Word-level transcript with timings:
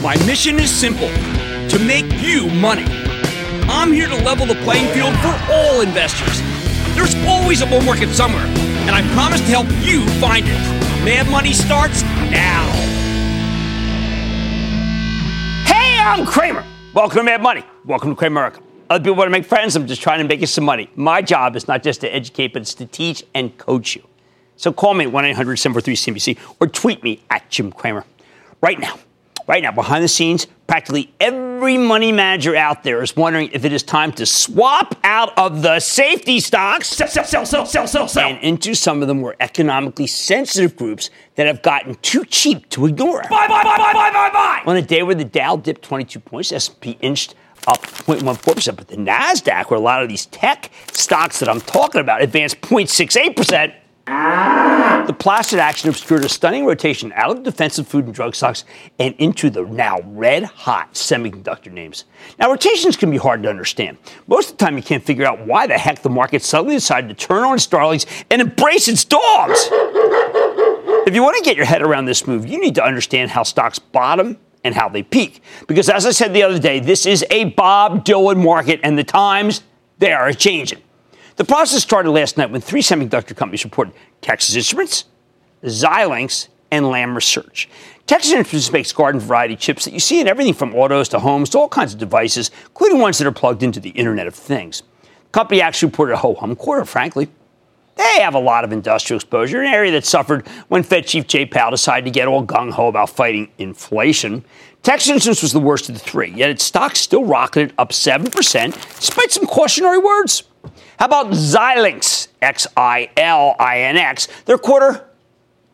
My 0.00 0.14
mission 0.26 0.60
is 0.60 0.70
simple: 0.70 1.08
to 1.08 1.78
make 1.84 2.06
you 2.22 2.46
money. 2.50 2.84
I'm 3.68 3.90
here 3.90 4.06
to 4.06 4.14
level 4.14 4.46
the 4.46 4.54
playing 4.62 4.86
field 4.94 5.12
for 5.16 5.36
all 5.50 5.80
investors. 5.80 6.40
There's 6.94 7.16
always 7.26 7.62
a 7.62 7.66
bull 7.66 7.80
market 7.80 8.14
somewhere, 8.14 8.44
and 8.46 8.90
I 8.90 9.02
promise 9.12 9.40
to 9.40 9.46
help 9.46 9.66
you 9.84 10.06
find 10.20 10.46
it. 10.46 11.04
Mad 11.04 11.28
Money 11.28 11.52
starts 11.52 12.02
now. 12.30 12.70
Hey, 15.66 15.98
I'm 15.98 16.24
Cramer. 16.24 16.64
Welcome 16.94 17.16
to 17.16 17.24
Mad 17.24 17.42
Money. 17.42 17.64
Welcome 17.84 18.14
to 18.14 18.22
Cramerica. 18.22 18.62
Other 18.88 19.02
people 19.02 19.16
want 19.16 19.26
to 19.26 19.32
make 19.32 19.46
friends. 19.46 19.74
I'm 19.74 19.88
just 19.88 20.00
trying 20.00 20.20
to 20.20 20.28
make 20.28 20.40
you 20.40 20.46
some 20.46 20.64
money. 20.64 20.88
My 20.94 21.22
job 21.22 21.56
is 21.56 21.66
not 21.66 21.82
just 21.82 22.02
to 22.02 22.14
educate, 22.14 22.52
but 22.52 22.62
it's 22.62 22.74
to 22.74 22.86
teach 22.86 23.24
and 23.34 23.58
coach 23.58 23.96
you. 23.96 24.04
So 24.54 24.72
call 24.72 24.94
me 24.94 25.06
at 25.06 25.12
1 25.12 25.24
800 25.24 25.56
743 25.56 26.14
CNBC 26.14 26.54
or 26.60 26.68
tweet 26.68 27.02
me 27.02 27.20
at 27.30 27.50
Jim 27.50 27.72
Cramer. 27.72 28.04
Right 28.60 28.78
now, 28.78 28.98
right 29.48 29.62
now, 29.62 29.72
behind 29.72 30.04
the 30.04 30.08
scenes, 30.08 30.46
practically 30.68 31.12
every 31.18 31.78
money 31.78 32.12
manager 32.12 32.54
out 32.54 32.84
there 32.84 33.02
is 33.02 33.16
wondering 33.16 33.50
if 33.52 33.64
it 33.64 33.72
is 33.72 33.82
time 33.82 34.12
to 34.12 34.26
swap 34.26 34.94
out 35.02 35.36
of 35.36 35.62
the 35.62 35.80
safety 35.80 36.38
stocks 36.38 36.88
sell, 36.88 37.08
sell, 37.08 37.24
sell, 37.24 37.46
sell, 37.46 37.66
sell, 37.66 37.86
sell, 37.88 38.06
sell. 38.06 38.28
and 38.28 38.38
into 38.44 38.74
some 38.74 39.02
of 39.02 39.08
the 39.08 39.14
more 39.14 39.34
economically 39.40 40.06
sensitive 40.06 40.76
groups 40.76 41.10
that 41.34 41.46
have 41.46 41.62
gotten 41.62 41.96
too 41.96 42.24
cheap 42.26 42.68
to 42.68 42.86
ignore. 42.86 43.22
Buy, 43.30 43.48
buy, 43.48 43.64
buy, 43.64 43.76
buy, 43.76 43.92
buy, 43.92 44.10
buy, 44.10 44.30
buy. 44.30 44.62
On 44.66 44.76
a 44.76 44.82
day 44.82 45.02
where 45.02 45.14
the 45.14 45.24
Dow 45.24 45.56
dipped 45.56 45.82
22 45.82 46.20
points, 46.20 46.52
S&P 46.52 46.98
inched 47.00 47.34
up 47.66 47.82
0.14%, 47.82 48.76
but 48.76 48.88
the 48.88 48.96
NASDAQ, 48.96 49.70
where 49.70 49.78
a 49.78 49.82
lot 49.82 50.02
of 50.02 50.08
these 50.08 50.26
tech 50.26 50.70
stocks 50.92 51.40
that 51.40 51.48
I'm 51.48 51.60
talking 51.60 52.00
about 52.00 52.22
advanced 52.22 52.60
0.68%, 52.60 53.74
the 54.08 55.12
placid 55.12 55.58
action 55.58 55.88
obscured 55.90 56.24
a 56.24 56.28
stunning 56.28 56.64
rotation 56.64 57.12
out 57.14 57.36
of 57.36 57.42
defensive 57.42 57.86
food 57.86 58.06
and 58.06 58.14
drug 58.14 58.34
stocks 58.34 58.64
and 58.98 59.14
into 59.18 59.50
the 59.50 59.62
now 59.62 59.98
red 60.06 60.44
hot 60.44 60.94
semiconductor 60.94 61.70
names. 61.70 62.04
Now, 62.38 62.50
rotations 62.50 62.96
can 62.96 63.10
be 63.10 63.18
hard 63.18 63.42
to 63.42 63.50
understand. 63.50 63.98
Most 64.26 64.52
of 64.52 64.58
the 64.58 64.64
time, 64.64 64.76
you 64.76 64.82
can't 64.82 65.04
figure 65.04 65.26
out 65.26 65.46
why 65.46 65.66
the 65.66 65.76
heck 65.76 66.00
the 66.00 66.10
market 66.10 66.42
suddenly 66.42 66.76
decided 66.76 67.08
to 67.08 67.26
turn 67.26 67.44
on 67.44 67.54
its 67.54 67.66
darlings 67.66 68.06
and 68.30 68.40
embrace 68.40 68.88
its 68.88 69.04
dogs. 69.04 69.68
If 71.06 71.14
you 71.14 71.22
want 71.22 71.36
to 71.36 71.42
get 71.42 71.56
your 71.56 71.66
head 71.66 71.82
around 71.82 72.06
this 72.06 72.26
move, 72.26 72.46
you 72.46 72.60
need 72.60 72.74
to 72.76 72.84
understand 72.84 73.30
how 73.30 73.42
stocks 73.42 73.78
bottom 73.78 74.38
and 74.64 74.74
how 74.74 74.88
they 74.88 75.02
peak. 75.02 75.42
Because 75.66 75.88
as 75.88 76.06
I 76.06 76.10
said 76.10 76.32
the 76.32 76.42
other 76.42 76.58
day, 76.58 76.80
this 76.80 77.06
is 77.06 77.24
a 77.30 77.44
Bob 77.44 78.04
Dylan 78.04 78.42
market, 78.42 78.80
and 78.82 78.98
the 78.98 79.04
times, 79.04 79.62
they 79.98 80.12
are 80.12 80.32
changing. 80.32 80.82
The 81.38 81.44
process 81.44 81.80
started 81.84 82.10
last 82.10 82.36
night 82.36 82.50
when 82.50 82.60
three 82.60 82.82
semiconductor 82.82 83.36
companies 83.36 83.62
reported 83.62 83.94
Texas 84.20 84.56
Instruments, 84.56 85.04
Xilinx, 85.62 86.48
and 86.72 86.90
Lam 86.90 87.14
Research. 87.14 87.68
Texas 88.08 88.32
Instruments 88.32 88.72
makes 88.72 88.92
garden 88.92 89.20
variety 89.20 89.54
chips 89.54 89.84
that 89.84 89.94
you 89.94 90.00
see 90.00 90.20
in 90.20 90.26
everything 90.26 90.52
from 90.52 90.74
autos 90.74 91.08
to 91.10 91.20
homes 91.20 91.50
to 91.50 91.58
all 91.60 91.68
kinds 91.68 91.92
of 91.92 92.00
devices, 92.00 92.50
including 92.66 92.98
ones 92.98 93.18
that 93.18 93.26
are 93.28 93.32
plugged 93.32 93.62
into 93.62 93.78
the 93.78 93.90
Internet 93.90 94.26
of 94.26 94.34
Things. 94.34 94.82
The 95.02 95.30
company 95.30 95.60
actually 95.60 95.90
reported 95.90 96.14
a 96.14 96.16
ho 96.16 96.34
hum 96.34 96.56
quarter, 96.56 96.84
frankly. 96.84 97.28
They 97.94 98.20
have 98.20 98.34
a 98.34 98.40
lot 98.40 98.64
of 98.64 98.72
industrial 98.72 99.18
exposure, 99.18 99.60
an 99.60 99.72
area 99.72 99.92
that 99.92 100.04
suffered 100.04 100.44
when 100.66 100.82
Fed 100.82 101.06
Chief 101.06 101.28
Jay 101.28 101.46
Powell 101.46 101.70
decided 101.70 102.04
to 102.06 102.10
get 102.10 102.26
all 102.26 102.44
gung 102.44 102.72
ho 102.72 102.88
about 102.88 103.10
fighting 103.10 103.52
inflation. 103.58 104.44
Texas 104.82 105.10
Instruments 105.10 105.42
was 105.42 105.52
the 105.52 105.60
worst 105.60 105.88
of 105.88 105.94
the 105.94 106.00
three, 106.00 106.32
yet 106.32 106.50
its 106.50 106.64
stock 106.64 106.96
still 106.96 107.24
rocketed 107.24 107.74
up 107.78 107.90
7%, 107.90 108.72
despite 108.98 109.30
some 109.30 109.46
cautionary 109.46 109.98
words. 109.98 110.42
How 110.98 111.06
about 111.06 111.30
Xilinx, 111.30 112.28
X 112.42 112.66
I 112.76 113.10
L 113.16 113.54
I 113.58 113.82
N 113.82 113.96
X? 113.96 114.26
Their 114.46 114.58
quarter, 114.58 115.08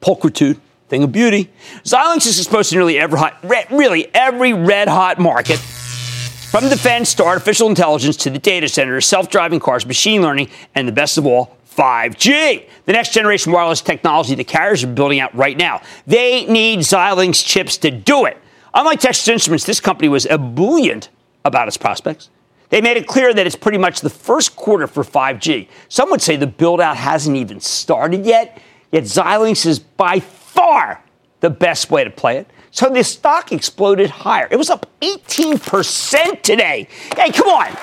pulchritude, 0.02 0.60
thing 0.88 1.02
of 1.02 1.12
beauty. 1.12 1.50
Xilinx 1.82 2.26
is 2.26 2.38
exposed 2.38 2.70
to 2.70 2.76
nearly 2.76 2.98
every 2.98 3.18
hot, 3.18 3.38
really 3.70 4.14
every 4.14 4.52
red 4.52 4.88
hot 4.88 5.18
market. 5.18 5.58
From 5.58 6.68
defense 6.68 7.14
to 7.14 7.24
artificial 7.24 7.68
intelligence 7.68 8.16
to 8.18 8.30
the 8.30 8.38
data 8.38 8.68
center, 8.68 9.00
self 9.00 9.30
driving 9.30 9.60
cars, 9.60 9.86
machine 9.86 10.20
learning, 10.20 10.50
and 10.74 10.86
the 10.86 10.92
best 10.92 11.16
of 11.16 11.24
all, 11.26 11.56
5G, 11.74 12.68
the 12.84 12.92
next 12.92 13.12
generation 13.12 13.50
wireless 13.50 13.80
technology 13.80 14.34
the 14.34 14.44
carriers 14.44 14.84
are 14.84 14.88
building 14.88 15.20
out 15.20 15.34
right 15.34 15.56
now. 15.56 15.80
They 16.06 16.44
need 16.46 16.80
Xilinx 16.80 17.44
chips 17.44 17.78
to 17.78 17.90
do 17.90 18.26
it. 18.26 18.36
Unlike 18.74 19.00
Texas 19.00 19.26
Instruments, 19.26 19.64
this 19.64 19.80
company 19.80 20.08
was 20.08 20.26
ebullient 20.26 21.08
about 21.44 21.66
its 21.66 21.76
prospects. 21.76 22.28
They 22.70 22.80
made 22.80 22.96
it 22.96 23.06
clear 23.06 23.32
that 23.32 23.46
it's 23.46 23.56
pretty 23.56 23.78
much 23.78 24.00
the 24.00 24.10
first 24.10 24.56
quarter 24.56 24.86
for 24.86 25.04
5G. 25.04 25.68
Some 25.88 26.10
would 26.10 26.22
say 26.22 26.36
the 26.36 26.46
build 26.46 26.80
out 26.80 26.96
hasn't 26.96 27.36
even 27.36 27.60
started 27.60 28.26
yet, 28.26 28.60
yet 28.90 29.04
Xilinx 29.04 29.66
is 29.66 29.78
by 29.78 30.20
far 30.20 31.02
the 31.40 31.50
best 31.50 31.90
way 31.90 32.04
to 32.04 32.10
play 32.10 32.38
it. 32.38 32.48
So 32.70 32.88
the 32.88 33.04
stock 33.04 33.52
exploded 33.52 34.10
higher. 34.10 34.48
It 34.50 34.56
was 34.56 34.70
up 34.70 34.90
18% 35.00 36.42
today. 36.42 36.88
Hey, 37.16 37.30
come 37.30 37.48
on. 37.48 37.76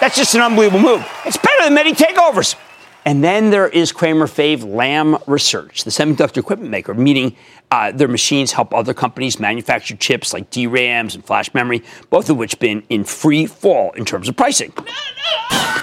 That's 0.00 0.16
just 0.16 0.34
an 0.34 0.42
unbelievable 0.42 0.80
move. 0.80 1.04
It's 1.24 1.36
better 1.36 1.64
than 1.64 1.74
many 1.74 1.92
takeovers. 1.92 2.56
And 3.06 3.22
then 3.22 3.50
there 3.50 3.68
is 3.68 3.92
Cramer 3.92 4.26
Fave 4.26 4.64
Lam 4.64 5.18
Research, 5.26 5.84
the 5.84 5.90
semiconductor 5.90 6.38
equipment 6.38 6.70
maker, 6.70 6.94
meaning 6.94 7.36
uh, 7.70 7.92
their 7.92 8.08
machines 8.08 8.52
help 8.52 8.72
other 8.72 8.94
companies 8.94 9.38
manufacture 9.38 9.94
chips 9.96 10.32
like 10.32 10.50
DRAMs 10.50 11.14
and 11.14 11.24
flash 11.24 11.52
memory, 11.52 11.82
both 12.08 12.30
of 12.30 12.38
which 12.38 12.58
been 12.58 12.82
in 12.88 13.04
free 13.04 13.44
fall 13.44 13.90
in 13.92 14.06
terms 14.06 14.28
of 14.28 14.36
pricing. 14.36 14.72
No, 14.76 14.84
no, 14.84 14.90
no, 14.92 15.82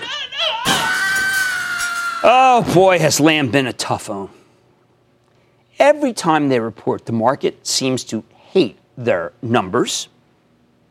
oh 2.24 2.72
boy, 2.74 2.98
has 2.98 3.20
Lam 3.20 3.52
been 3.52 3.68
a 3.68 3.74
tough 3.74 4.10
own. 4.10 4.30
Every 5.78 6.14
time 6.14 6.50
they 6.50 6.60
report, 6.60 7.06
the 7.06 7.12
market 7.12 7.68
seems 7.68 8.04
to 8.06 8.24
hate 8.32 8.78
their 8.98 9.34
numbers. 9.42 10.10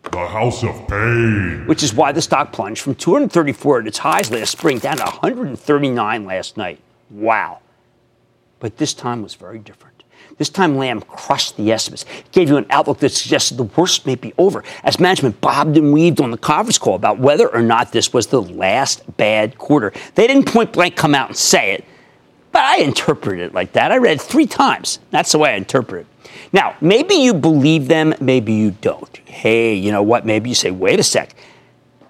The 0.02 0.26
House 0.26 0.64
of 0.64 0.88
Pain. 0.88 1.66
Which 1.66 1.82
is 1.82 1.94
why 1.94 2.12
the 2.12 2.22
stock 2.22 2.52
plunged 2.52 2.80
from 2.82 2.94
234 2.94 3.80
at 3.80 3.86
its 3.86 3.98
highs 3.98 4.30
last 4.30 4.52
spring 4.52 4.78
down 4.78 4.96
to 4.96 5.04
139 5.04 6.24
last 6.24 6.56
night. 6.56 6.80
Wow. 7.10 7.60
But 8.58 8.76
this 8.78 8.94
time 8.94 9.22
was 9.22 9.34
very 9.34 9.58
different. 9.58 9.90
This 10.38 10.48
time, 10.48 10.78
Lam 10.78 11.02
crushed 11.02 11.58
the 11.58 11.70
estimates. 11.70 12.06
Gave 12.32 12.48
you 12.48 12.56
an 12.56 12.64
outlook 12.70 12.98
that 13.00 13.10
suggested 13.10 13.58
the 13.58 13.64
worst 13.64 14.06
may 14.06 14.14
be 14.14 14.32
over, 14.38 14.64
as 14.84 14.98
management 14.98 15.38
bobbed 15.42 15.76
and 15.76 15.92
weaved 15.92 16.18
on 16.20 16.30
the 16.30 16.38
conference 16.38 16.78
call 16.78 16.94
about 16.94 17.18
whether 17.18 17.46
or 17.48 17.60
not 17.60 17.92
this 17.92 18.14
was 18.14 18.28
the 18.28 18.40
last 18.40 19.02
bad 19.18 19.58
quarter. 19.58 19.92
They 20.14 20.26
didn't 20.26 20.46
point 20.46 20.72
blank 20.72 20.96
come 20.96 21.14
out 21.14 21.28
and 21.28 21.36
say 21.36 21.72
it, 21.72 21.84
but 22.52 22.62
I 22.62 22.78
interpret 22.78 23.40
it 23.40 23.54
like 23.54 23.72
that. 23.72 23.92
I 23.92 23.98
read 23.98 24.16
it 24.16 24.20
three 24.20 24.46
times. 24.46 24.98
That's 25.10 25.32
the 25.32 25.38
way 25.38 25.52
I 25.52 25.56
interpret 25.56 26.06
it. 26.06 26.30
Now, 26.52 26.76
maybe 26.80 27.14
you 27.14 27.32
believe 27.34 27.88
them, 27.88 28.14
maybe 28.20 28.52
you 28.52 28.72
don't. 28.72 29.16
Hey, 29.24 29.74
you 29.74 29.92
know 29.92 30.02
what? 30.02 30.26
Maybe 30.26 30.48
you 30.48 30.54
say, 30.54 30.70
wait 30.70 30.98
a 30.98 31.02
sec. 31.02 31.34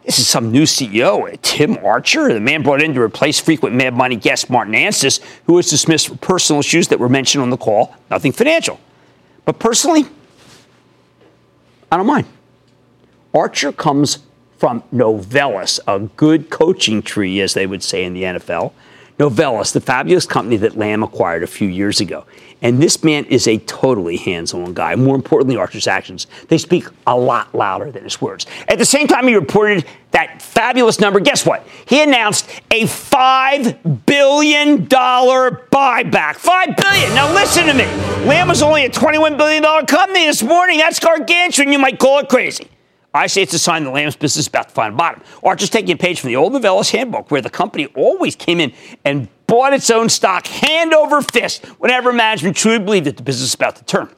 This 0.05 0.19
is 0.19 0.27
some 0.27 0.51
new 0.51 0.63
CEO, 0.63 1.33
uh, 1.33 1.37
Tim 1.43 1.77
Archer, 1.85 2.33
the 2.33 2.41
man 2.41 2.63
brought 2.63 2.83
in 2.83 2.95
to 2.95 3.03
replace 3.03 3.39
frequent 3.39 3.77
Mad 3.77 3.95
Money 3.95 4.17
guest 4.17 4.49
Martin 4.49 4.75
Anstice, 4.75 5.21
who 5.45 5.53
was 5.53 5.69
dismissed 5.69 6.09
for 6.09 6.17
personal 6.17 6.61
issues 6.61 6.89
that 6.89 6.99
were 6.99 7.09
mentioned 7.09 7.43
on 7.43 7.51
the 7.51 7.59
call, 7.59 7.95
nothing 8.11 8.33
financial. 8.33 8.81
But 9.45 9.59
personally, 9.59 10.07
I 11.93 11.99
don't 11.99 12.07
mind. 12.07 12.27
Archer 13.35 13.73
comes 13.73 14.21
from 14.57 14.83
Novellus, 14.93 15.81
a 15.87 16.01
good 16.01 16.51
coaching 16.51 17.03
tree, 17.03 17.41
as 17.41 17.55
they 17.55 17.67
would 17.67 17.83
say 17.83 18.05
in 18.05 18.15
the 18.15 18.23
NFL. 18.23 18.73
Novellus, 19.21 19.75
the 19.75 19.83
fabulous 19.83 20.25
company 20.25 20.57
that 20.57 20.79
Lam 20.79 21.03
acquired 21.03 21.43
a 21.43 21.47
few 21.47 21.69
years 21.69 22.01
ago. 22.01 22.25
And 22.63 22.83
this 22.83 23.05
man 23.05 23.27
is 23.27 23.47
a 23.47 23.59
totally 23.59 24.17
hands 24.17 24.55
on 24.55 24.73
guy. 24.73 24.95
More 24.97 25.15
importantly, 25.15 25.59
Archer's 25.59 25.87
actions, 25.87 26.27
they 26.49 26.57
speak 26.57 26.87
a 27.07 27.17
lot 27.17 27.55
louder 27.55 27.91
than 27.91 28.05
his 28.05 28.19
words. 28.21 28.47
At 28.67 28.79
the 28.79 28.85
same 28.87 29.07
time, 29.07 29.29
he 29.29 29.35
reported 29.35 29.85
that 30.13 30.41
fabulous 30.41 31.01
number. 31.01 31.21
Guess 31.21 31.45
what? 31.45 31.67
He 31.85 32.03
announced 32.03 32.49
a 32.71 32.85
$5 32.85 34.07
billion 34.07 34.87
buyback. 34.87 36.37
5 36.37 36.77
billion. 36.77 37.15
Now, 37.15 37.33
listen 37.35 37.67
to 37.67 37.75
me. 37.75 37.85
Lam 38.27 38.49
was 38.49 38.63
only 38.63 38.87
a 38.87 38.91
$21 38.91 39.37
billion 39.37 39.87
company 39.87 40.25
this 40.25 40.43
morning. 40.43 40.79
That's 40.79 40.99
gargantuan. 40.99 41.73
You 41.73 41.79
might 41.79 41.99
call 41.99 42.21
it 42.21 42.31
crazy. 42.31 42.69
I 43.13 43.27
say 43.27 43.43
it's 43.43 43.55
a 43.55 43.59
sign 43.59 43.85
the 43.85 43.91
Lam's 43.91 44.15
business 44.15 44.45
is 44.45 44.49
about 44.49 44.69
to 44.69 44.75
find 44.75 44.95
a 44.95 44.97
bottom. 44.97 45.23
Archer's 45.43 45.71
taking 45.71 45.93
a 45.93 45.97
page 45.97 46.21
from 46.21 46.29
the 46.29 46.37
old 46.37 46.53
Novellus 46.53 46.91
handbook, 46.93 47.31
where 47.31 47.43
the 47.43 47.51
company 47.51 47.87
always 47.97 48.37
came 48.37 48.61
in 48.61 48.73
and 49.05 49.29
bought 49.47 49.73
its 49.73 49.91
own 49.91 50.09
stock 50.09 50.47
hand 50.47 50.95
over 50.95 51.21
fist 51.21 51.67
whenever 51.79 52.13
management 52.13 52.57
truly 52.57 52.79
believed 52.79 53.07
that 53.07 53.17
the 53.17 53.23
business 53.23 53.49
is 53.49 53.55
about 53.55 53.77
to 53.77 53.85
turn. 53.85 54.09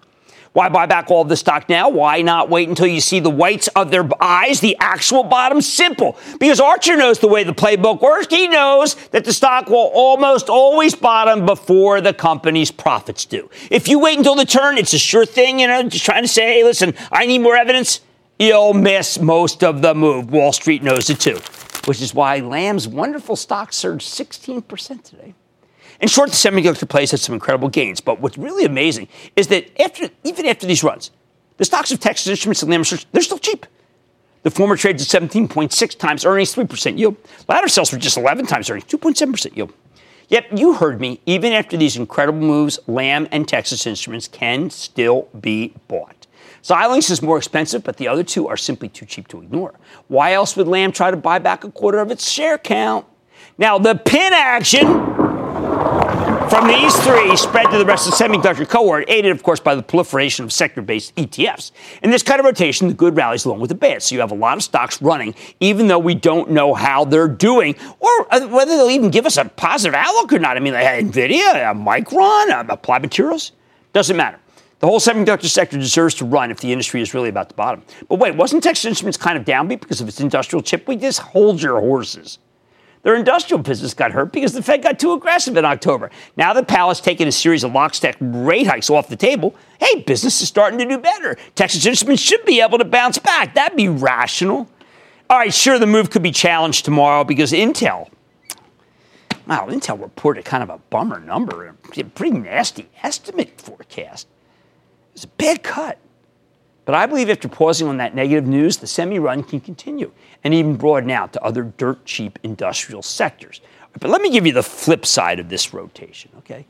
Why 0.52 0.68
buy 0.68 0.84
back 0.84 1.10
all 1.10 1.22
of 1.22 1.30
the 1.30 1.36
stock 1.36 1.70
now? 1.70 1.88
Why 1.88 2.20
not 2.20 2.50
wait 2.50 2.68
until 2.68 2.86
you 2.86 3.00
see 3.00 3.20
the 3.20 3.30
whites 3.30 3.68
of 3.68 3.90
their 3.90 4.06
eyes, 4.22 4.60
the 4.60 4.76
actual 4.80 5.24
bottom? 5.24 5.62
Simple. 5.62 6.18
Because 6.38 6.60
Archer 6.60 6.94
knows 6.94 7.20
the 7.20 7.28
way 7.28 7.42
the 7.42 7.54
playbook 7.54 8.02
works. 8.02 8.26
He 8.28 8.48
knows 8.48 8.94
that 9.12 9.24
the 9.24 9.32
stock 9.32 9.68
will 9.70 9.90
almost 9.94 10.50
always 10.50 10.94
bottom 10.94 11.46
before 11.46 12.02
the 12.02 12.12
company's 12.12 12.70
profits 12.70 13.24
do. 13.24 13.48
If 13.70 13.88
you 13.88 13.98
wait 13.98 14.18
until 14.18 14.34
the 14.34 14.44
turn, 14.44 14.76
it's 14.76 14.92
a 14.92 14.98
sure 14.98 15.24
thing, 15.24 15.60
you 15.60 15.68
know, 15.68 15.82
just 15.84 16.04
trying 16.04 16.22
to 16.22 16.28
say, 16.28 16.58
hey, 16.58 16.64
listen, 16.64 16.92
I 17.10 17.24
need 17.24 17.38
more 17.38 17.56
evidence. 17.56 18.02
You'll 18.42 18.74
miss 18.74 19.20
most 19.20 19.62
of 19.62 19.82
the 19.82 19.94
move. 19.94 20.32
Wall 20.32 20.52
Street 20.52 20.82
knows 20.82 21.08
it 21.08 21.20
too, 21.20 21.38
which 21.84 22.02
is 22.02 22.12
why 22.12 22.40
Lam's 22.40 22.88
wonderful 22.88 23.36
stock 23.36 23.72
surged 23.72 24.08
16% 24.08 25.04
today. 25.04 25.34
In 26.00 26.08
short, 26.08 26.30
the 26.30 26.34
semiconductor 26.34 26.88
plays 26.88 27.12
had 27.12 27.20
some 27.20 27.34
incredible 27.34 27.68
gains. 27.68 28.00
But 28.00 28.18
what's 28.18 28.36
really 28.36 28.64
amazing 28.64 29.06
is 29.36 29.46
that 29.46 29.70
after, 29.80 30.08
even 30.24 30.46
after 30.46 30.66
these 30.66 30.82
runs, 30.82 31.12
the 31.58 31.64
stocks 31.64 31.92
of 31.92 32.00
Texas 32.00 32.26
Instruments 32.26 32.62
and 32.62 32.70
Lam 32.72 32.80
Research, 32.80 33.06
they're 33.12 33.22
still 33.22 33.38
cheap. 33.38 33.64
The 34.42 34.50
former 34.50 34.76
trades 34.76 35.14
at 35.14 35.22
17.6 35.22 35.98
times 36.00 36.24
earnings, 36.24 36.52
3% 36.52 36.98
yield. 36.98 37.16
Ladder 37.48 37.68
sells 37.68 37.92
were 37.92 37.98
just 37.98 38.16
11 38.16 38.46
times 38.46 38.68
earnings, 38.68 38.86
2.7% 38.86 39.56
yield. 39.56 39.72
Yep, 40.30 40.46
you 40.56 40.72
heard 40.72 41.00
me, 41.00 41.20
even 41.26 41.52
after 41.52 41.76
these 41.76 41.96
incredible 41.96 42.40
moves, 42.40 42.80
Lam 42.88 43.28
and 43.30 43.46
Texas 43.46 43.86
Instruments 43.86 44.26
can 44.26 44.68
still 44.68 45.28
be 45.40 45.74
bought. 45.86 46.21
Xilinx 46.62 47.10
is 47.10 47.22
more 47.22 47.38
expensive, 47.38 47.82
but 47.82 47.96
the 47.96 48.08
other 48.08 48.22
two 48.22 48.48
are 48.48 48.56
simply 48.56 48.88
too 48.88 49.04
cheap 49.04 49.28
to 49.28 49.42
ignore. 49.42 49.74
Why 50.08 50.32
else 50.32 50.56
would 50.56 50.68
Lam 50.68 50.92
try 50.92 51.10
to 51.10 51.16
buy 51.16 51.38
back 51.38 51.64
a 51.64 51.70
quarter 51.70 51.98
of 51.98 52.10
its 52.10 52.30
share 52.30 52.58
count? 52.58 53.06
Now, 53.58 53.78
the 53.78 53.96
pin 53.96 54.32
action 54.32 54.86
from 56.48 56.68
these 56.68 56.94
three 57.00 57.36
spread 57.36 57.70
to 57.70 57.78
the 57.78 57.84
rest 57.84 58.06
of 58.06 58.16
the 58.16 58.24
semiconductor 58.24 58.68
cohort, 58.68 59.04
aided, 59.08 59.32
of 59.32 59.42
course, 59.42 59.58
by 59.58 59.74
the 59.74 59.82
proliferation 59.82 60.44
of 60.44 60.52
sector 60.52 60.82
based 60.82 61.14
ETFs. 61.16 61.72
In 62.02 62.10
this 62.10 62.22
kind 62.22 62.38
of 62.38 62.44
rotation, 62.46 62.88
the 62.88 62.94
good 62.94 63.16
rallies 63.16 63.44
along 63.44 63.60
with 63.60 63.70
the 63.70 63.74
bad. 63.74 64.02
So 64.02 64.14
you 64.14 64.20
have 64.20 64.30
a 64.30 64.36
lot 64.36 64.56
of 64.56 64.62
stocks 64.62 65.00
running, 65.02 65.34
even 65.60 65.88
though 65.88 65.98
we 65.98 66.14
don't 66.14 66.50
know 66.50 66.74
how 66.74 67.04
they're 67.04 67.26
doing 67.26 67.74
or 67.98 68.26
uh, 68.30 68.46
whether 68.48 68.76
they'll 68.76 68.90
even 68.90 69.10
give 69.10 69.26
us 69.26 69.36
a 69.36 69.46
positive 69.46 69.94
outlook 69.94 70.32
or 70.32 70.38
not. 70.38 70.56
I 70.56 70.60
mean, 70.60 70.74
like 70.74 70.86
NVIDIA, 70.86 71.74
Micron, 71.74 72.68
Applied 72.68 73.02
Materials, 73.02 73.52
doesn't 73.92 74.16
matter. 74.16 74.38
The 74.82 74.88
whole 74.88 74.98
semiconductor 74.98 75.46
sector 75.46 75.78
deserves 75.78 76.16
to 76.16 76.24
run 76.24 76.50
if 76.50 76.58
the 76.58 76.72
industry 76.72 77.00
is 77.00 77.14
really 77.14 77.28
about 77.28 77.48
the 77.48 77.54
bottom. 77.54 77.84
But 78.08 78.18
wait, 78.18 78.34
wasn't 78.34 78.64
Texas 78.64 78.84
Instruments 78.84 79.16
kind 79.16 79.38
of 79.38 79.44
downbeat 79.44 79.78
because 79.78 80.00
of 80.00 80.08
its 80.08 80.18
industrial 80.18 80.60
chip? 80.60 80.88
We 80.88 80.96
just 80.96 81.20
hold 81.20 81.62
your 81.62 81.78
horses. 81.78 82.40
Their 83.04 83.14
industrial 83.14 83.62
business 83.62 83.94
got 83.94 84.10
hurt 84.10 84.32
because 84.32 84.54
the 84.54 84.62
Fed 84.62 84.82
got 84.82 84.98
too 84.98 85.12
aggressive 85.12 85.56
in 85.56 85.64
October. 85.64 86.10
Now 86.36 86.52
that 86.54 86.66
Powell's 86.66 87.00
taken 87.00 87.28
a 87.28 87.32
series 87.32 87.62
of 87.62 87.72
lockstep 87.72 88.16
rate 88.20 88.66
hikes 88.66 88.90
off 88.90 89.06
the 89.06 89.14
table, 89.14 89.54
hey, 89.78 90.00
business 90.00 90.42
is 90.42 90.48
starting 90.48 90.80
to 90.80 90.84
do 90.84 90.98
better. 90.98 91.36
Texas 91.54 91.86
Instruments 91.86 92.20
should 92.20 92.44
be 92.44 92.60
able 92.60 92.78
to 92.78 92.84
bounce 92.84 93.18
back. 93.18 93.54
That'd 93.54 93.76
be 93.76 93.88
rational. 93.88 94.68
All 95.30 95.38
right, 95.38 95.54
sure, 95.54 95.78
the 95.78 95.86
move 95.86 96.10
could 96.10 96.24
be 96.24 96.32
challenged 96.32 96.84
tomorrow 96.84 97.22
because 97.22 97.52
Intel, 97.52 98.08
wow, 99.46 99.68
Intel 99.68 100.02
reported 100.02 100.44
kind 100.44 100.64
of 100.64 100.70
a 100.70 100.78
bummer 100.90 101.20
number, 101.20 101.68
a 101.68 102.02
pretty 102.02 102.36
nasty 102.36 102.90
estimate 103.00 103.60
forecast. 103.60 104.26
It's 105.14 105.24
a 105.24 105.28
bad 105.28 105.62
cut. 105.62 105.98
But 106.84 106.94
I 106.96 107.06
believe 107.06 107.30
after 107.30 107.48
pausing 107.48 107.86
on 107.86 107.98
that 107.98 108.14
negative 108.14 108.46
news, 108.46 108.78
the 108.78 108.86
semi 108.86 109.18
run 109.18 109.44
can 109.44 109.60
continue 109.60 110.10
and 110.42 110.52
even 110.52 110.76
broaden 110.76 111.10
out 111.10 111.32
to 111.34 111.42
other 111.42 111.62
dirt 111.62 112.04
cheap 112.04 112.38
industrial 112.42 113.02
sectors. 113.02 113.60
But 114.00 114.10
let 114.10 114.20
me 114.20 114.30
give 114.30 114.46
you 114.46 114.52
the 114.52 114.62
flip 114.62 115.06
side 115.06 115.38
of 115.38 115.48
this 115.48 115.72
rotation, 115.72 116.30
okay? 116.38 116.66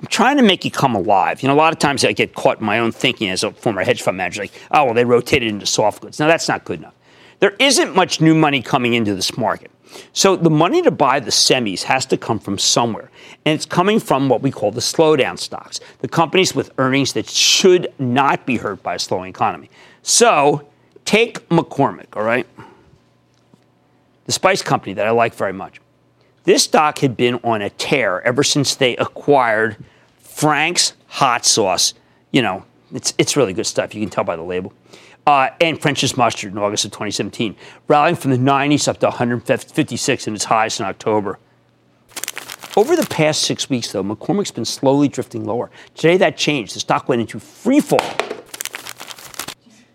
I'm 0.00 0.06
trying 0.06 0.36
to 0.38 0.42
make 0.42 0.64
you 0.64 0.70
come 0.70 0.96
alive. 0.96 1.42
You 1.42 1.48
know, 1.48 1.54
a 1.54 1.56
lot 1.56 1.72
of 1.72 1.78
times 1.78 2.04
I 2.04 2.12
get 2.12 2.34
caught 2.34 2.58
in 2.58 2.66
my 2.66 2.80
own 2.80 2.90
thinking 2.90 3.28
as 3.28 3.44
a 3.44 3.52
former 3.52 3.84
hedge 3.84 4.02
fund 4.02 4.16
manager, 4.16 4.42
like, 4.42 4.52
oh, 4.72 4.86
well, 4.86 4.94
they 4.94 5.04
rotated 5.04 5.48
into 5.48 5.66
soft 5.66 6.00
goods. 6.00 6.18
Now, 6.18 6.26
that's 6.26 6.48
not 6.48 6.64
good 6.64 6.80
enough. 6.80 6.94
There 7.38 7.54
isn't 7.58 7.94
much 7.94 8.20
new 8.20 8.34
money 8.34 8.62
coming 8.62 8.94
into 8.94 9.14
this 9.14 9.36
market. 9.36 9.70
So 10.12 10.36
the 10.36 10.50
money 10.50 10.82
to 10.82 10.90
buy 10.90 11.20
the 11.20 11.30
semis 11.30 11.82
has 11.84 12.06
to 12.06 12.16
come 12.16 12.38
from 12.38 12.58
somewhere. 12.58 13.10
And 13.44 13.54
it's 13.54 13.66
coming 13.66 14.00
from 14.00 14.28
what 14.28 14.42
we 14.42 14.50
call 14.50 14.70
the 14.70 14.80
slowdown 14.80 15.38
stocks, 15.38 15.80
the 16.00 16.08
companies 16.08 16.54
with 16.54 16.70
earnings 16.78 17.12
that 17.14 17.28
should 17.28 17.92
not 17.98 18.46
be 18.46 18.56
hurt 18.56 18.82
by 18.82 18.94
a 18.94 18.98
slowing 18.98 19.30
economy. 19.30 19.70
So 20.02 20.66
take 21.04 21.48
McCormick, 21.48 22.16
all 22.16 22.22
right? 22.22 22.46
The 24.26 24.32
spice 24.32 24.62
company 24.62 24.94
that 24.94 25.06
I 25.06 25.10
like 25.10 25.34
very 25.34 25.52
much. 25.52 25.80
This 26.44 26.64
stock 26.64 26.98
had 26.98 27.16
been 27.16 27.36
on 27.44 27.62
a 27.62 27.70
tear 27.70 28.20
ever 28.22 28.42
since 28.42 28.74
they 28.74 28.96
acquired 28.96 29.76
Frank's 30.18 30.94
hot 31.06 31.44
sauce. 31.44 31.94
You 32.32 32.42
know, 32.42 32.64
it's, 32.92 33.14
it's 33.18 33.36
really 33.36 33.52
good 33.52 33.66
stuff. 33.66 33.94
You 33.94 34.00
can 34.00 34.10
tell 34.10 34.24
by 34.24 34.36
the 34.36 34.42
label. 34.42 34.72
Uh, 35.26 35.50
and 35.60 35.80
French's 35.80 36.16
mustard 36.16 36.52
in 36.52 36.58
August 36.58 36.84
of 36.84 36.90
2017, 36.90 37.54
rallying 37.86 38.16
from 38.16 38.32
the 38.32 38.36
90s 38.36 38.88
up 38.88 38.98
to 38.98 39.06
156 39.06 40.26
in 40.26 40.34
its 40.34 40.44
highest 40.44 40.80
in 40.80 40.86
October. 40.86 41.38
Over 42.76 42.96
the 42.96 43.06
past 43.06 43.42
six 43.42 43.68
weeks, 43.70 43.92
though, 43.92 44.02
McCormick's 44.02 44.50
been 44.50 44.64
slowly 44.64 45.06
drifting 45.06 45.44
lower. 45.44 45.70
Today, 45.94 46.16
that 46.16 46.36
changed. 46.36 46.74
The 46.74 46.80
stock 46.80 47.08
went 47.08 47.20
into 47.20 47.38
free 47.38 47.80
fall, 47.80 48.00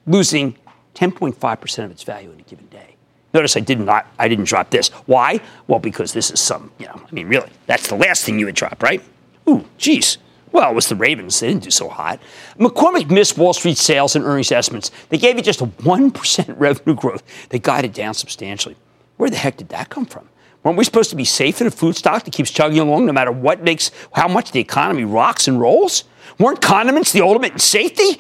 losing 0.06 0.56
10.5% 0.94 1.84
of 1.84 1.92
its 1.92 2.04
value 2.04 2.32
in 2.32 2.40
a 2.40 2.44
given 2.44 2.68
day. 2.68 2.96
Notice 3.34 3.58
I 3.58 3.60
did 3.60 3.80
not, 3.80 4.08
I 4.18 4.28
didn't 4.28 4.46
drop 4.46 4.70
this. 4.70 4.90
Why? 5.08 5.42
Well, 5.68 5.80
because 5.80 6.14
this 6.14 6.32
is 6.32 6.40
some, 6.40 6.72
you 6.80 6.86
know, 6.86 7.02
I 7.06 7.12
mean, 7.12 7.28
really, 7.28 7.50
that's 7.66 7.88
the 7.88 7.96
last 7.96 8.24
thing 8.24 8.40
you 8.40 8.46
would 8.46 8.56
drop, 8.56 8.82
right? 8.82 9.02
Ooh, 9.50 9.66
geez. 9.78 10.18
Well, 10.58 10.72
it 10.72 10.74
was 10.74 10.90
the 10.90 10.96
Ravens. 10.96 11.40
They 11.40 11.50
didn't 11.50 11.66
do 11.66 11.70
so 11.70 11.88
hot. 11.88 12.20
McCormick 12.58 13.12
missed 13.12 13.38
Wall 13.38 13.54
Street 13.54 13.78
sales 13.78 14.16
and 14.16 14.26
earnings 14.26 14.52
estimates. 14.52 14.90
They 15.10 15.20
gave 15.20 15.36
you 15.36 15.44
just 15.44 15.62
a 15.62 15.68
1% 15.68 16.56
revenue 16.60 16.96
growth. 16.96 17.22
They 17.50 17.60
guided 17.60 17.94
down 17.94 18.16
substantially. 18.16 18.76
Where 19.18 19.30
the 19.30 19.36
heck 19.36 19.58
did 19.58 19.70
that 19.70 19.92
come 19.92 20.08
from? 20.08 20.28
Weren't 20.64 20.80
we 20.80 20.84
supposed 20.84 21.12
to 21.12 21.16
be 21.16 21.26
safe 21.26 21.62
in 21.62 21.68
a 21.68 21.72
food 21.72 21.96
stock 21.96 22.24
that 22.24 22.34
keeps 22.34 22.50
chugging 22.50 22.80
along 22.80 23.06
no 23.06 23.14
matter 23.14 23.32
what 23.32 23.62
makes, 23.62 23.92
how 24.14 24.28
much 24.28 24.52
the 24.52 24.60
economy 24.60 25.06
rocks 25.06 25.48
and 25.48 25.62
rolls? 25.62 26.06
Weren't 26.40 26.60
condiments 26.60 27.12
the 27.12 27.22
ultimate 27.22 27.54
in 27.54 27.60
safety? 27.60 28.20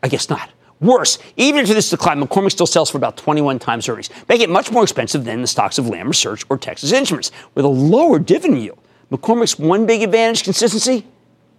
I 0.00 0.06
guess 0.06 0.30
not. 0.30 0.50
Worse, 0.80 1.18
even 1.36 1.62
into 1.62 1.74
this 1.74 1.90
decline, 1.90 2.22
McCormick 2.22 2.52
still 2.52 2.68
sells 2.68 2.88
for 2.88 2.98
about 2.98 3.16
21 3.16 3.58
times 3.58 3.88
earnings, 3.88 4.10
making 4.28 4.44
it 4.44 4.52
much 4.52 4.70
more 4.70 4.84
expensive 4.84 5.24
than 5.24 5.40
the 5.40 5.48
stocks 5.48 5.78
of 5.78 5.88
Lam 5.88 6.06
Research 6.06 6.44
or 6.48 6.56
Texas 6.56 6.92
Instruments. 6.92 7.32
With 7.56 7.64
a 7.64 7.68
lower 7.68 8.20
dividend 8.20 8.62
yield, 8.62 8.78
McCormick's 9.10 9.58
one 9.58 9.86
big 9.86 10.02
advantage, 10.02 10.44
consistency, 10.44 11.04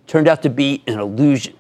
turned 0.07 0.28
out 0.28 0.42
to 0.44 0.50
be 0.50 0.84
an 0.88 1.00
illusion. 1.00 1.56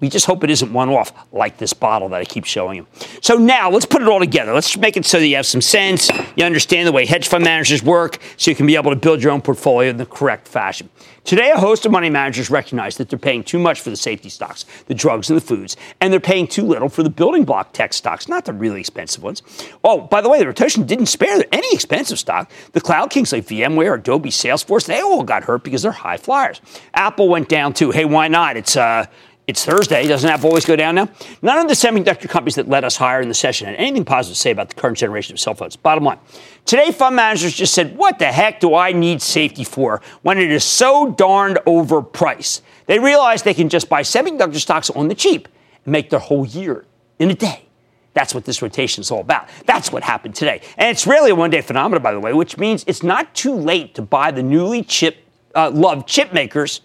We 0.00 0.08
just 0.08 0.26
hope 0.26 0.44
it 0.44 0.50
isn't 0.50 0.72
one 0.72 0.90
off 0.90 1.12
like 1.32 1.56
this 1.56 1.72
bottle 1.72 2.08
that 2.10 2.20
I 2.20 2.24
keep 2.24 2.44
showing 2.44 2.76
you. 2.76 2.86
So 3.22 3.36
now 3.36 3.70
let's 3.70 3.86
put 3.86 4.02
it 4.02 4.08
all 4.08 4.20
together. 4.20 4.52
Let's 4.52 4.76
make 4.76 4.96
it 4.96 5.06
so 5.06 5.18
that 5.18 5.26
you 5.26 5.36
have 5.36 5.46
some 5.46 5.62
sense, 5.62 6.10
you 6.36 6.44
understand 6.44 6.86
the 6.86 6.92
way 6.92 7.06
hedge 7.06 7.28
fund 7.28 7.44
managers 7.44 7.82
work, 7.82 8.18
so 8.36 8.50
you 8.50 8.54
can 8.54 8.66
be 8.66 8.76
able 8.76 8.90
to 8.90 8.96
build 8.96 9.22
your 9.22 9.32
own 9.32 9.40
portfolio 9.40 9.90
in 9.90 9.96
the 9.96 10.06
correct 10.06 10.48
fashion. 10.48 10.90
Today, 11.24 11.50
a 11.50 11.58
host 11.58 11.84
of 11.84 11.90
money 11.90 12.08
managers 12.08 12.50
recognize 12.50 12.98
that 12.98 13.08
they're 13.08 13.18
paying 13.18 13.42
too 13.42 13.58
much 13.58 13.80
for 13.80 13.90
the 13.90 13.96
safety 13.96 14.28
stocks, 14.28 14.64
the 14.86 14.94
drugs 14.94 15.28
and 15.28 15.36
the 15.36 15.44
foods, 15.44 15.76
and 16.00 16.12
they're 16.12 16.20
paying 16.20 16.46
too 16.46 16.62
little 16.62 16.88
for 16.88 17.02
the 17.02 17.10
building 17.10 17.44
block 17.44 17.72
tech 17.72 17.92
stocks, 17.92 18.28
not 18.28 18.44
the 18.44 18.52
really 18.52 18.78
expensive 18.78 19.24
ones. 19.24 19.42
Oh, 19.82 20.02
by 20.02 20.20
the 20.20 20.28
way, 20.28 20.38
the 20.38 20.46
rotation 20.46 20.86
didn't 20.86 21.06
spare 21.06 21.42
any 21.50 21.74
expensive 21.74 22.20
stock. 22.20 22.48
The 22.72 22.80
cloud 22.80 23.10
kings 23.10 23.32
like 23.32 23.44
VMware, 23.44 23.98
Adobe, 23.98 24.30
Salesforce, 24.30 24.86
they 24.86 25.00
all 25.00 25.24
got 25.24 25.42
hurt 25.42 25.64
because 25.64 25.82
they're 25.82 25.90
high 25.90 26.16
flyers. 26.16 26.60
Apple 26.94 27.28
went 27.28 27.48
down 27.48 27.72
too. 27.72 27.90
Hey, 27.90 28.04
why 28.04 28.28
not? 28.28 28.56
It's 28.56 28.76
uh, 28.76 29.06
it's 29.46 29.64
Thursday. 29.64 30.08
Doesn't 30.08 30.28
Apple 30.28 30.48
always 30.48 30.64
go 30.64 30.74
down 30.74 30.96
now? 30.96 31.08
None 31.40 31.58
of 31.58 31.68
the 31.68 31.74
semiconductor 31.74 32.28
companies 32.28 32.56
that 32.56 32.68
led 32.68 32.84
us 32.84 32.96
higher 32.96 33.20
in 33.20 33.28
the 33.28 33.34
session 33.34 33.68
had 33.68 33.76
anything 33.76 34.04
positive 34.04 34.34
to 34.34 34.40
say 34.40 34.50
about 34.50 34.70
the 34.70 34.74
current 34.74 34.98
generation 34.98 35.34
of 35.34 35.40
cell 35.40 35.54
phones. 35.54 35.76
Bottom 35.76 36.04
line. 36.04 36.18
Today, 36.64 36.90
fund 36.90 37.14
managers 37.14 37.54
just 37.54 37.72
said, 37.72 37.96
What 37.96 38.18
the 38.18 38.26
heck 38.26 38.58
do 38.58 38.74
I 38.74 38.92
need 38.92 39.22
safety 39.22 39.62
for 39.62 40.02
when 40.22 40.38
it 40.38 40.50
is 40.50 40.64
so 40.64 41.12
darned 41.12 41.58
overpriced? 41.64 42.62
They 42.86 42.98
realize 42.98 43.44
they 43.44 43.54
can 43.54 43.68
just 43.68 43.88
buy 43.88 44.02
semiconductor 44.02 44.56
stocks 44.56 44.90
on 44.90 45.06
the 45.06 45.14
cheap 45.14 45.46
and 45.84 45.92
make 45.92 46.10
their 46.10 46.20
whole 46.20 46.44
year 46.44 46.84
in 47.20 47.30
a 47.30 47.34
day. 47.34 47.62
That's 48.14 48.34
what 48.34 48.46
this 48.46 48.62
rotation 48.62 49.02
is 49.02 49.10
all 49.10 49.20
about. 49.20 49.48
That's 49.66 49.92
what 49.92 50.02
happened 50.02 50.34
today. 50.34 50.62
And 50.76 50.90
it's 50.90 51.06
really 51.06 51.30
a 51.30 51.34
one 51.36 51.50
day 51.50 51.60
phenomenon, 51.60 52.02
by 52.02 52.12
the 52.12 52.20
way, 52.20 52.32
which 52.32 52.58
means 52.58 52.82
it's 52.88 53.04
not 53.04 53.32
too 53.34 53.54
late 53.54 53.94
to 53.94 54.02
buy 54.02 54.32
the 54.32 54.42
newly 54.42 54.82
chip, 54.82 55.18
uh, 55.54 55.70
loved 55.70 56.08
chip 56.08 56.32
makers 56.32 56.80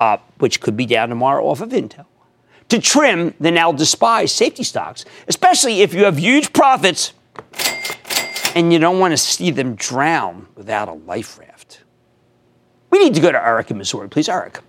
uh, 0.00 0.18
which 0.38 0.60
could 0.60 0.76
be 0.76 0.86
down 0.86 1.08
tomorrow 1.08 1.44
off 1.46 1.60
of 1.60 1.70
Intel, 1.70 2.06
to 2.68 2.80
trim 2.80 3.34
the 3.40 3.50
now 3.50 3.72
despised 3.72 4.34
safety 4.34 4.62
stocks, 4.62 5.04
especially 5.28 5.82
if 5.82 5.94
you 5.94 6.04
have 6.04 6.18
huge 6.18 6.52
profits 6.52 7.12
and 8.54 8.72
you 8.72 8.78
don't 8.78 8.98
want 8.98 9.12
to 9.12 9.18
see 9.18 9.50
them 9.50 9.74
drown 9.74 10.48
without 10.54 10.88
a 10.88 10.92
life 10.92 11.38
raft. 11.38 11.82
We 12.90 12.98
need 12.98 13.14
to 13.14 13.20
go 13.20 13.30
to 13.30 13.42
Eric 13.42 13.70
in 13.70 13.78
Missouri, 13.78 14.08
please, 14.08 14.28
Eric. 14.28 14.60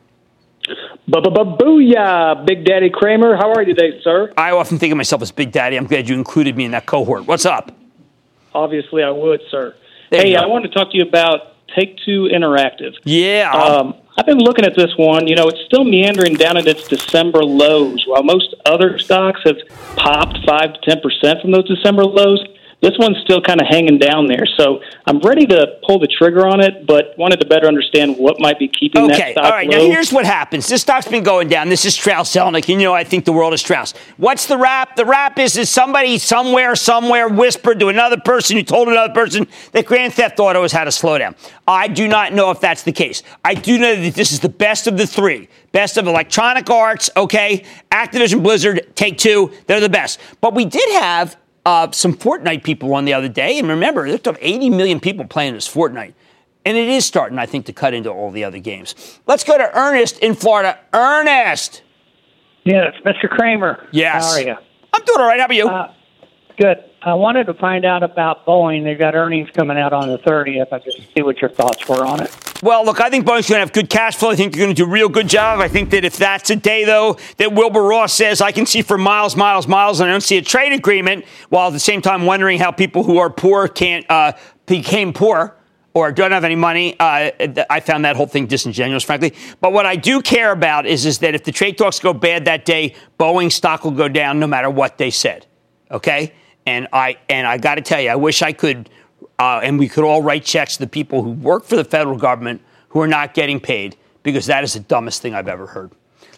Booyah, 1.10 2.46
Big 2.46 2.66
Daddy 2.66 2.90
Cramer. 2.90 3.38
How 3.38 3.54
are 3.54 3.64
you 3.64 3.74
today, 3.74 4.02
sir? 4.04 4.34
I 4.36 4.52
often 4.52 4.78
think 4.78 4.92
of 4.92 4.98
myself 4.98 5.22
as 5.22 5.32
Big 5.32 5.54
Daddy. 5.54 5.78
I'm 5.78 5.88
glad 5.88 6.10
you 6.10 6.16
included 6.16 6.58
me 6.58 6.66
in 6.66 6.72
that 6.72 6.86
cohort. 6.86 7.26
What's 7.26 7.46
up? 7.46 7.72
Obviously, 8.54 9.04
I 9.04 9.12
would, 9.12 9.40
sir. 9.50 9.74
There 10.12 10.22
hey. 10.22 10.36
I 10.36 10.46
wanted 10.46 10.70
to 10.70 10.74
talk 10.74 10.92
to 10.92 10.98
you 10.98 11.04
about 11.04 11.54
Take 11.74 11.98
Two 12.06 12.30
Interactive. 12.32 12.94
Yeah. 13.06 13.52
Um, 13.52 13.96
I've 14.18 14.26
been 14.26 14.40
looking 14.40 14.66
at 14.66 14.76
this 14.76 14.92
one. 14.98 15.28
You 15.28 15.36
know, 15.36 15.48
it's 15.48 15.64
still 15.66 15.84
meandering 15.84 16.34
down 16.34 16.58
at 16.58 16.66
its 16.68 16.88
December 16.88 17.44
lows. 17.44 18.04
While 18.08 18.24
most 18.24 18.56
other 18.66 18.98
stocks 18.98 19.42
have 19.46 19.58
popped 19.96 20.40
5 20.44 20.74
to 20.74 20.96
10% 20.96 21.42
from 21.42 21.52
those 21.52 21.68
December 21.68 22.04
lows, 22.04 22.44
this 22.82 22.94
one's 23.00 23.18
still 23.24 23.42
kind 23.42 23.60
of 23.60 23.68
hanging 23.68 23.98
down 23.98 24.28
there. 24.28 24.46
So 24.58 24.82
I'm 25.08 25.20
ready 25.20 25.48
to 25.48 25.80
pull 25.86 26.00
the 26.00 26.08
trigger 26.08 26.48
on 26.48 26.62
it, 26.62 26.86
but 26.86 27.18
wanted 27.18 27.40
to 27.40 27.48
better 27.48 27.66
understand 27.66 28.18
what 28.18 28.40
might 28.40 28.60
be 28.60 28.68
keeping 28.68 29.06
okay. 29.06 29.18
that 29.18 29.32
stock 29.32 29.46
All 29.46 29.52
right. 29.52 29.68
low. 29.68 29.78
Now, 29.78 29.84
here's 29.84 30.14
what 30.14 30.26
happens. 30.26 30.68
This 30.68 30.82
stock's 30.82 31.08
been 31.08 31.24
going 31.24 31.48
down. 31.48 31.70
This 31.70 31.86
is 31.86 31.96
Strauss 31.96 32.36
Zelnick. 32.36 32.68
You 32.68 32.78
know, 32.78 32.94
I 32.94 33.04
think 33.04 33.26
the 33.26 33.34
world 33.34 33.54
is 33.54 33.62
Strauss. 33.62 33.94
What's 34.18 34.46
the 34.46 34.58
rap? 34.58 34.96
The 34.96 35.06
rap 35.06 35.40
is, 35.40 35.58
is 35.58 35.72
somebody 35.72 36.20
somewhere, 36.20 36.76
somewhere 36.76 37.28
whispered 37.28 37.80
to 37.80 37.88
another 37.88 38.18
person 38.18 38.58
who 38.58 38.64
told 38.64 38.90
another 38.90 39.14
person 39.14 39.48
that 39.72 39.88
Grand 39.88 40.14
Theft 40.14 40.40
Auto 40.40 40.62
has 40.62 40.72
had 40.72 40.88
a 40.88 40.92
slowdown. 40.92 41.36
I 41.68 41.88
do 41.88 42.08
not 42.08 42.34
know 42.34 42.52
if 42.52 42.60
that's 42.60 42.84
the 42.84 42.92
case. 42.92 43.24
I 43.44 43.56
do 43.56 43.80
know 43.80 43.96
that 43.96 44.14
this 44.14 44.32
is 44.32 44.40
the 44.40 44.50
best 44.50 44.86
of 44.86 44.98
the 44.98 45.08
three. 45.08 45.50
Best 45.72 45.98
of 45.98 46.08
Electronic 46.08 46.70
Arts, 46.70 47.10
okay? 47.18 47.66
Activision 47.92 48.44
Blizzard, 48.44 48.96
Take 48.96 49.18
Two, 49.18 49.52
they're 49.66 49.80
the 49.80 49.90
best. 49.90 50.20
But 50.42 50.54
we 50.54 50.66
did 50.66 50.90
have 51.02 51.38
uh, 51.68 51.92
some 51.92 52.14
Fortnite 52.14 52.64
people 52.64 52.94
on 52.94 53.04
the 53.04 53.14
other 53.14 53.28
day. 53.28 53.60
And 53.60 53.68
remember, 53.68 54.08
there's 54.08 54.38
80 54.40 54.70
million 54.70 55.02
people 55.02 55.26
playing 55.26 55.54
this 55.54 55.68
Fortnite. 55.68 56.14
And 56.66 56.78
it 56.78 56.88
is 56.88 57.06
starting, 57.06 57.38
I 57.38 57.46
think, 57.46 57.66
to 57.66 57.74
cut 57.74 57.94
into 57.94 58.10
all 58.10 58.32
the 58.32 58.46
other 58.46 58.60
games. 58.60 59.20
Let's 59.28 59.44
go 59.44 59.58
to 59.58 59.78
Ernest 59.78 60.18
in 60.20 60.34
Florida. 60.34 60.80
Ernest. 60.94 61.84
Yes, 62.64 62.94
Mr. 63.06 63.30
Cramer. 63.30 63.86
Yes. 63.92 64.24
How 64.24 64.32
are 64.32 64.42
you? 64.42 64.56
I'm 64.94 65.06
doing 65.06 65.20
all 65.20 65.28
right. 65.28 65.40
How 65.40 65.46
about 65.46 65.56
you? 65.56 65.68
Uh, 65.68 65.94
good. 66.58 66.78
I 67.08 67.14
wanted 67.14 67.46
to 67.46 67.54
find 67.54 67.86
out 67.86 68.04
about 68.04 68.46
Boeing. 68.46 68.84
They've 68.84 69.00
got 69.00 69.16
earnings 69.16 69.50
coming 69.52 69.78
out 69.78 69.94
on 69.94 70.10
the 70.10 70.18
30th. 70.18 70.74
I 70.74 70.80
just 70.80 70.98
see 71.14 71.22
what 71.22 71.40
your 71.40 71.50
thoughts 71.50 71.88
were 71.88 72.06
on 72.06 72.22
it. 72.22 72.36
Well, 72.62 72.84
look, 72.84 73.00
I 73.00 73.10
think 73.10 73.26
Boeing's 73.26 73.48
going 73.48 73.60
to 73.60 73.62
have 73.62 73.72
good 73.72 73.90
cash 73.90 74.18
flow. 74.18 74.32
I 74.32 74.36
think 74.36 74.52
they're 74.52 74.66
going 74.66 74.76
to 74.76 74.84
do 74.84 74.84
a 74.84 74.92
real 74.92 75.08
good 75.08 75.30
job. 75.30 75.62
I 75.62 75.70
think 75.70 75.92
that 75.92 76.04
if 76.04 76.18
that's 76.18 76.50
a 76.50 76.58
day, 76.58 76.84
though, 76.84 77.18
that 77.38 77.54
Wilbur 77.54 77.82
Ross 77.82 78.14
says, 78.14 78.42
I 78.42 78.52
can 78.52 78.66
see 78.66 78.82
for 78.82 78.98
miles, 78.98 79.38
miles, 79.38 79.70
miles, 79.70 80.02
and 80.02 80.10
I 80.10 80.12
don't 80.12 80.20
see 80.20 80.36
a 80.36 80.42
trade 80.42 80.74
agreement, 80.74 81.24
while 81.48 81.68
at 81.68 81.74
the 81.74 81.80
same 81.80 82.02
time 82.02 82.26
wondering 82.26 82.60
how 82.60 82.72
people 82.72 83.06
who 83.06 83.20
are 83.20 83.30
poor 83.30 83.70
can't 83.70 84.06
uh, 84.10 84.34
became 84.66 85.14
poor 85.14 85.56
or 85.94 86.12
don't 86.12 86.34
have 86.34 86.44
any 86.44 86.58
money. 86.58 87.00
Uh, 87.00 87.32
I 87.70 87.80
found 87.80 88.04
that 88.04 88.18
whole 88.18 88.28
thing 88.28 88.48
disingenuous, 88.48 89.06
frankly. 89.06 89.34
But 89.62 89.72
what 89.72 89.86
I 89.86 89.96
do 89.96 90.22
care 90.22 90.52
about 90.52 90.86
is, 90.86 91.06
is 91.06 91.20
that 91.20 91.36
if 91.36 91.46
the 91.46 91.54
trade 91.54 91.78
talks 91.78 92.02
go 92.02 92.12
bad 92.12 92.44
that 92.46 92.66
day, 92.66 92.96
Boeing 93.18 93.50
stock 93.50 93.86
will 93.86 93.92
go 93.92 94.10
down 94.10 94.42
no 94.42 94.48
matter 94.48 94.70
what 94.70 94.98
they 94.98 95.10
said. 95.10 95.46
Okay? 95.90 96.34
And 96.68 96.90
I 96.92 97.18
and 97.30 97.48
I 97.48 97.58
got 97.58 97.76
to 97.76 97.82
tell 97.82 98.02
you, 98.02 98.10
I 98.10 98.18
wish 98.18 98.42
I 98.42 98.52
could, 98.52 98.90
uh, 99.40 99.62
and 99.64 99.80
we 99.80 99.88
could 99.88 100.04
all 100.04 100.22
write 100.22 100.44
checks 100.44 100.74
to 100.74 100.80
the 100.80 100.88
people 100.88 101.24
who 101.24 101.32
work 101.32 101.64
for 101.64 101.78
the 101.78 101.86
federal 101.86 102.18
government 102.18 102.62
who 102.90 103.00
are 103.00 103.08
not 103.08 103.34
getting 103.34 103.62
paid 103.62 103.96
because 104.22 104.48
that 104.48 104.66
is 104.66 104.74
the 104.74 104.82
dumbest 104.82 105.22
thing 105.22 105.34
I've 105.34 105.48
ever 105.48 105.68
heard. 105.68 105.92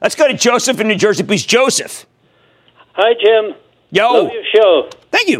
Let's 0.03 0.13
go 0.13 0.27
to 0.27 0.35
Joseph 0.35 0.79
in 0.79 0.87
New 0.87 0.95
Jersey, 0.95 1.23
please. 1.23 1.43
Joseph. 1.43 2.05
Hi, 2.93 3.13
Jim. 3.19 3.55
Yo. 3.89 4.23
Love 4.23 4.31
your 4.31 4.43
show. 4.53 4.89
Thank 5.09 5.29
you. 5.29 5.39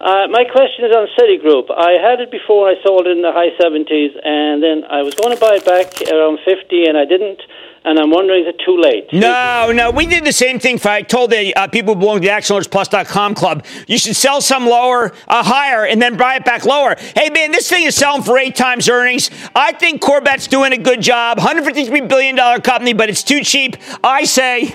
Uh, 0.00 0.28
my 0.30 0.44
question 0.44 0.84
is 0.84 0.94
on 0.94 1.08
Citigroup. 1.18 1.70
I 1.74 1.98
had 1.98 2.20
it 2.20 2.30
before. 2.30 2.68
I 2.68 2.74
sold 2.84 3.08
it 3.08 3.16
in 3.16 3.22
the 3.22 3.32
high 3.32 3.50
70s, 3.58 4.14
and 4.22 4.62
then 4.62 4.84
I 4.84 5.02
was 5.02 5.14
going 5.14 5.34
to 5.34 5.40
buy 5.40 5.58
it 5.58 5.64
back 5.64 5.90
around 6.12 6.38
50, 6.44 6.84
and 6.84 6.96
I 6.96 7.04
didn't. 7.04 7.42
And 7.86 7.98
I'm 7.98 8.10
wondering, 8.10 8.46
is 8.46 8.54
it 8.54 8.62
too 8.64 8.78
late? 8.80 9.12
No, 9.12 9.70
no, 9.70 9.90
we 9.90 10.06
did 10.06 10.24
the 10.24 10.32
same 10.32 10.58
thing. 10.58 10.78
For, 10.78 10.88
I 10.88 11.02
told 11.02 11.30
the 11.30 11.54
uh, 11.54 11.68
people 11.68 11.92
who 11.94 12.00
belong 12.00 12.22
to 12.22 12.26
the 12.26 12.32
ActionAlertsPlus.com 12.32 13.34
club, 13.34 13.66
you 13.86 13.98
should 13.98 14.16
sell 14.16 14.40
some 14.40 14.64
lower, 14.64 15.12
uh, 15.28 15.42
higher, 15.42 15.84
and 15.84 16.00
then 16.00 16.16
buy 16.16 16.36
it 16.36 16.46
back 16.46 16.64
lower. 16.64 16.96
Hey, 17.14 17.28
man, 17.28 17.52
this 17.52 17.68
thing 17.68 17.84
is 17.84 17.94
selling 17.94 18.22
for 18.22 18.38
eight 18.38 18.56
times 18.56 18.88
earnings. 18.88 19.30
I 19.54 19.72
think 19.72 20.00
Corbat's 20.00 20.46
doing 20.46 20.72
a 20.72 20.78
good 20.78 21.02
job. 21.02 21.36
$153 21.36 22.08
billion 22.08 22.36
company, 22.62 22.94
but 22.94 23.10
it's 23.10 23.22
too 23.22 23.42
cheap. 23.42 23.76
I 24.02 24.24
say, 24.24 24.74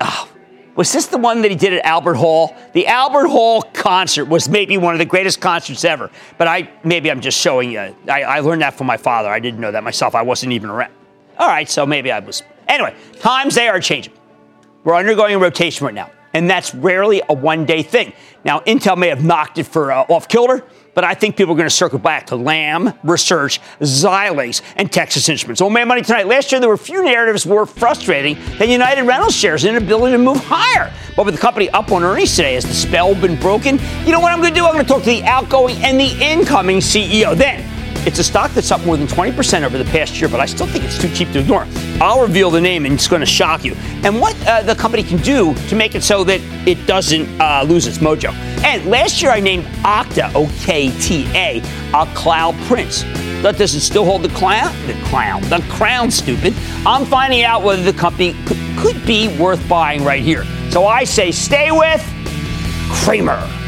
oh, 0.00 0.28
was 0.78 0.92
this 0.92 1.06
the 1.06 1.18
one 1.18 1.42
that 1.42 1.50
he 1.50 1.56
did 1.56 1.72
at 1.72 1.84
Albert 1.84 2.14
Hall? 2.14 2.56
The 2.72 2.86
Albert 2.86 3.26
Hall 3.26 3.62
concert 3.62 4.26
was 4.26 4.48
maybe 4.48 4.76
one 4.76 4.94
of 4.94 5.00
the 5.00 5.04
greatest 5.04 5.40
concerts 5.40 5.84
ever. 5.84 6.08
But 6.38 6.46
I 6.46 6.70
maybe 6.84 7.10
I'm 7.10 7.20
just 7.20 7.36
showing 7.40 7.72
you. 7.72 7.80
I, 8.08 8.22
I 8.22 8.40
learned 8.40 8.62
that 8.62 8.74
from 8.74 8.86
my 8.86 8.96
father. 8.96 9.28
I 9.28 9.40
didn't 9.40 9.58
know 9.58 9.72
that 9.72 9.82
myself. 9.82 10.14
I 10.14 10.22
wasn't 10.22 10.52
even 10.52 10.70
around. 10.70 10.92
All 11.36 11.48
right, 11.48 11.68
so 11.68 11.84
maybe 11.84 12.12
I 12.12 12.20
was. 12.20 12.44
Anyway, 12.68 12.94
times 13.18 13.56
they 13.56 13.66
are 13.66 13.80
changing. 13.80 14.12
We're 14.84 14.94
undergoing 14.94 15.34
a 15.34 15.38
rotation 15.40 15.84
right 15.84 15.94
now, 15.94 16.12
and 16.32 16.48
that's 16.48 16.72
rarely 16.72 17.22
a 17.28 17.34
one-day 17.34 17.82
thing. 17.82 18.12
Now, 18.44 18.60
Intel 18.60 18.96
may 18.96 19.08
have 19.08 19.24
knocked 19.24 19.58
it 19.58 19.64
for 19.64 19.90
uh, 19.90 20.04
off 20.08 20.28
kilter, 20.28 20.64
but 20.98 21.04
I 21.04 21.14
think 21.14 21.36
people 21.36 21.52
are 21.52 21.56
going 21.56 21.68
to 21.68 21.70
circle 21.72 22.00
back 22.00 22.26
to 22.26 22.34
Lam, 22.34 22.92
Research, 23.04 23.60
Xilinx, 23.78 24.62
and 24.74 24.90
Texas 24.90 25.28
Instruments. 25.28 25.60
Oh, 25.60 25.70
man, 25.70 25.86
money 25.86 26.02
tonight. 26.02 26.26
Last 26.26 26.50
year, 26.50 26.60
there 26.60 26.68
were 26.68 26.76
few 26.76 27.04
narratives 27.04 27.46
more 27.46 27.66
frustrating 27.66 28.36
than 28.58 28.68
United 28.68 29.04
Rentals 29.04 29.32
shares' 29.32 29.64
inability 29.64 30.16
to 30.16 30.18
move 30.18 30.38
higher. 30.40 30.92
But 31.14 31.24
with 31.24 31.36
the 31.36 31.40
company 31.40 31.70
up 31.70 31.92
on 31.92 32.02
earnings 32.02 32.34
today, 32.34 32.54
has 32.54 32.64
the 32.64 32.74
spell 32.74 33.14
been 33.14 33.38
broken? 33.38 33.78
You 34.04 34.10
know 34.10 34.18
what 34.18 34.32
I'm 34.32 34.40
going 34.40 34.52
to 34.52 34.58
do? 34.58 34.66
I'm 34.66 34.72
going 34.72 34.84
to 34.84 34.92
talk 34.92 35.04
to 35.04 35.10
the 35.10 35.22
outgoing 35.22 35.76
and 35.84 36.00
the 36.00 36.18
incoming 36.20 36.78
CEO. 36.78 37.36
Then, 37.36 37.77
it's 38.08 38.18
a 38.18 38.24
stock 38.24 38.50
that's 38.52 38.70
up 38.70 38.82
more 38.86 38.96
than 38.96 39.06
20% 39.06 39.64
over 39.64 39.76
the 39.76 39.84
past 39.84 40.18
year, 40.18 40.30
but 40.30 40.40
I 40.40 40.46
still 40.46 40.66
think 40.66 40.82
it's 40.82 40.96
too 40.98 41.10
cheap 41.10 41.30
to 41.32 41.40
ignore. 41.40 41.66
I'll 42.00 42.22
reveal 42.22 42.50
the 42.50 42.60
name 42.60 42.86
and 42.86 42.94
it's 42.94 43.06
going 43.06 43.20
to 43.20 43.26
shock 43.26 43.66
you. 43.66 43.74
And 44.02 44.18
what 44.18 44.34
uh, 44.46 44.62
the 44.62 44.74
company 44.74 45.02
can 45.02 45.18
do 45.18 45.52
to 45.68 45.76
make 45.76 45.94
it 45.94 46.02
so 46.02 46.24
that 46.24 46.40
it 46.66 46.86
doesn't 46.86 47.28
uh, 47.38 47.64
lose 47.68 47.86
its 47.86 47.98
mojo. 47.98 48.32
And 48.64 48.86
last 48.86 49.20
year 49.20 49.30
I 49.30 49.40
named 49.40 49.66
Okta, 49.84 50.34
O 50.34 50.50
K 50.64 50.90
T 51.00 51.26
A, 51.34 51.60
a 51.94 52.06
cloud 52.14 52.54
prince. 52.62 53.04
But 53.42 53.58
does 53.58 53.74
it 53.74 53.80
still 53.80 54.06
hold 54.06 54.22
the 54.22 54.30
clown? 54.30 54.74
The 54.86 54.94
clown. 55.04 55.42
The 55.42 55.62
crown, 55.68 56.10
stupid. 56.10 56.54
I'm 56.86 57.04
finding 57.04 57.42
out 57.44 57.62
whether 57.62 57.82
the 57.82 57.96
company 57.96 58.34
could, 58.46 58.56
could 58.78 59.06
be 59.06 59.28
worth 59.36 59.68
buying 59.68 60.02
right 60.02 60.22
here. 60.22 60.44
So 60.70 60.86
I 60.86 61.04
say 61.04 61.30
stay 61.30 61.70
with 61.70 62.02
Cramer. 62.90 63.67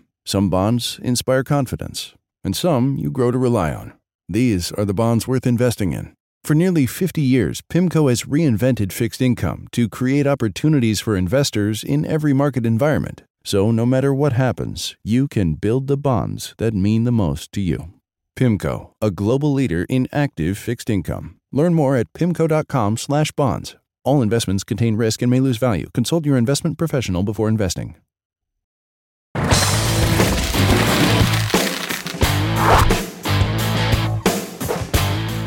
Some 0.25 0.49
bonds 0.49 0.99
inspire 1.03 1.43
confidence. 1.43 2.13
And 2.43 2.55
some 2.55 2.97
you 2.97 3.11
grow 3.11 3.31
to 3.31 3.37
rely 3.37 3.73
on. 3.73 3.93
These 4.29 4.71
are 4.73 4.85
the 4.85 4.93
bonds 4.93 5.27
worth 5.27 5.45
investing 5.45 5.93
in. 5.93 6.13
For 6.43 6.55
nearly 6.55 6.85
50 6.87 7.21
years, 7.21 7.61
PIMCO 7.61 8.09
has 8.09 8.23
reinvented 8.23 8.91
fixed 8.91 9.21
income 9.21 9.67
to 9.73 9.87
create 9.87 10.25
opportunities 10.25 10.99
for 10.99 11.15
investors 11.15 11.83
in 11.83 12.05
every 12.05 12.33
market 12.33 12.65
environment. 12.65 13.23
So 13.43 13.71
no 13.71 13.85
matter 13.85 14.13
what 14.13 14.33
happens, 14.33 14.95
you 15.03 15.27
can 15.27 15.55
build 15.55 15.87
the 15.87 15.97
bonds 15.97 16.55
that 16.57 16.73
mean 16.73 17.03
the 17.03 17.11
most 17.11 17.51
to 17.53 17.61
you. 17.61 17.93
PIMCO, 18.35 18.91
a 19.01 19.11
global 19.11 19.53
leader 19.53 19.85
in 19.89 20.07
active 20.11 20.57
fixed 20.57 20.89
income. 20.89 21.37
Learn 21.51 21.73
more 21.73 21.95
at 21.95 22.13
pimco.com/bonds. 22.13 23.75
All 24.03 24.21
investments 24.21 24.63
contain 24.63 24.95
risk 24.95 25.21
and 25.21 25.29
may 25.29 25.39
lose 25.39 25.57
value. 25.57 25.89
Consult 25.93 26.25
your 26.25 26.37
investment 26.37 26.77
professional 26.77 27.23
before 27.23 27.49
investing. 27.49 27.95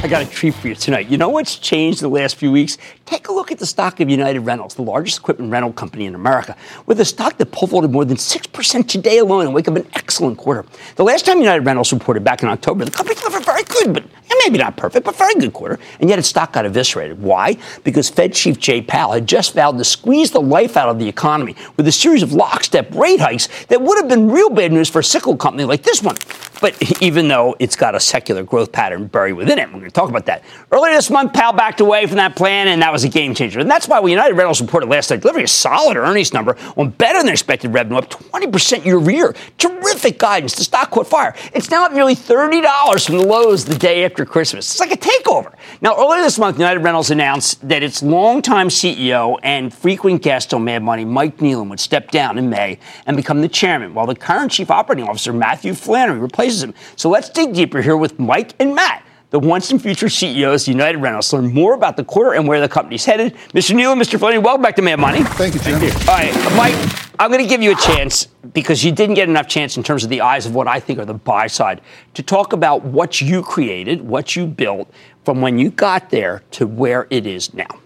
I 0.05 0.07
got 0.07 0.21
a 0.21 0.27
treat 0.27 0.53
for 0.53 0.69
you 0.69 0.75
tonight. 0.75 1.09
You 1.09 1.17
know 1.17 1.31
what's 1.31 1.57
changed 1.57 2.03
the 2.03 2.09
last 2.09 2.37
few 2.37 2.53
weeks? 2.53 2.77
Take 3.07 3.29
a 3.29 3.33
look 3.33 3.51
at 3.51 3.59
the 3.59 3.65
stock 3.65 4.01
of 4.01 4.11
United 4.11 4.41
Rentals, 4.41 4.75
the 4.75 4.83
largest 4.83 5.17
equipment 5.21 5.51
rental 5.51 5.73
company 5.73 6.05
in 6.05 6.15
America, 6.15 6.55
with 6.85 7.01
a 7.01 7.07
stock 7.07 7.39
that 7.39 7.47
pulvered 7.53 7.91
more 7.91 8.05
than 8.05 8.19
6% 8.19 8.87
today 8.87 9.17
alone 9.17 9.47
and 9.47 9.55
wake 9.55 9.67
up 9.67 9.77
an 9.77 9.87
excellent 9.95 10.37
quarter. 10.37 10.67
The 10.97 11.05
last 11.05 11.25
time 11.25 11.39
United 11.39 11.65
Rentals 11.65 11.91
reported 11.91 12.23
back 12.23 12.43
in 12.43 12.51
October, 12.51 12.85
the 12.85 12.91
company 12.91 13.19
delivered 13.19 13.47
very 13.47 13.63
good, 13.63 13.95
but 13.95 14.05
maybe 14.45 14.59
not 14.59 14.77
perfect, 14.77 15.05
but 15.05 15.17
very 15.17 15.35
good 15.35 15.53
quarter, 15.53 15.79
and 16.01 16.09
yet 16.09 16.19
its 16.19 16.29
stock 16.29 16.53
got 16.53 16.67
eviscerated. 16.67 17.21
Why? 17.21 17.57
Because 17.83 18.11
Fed 18.11 18.33
Chief 18.35 18.59
Jay 18.59 18.83
Powell 18.83 19.13
had 19.13 19.27
just 19.27 19.55
vowed 19.55 19.79
to 19.79 19.85
squeeze 19.85 20.31
the 20.31 20.41
life 20.41 20.77
out 20.77 20.89
of 20.89 20.99
the 20.99 21.09
economy 21.09 21.57
with 21.77 21.87
a 21.89 21.93
series 21.93 22.23
of 22.23 22.33
lockstep 22.33 22.95
rate 22.95 23.21
hikes 23.21 23.49
that 23.67 23.81
would 23.81 23.97
have 23.99 24.09
been 24.09 24.31
real 24.31 24.51
bad 24.51 24.73
news 24.73 24.89
for 24.89 25.01
a 25.01 25.05
cyclical 25.05 25.37
company 25.37 25.65
like 25.65 25.83
this 25.83 26.03
one. 26.03 26.17
But 26.61 26.81
even 27.03 27.29
though 27.29 27.57
it's 27.59 27.77
got 27.77 27.95
a 27.95 28.01
secular 28.01 28.43
growth 28.43 28.73
pattern 28.73 29.07
buried 29.07 29.35
within 29.35 29.59
it, 29.59 29.67
we're 29.69 29.81
going 29.81 29.85
to 29.85 29.91
talk 29.91 30.09
about 30.09 30.27
that. 30.27 30.45
Earlier 30.71 30.95
this 30.95 31.11
month, 31.11 31.33
Powell 31.33 31.53
backed 31.53 31.81
away 31.81 32.07
from 32.07 32.17
that 32.17 32.37
plan, 32.37 32.69
and 32.69 32.83
that 32.83 32.93
was 32.93 33.05
a 33.05 33.09
game 33.09 33.35
changer. 33.35 33.61
And 33.61 33.71
that's 33.71 33.89
why 33.89 34.01
when 34.01 34.11
United 34.11 34.35
Rentals 34.35 34.61
reported 34.61 34.89
last 34.89 35.11
night, 35.11 35.21
delivering 35.21 35.45
a 35.45 35.49
solid 35.49 35.97
earnings 35.97 36.33
number 36.33 36.57
on 36.77 36.91
better 36.91 37.19
than 37.21 37.29
expected 37.31 37.73
revenue, 37.73 37.99
up 37.99 38.11
20% 38.11 38.85
year 38.85 38.97
over 38.97 39.11
year. 39.11 39.35
Terrific 39.59 40.19
guidance. 40.19 40.55
The 40.55 40.65
stock 40.65 40.91
caught 40.91 41.07
fire. 41.07 41.35
It's 41.53 41.71
now 41.71 41.87
up 41.87 41.93
nearly 41.93 42.15
$30 42.15 43.07
from 43.07 43.19
the 43.19 43.27
lows 43.27 43.65
the 43.65 43.75
day 43.75 44.05
after 44.05 44.14
after 44.15 44.25
Christmas. 44.25 44.71
It's 44.71 44.79
like 44.79 44.93
a 44.93 44.97
takeover. 44.97 45.53
Now, 45.81 45.97
earlier 45.99 46.23
this 46.23 46.39
month, 46.39 46.57
United 46.57 46.79
Rentals 46.79 47.11
announced 47.11 47.69
that 47.69 47.83
its 47.83 48.01
longtime 48.01 48.69
CEO 48.69 49.37
and 49.43 49.75
frequent 49.75 50.23
guest 50.23 50.55
on 50.55 50.63
Mad 50.63 50.85
Money, 50.85 51.05
Mike 51.05 51.39
Kneeland, 51.39 51.69
would 51.71 51.81
step 51.81 52.13
down 52.13 52.39
in 52.39 52.49
May 52.49 52.79
and 53.07 53.17
become 53.17 53.41
the 53.41 53.49
chairman, 53.49 53.93
while 53.93 54.07
the 54.07 54.15
current 54.15 54.53
chief 54.53 54.71
operating 54.71 55.09
officer, 55.09 55.33
Matthew 55.33 55.75
Flannery, 55.75 56.21
replaces 56.21 56.63
him. 56.63 56.75
So 56.95 57.11
let's 57.11 57.29
dig 57.29 57.55
deeper 57.55 57.83
here 57.83 57.97
with 57.97 58.21
Mike 58.21 58.53
and 58.61 58.73
Matt 58.73 59.05
the 59.35 59.41
once 59.41 59.73
and 59.73 59.83
future 59.83 60.09
CEOs 60.09 60.63
of 60.63 60.69
United 60.69 60.99
Rentals. 60.99 61.33
Learn 61.33 61.53
more 61.53 61.75
about 61.75 61.97
the 61.97 62.05
quarter 62.05 62.35
and 62.35 62.47
where 62.47 62.61
the 62.61 62.69
company's 62.69 63.05
headed. 63.05 63.35
Mr. 63.49 63.75
Kneeland 63.75 64.01
Mr. 64.01 64.17
Flannery, 64.17 64.39
welcome 64.39 64.63
back 64.63 64.77
to 64.77 64.83
Mad 64.83 65.01
Money. 65.01 65.25
Thank 65.25 65.55
you, 65.55 65.61
Jim. 65.61 65.81
Thank 65.81 65.93
you. 65.93 66.09
All 66.09 66.17
right, 66.17 66.57
Mike, 66.57 67.13
I'm 67.19 67.33
going 67.33 67.43
to 67.43 67.49
give 67.49 67.61
you 67.61 67.73
a 67.73 67.75
chance 67.75 68.27
because 68.53 68.85
you 68.85 68.93
didn't 68.93 69.17
get 69.17 69.29
enough 69.29 69.49
chance 69.49 69.77
in 69.77 69.83
terms 69.83 70.05
of 70.05 70.11
the 70.11 70.21
eyes 70.21 70.47
of 70.47 70.55
what 70.55 70.69
I 70.69 70.79
think 70.79 71.01
are 71.01 71.05
the 71.05 71.15
buy 71.15 71.49
side 71.49 71.81
to 72.15 72.23
talk 72.23 72.53
about 72.53 72.85
what 72.85 73.21
you 73.21 73.43
created, 73.43 74.03
what 74.03 74.37
you 74.37 74.47
built 74.47 74.89
from 75.25 75.41
when 75.41 75.59
you 75.59 75.71
got 75.71 76.11
there 76.11 76.45
to 76.53 76.69
where 76.69 77.09
it 77.11 77.27
is 77.27 77.53
now. 77.55 77.81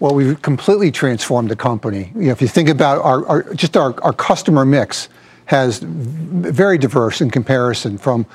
Well, 0.00 0.16
we've 0.16 0.42
completely 0.42 0.90
transformed 0.90 1.48
the 1.48 1.56
company. 1.56 2.10
You 2.16 2.22
know, 2.22 2.32
if 2.32 2.42
you 2.42 2.48
think 2.48 2.68
about 2.68 3.04
our, 3.04 3.24
our 3.28 3.54
just 3.54 3.76
our, 3.76 3.94
our 4.02 4.12
customer 4.12 4.64
mix 4.64 5.08
has 5.44 5.78
very 5.78 6.76
diverse 6.76 7.20
in 7.20 7.30
comparison 7.30 7.98
from 7.98 8.26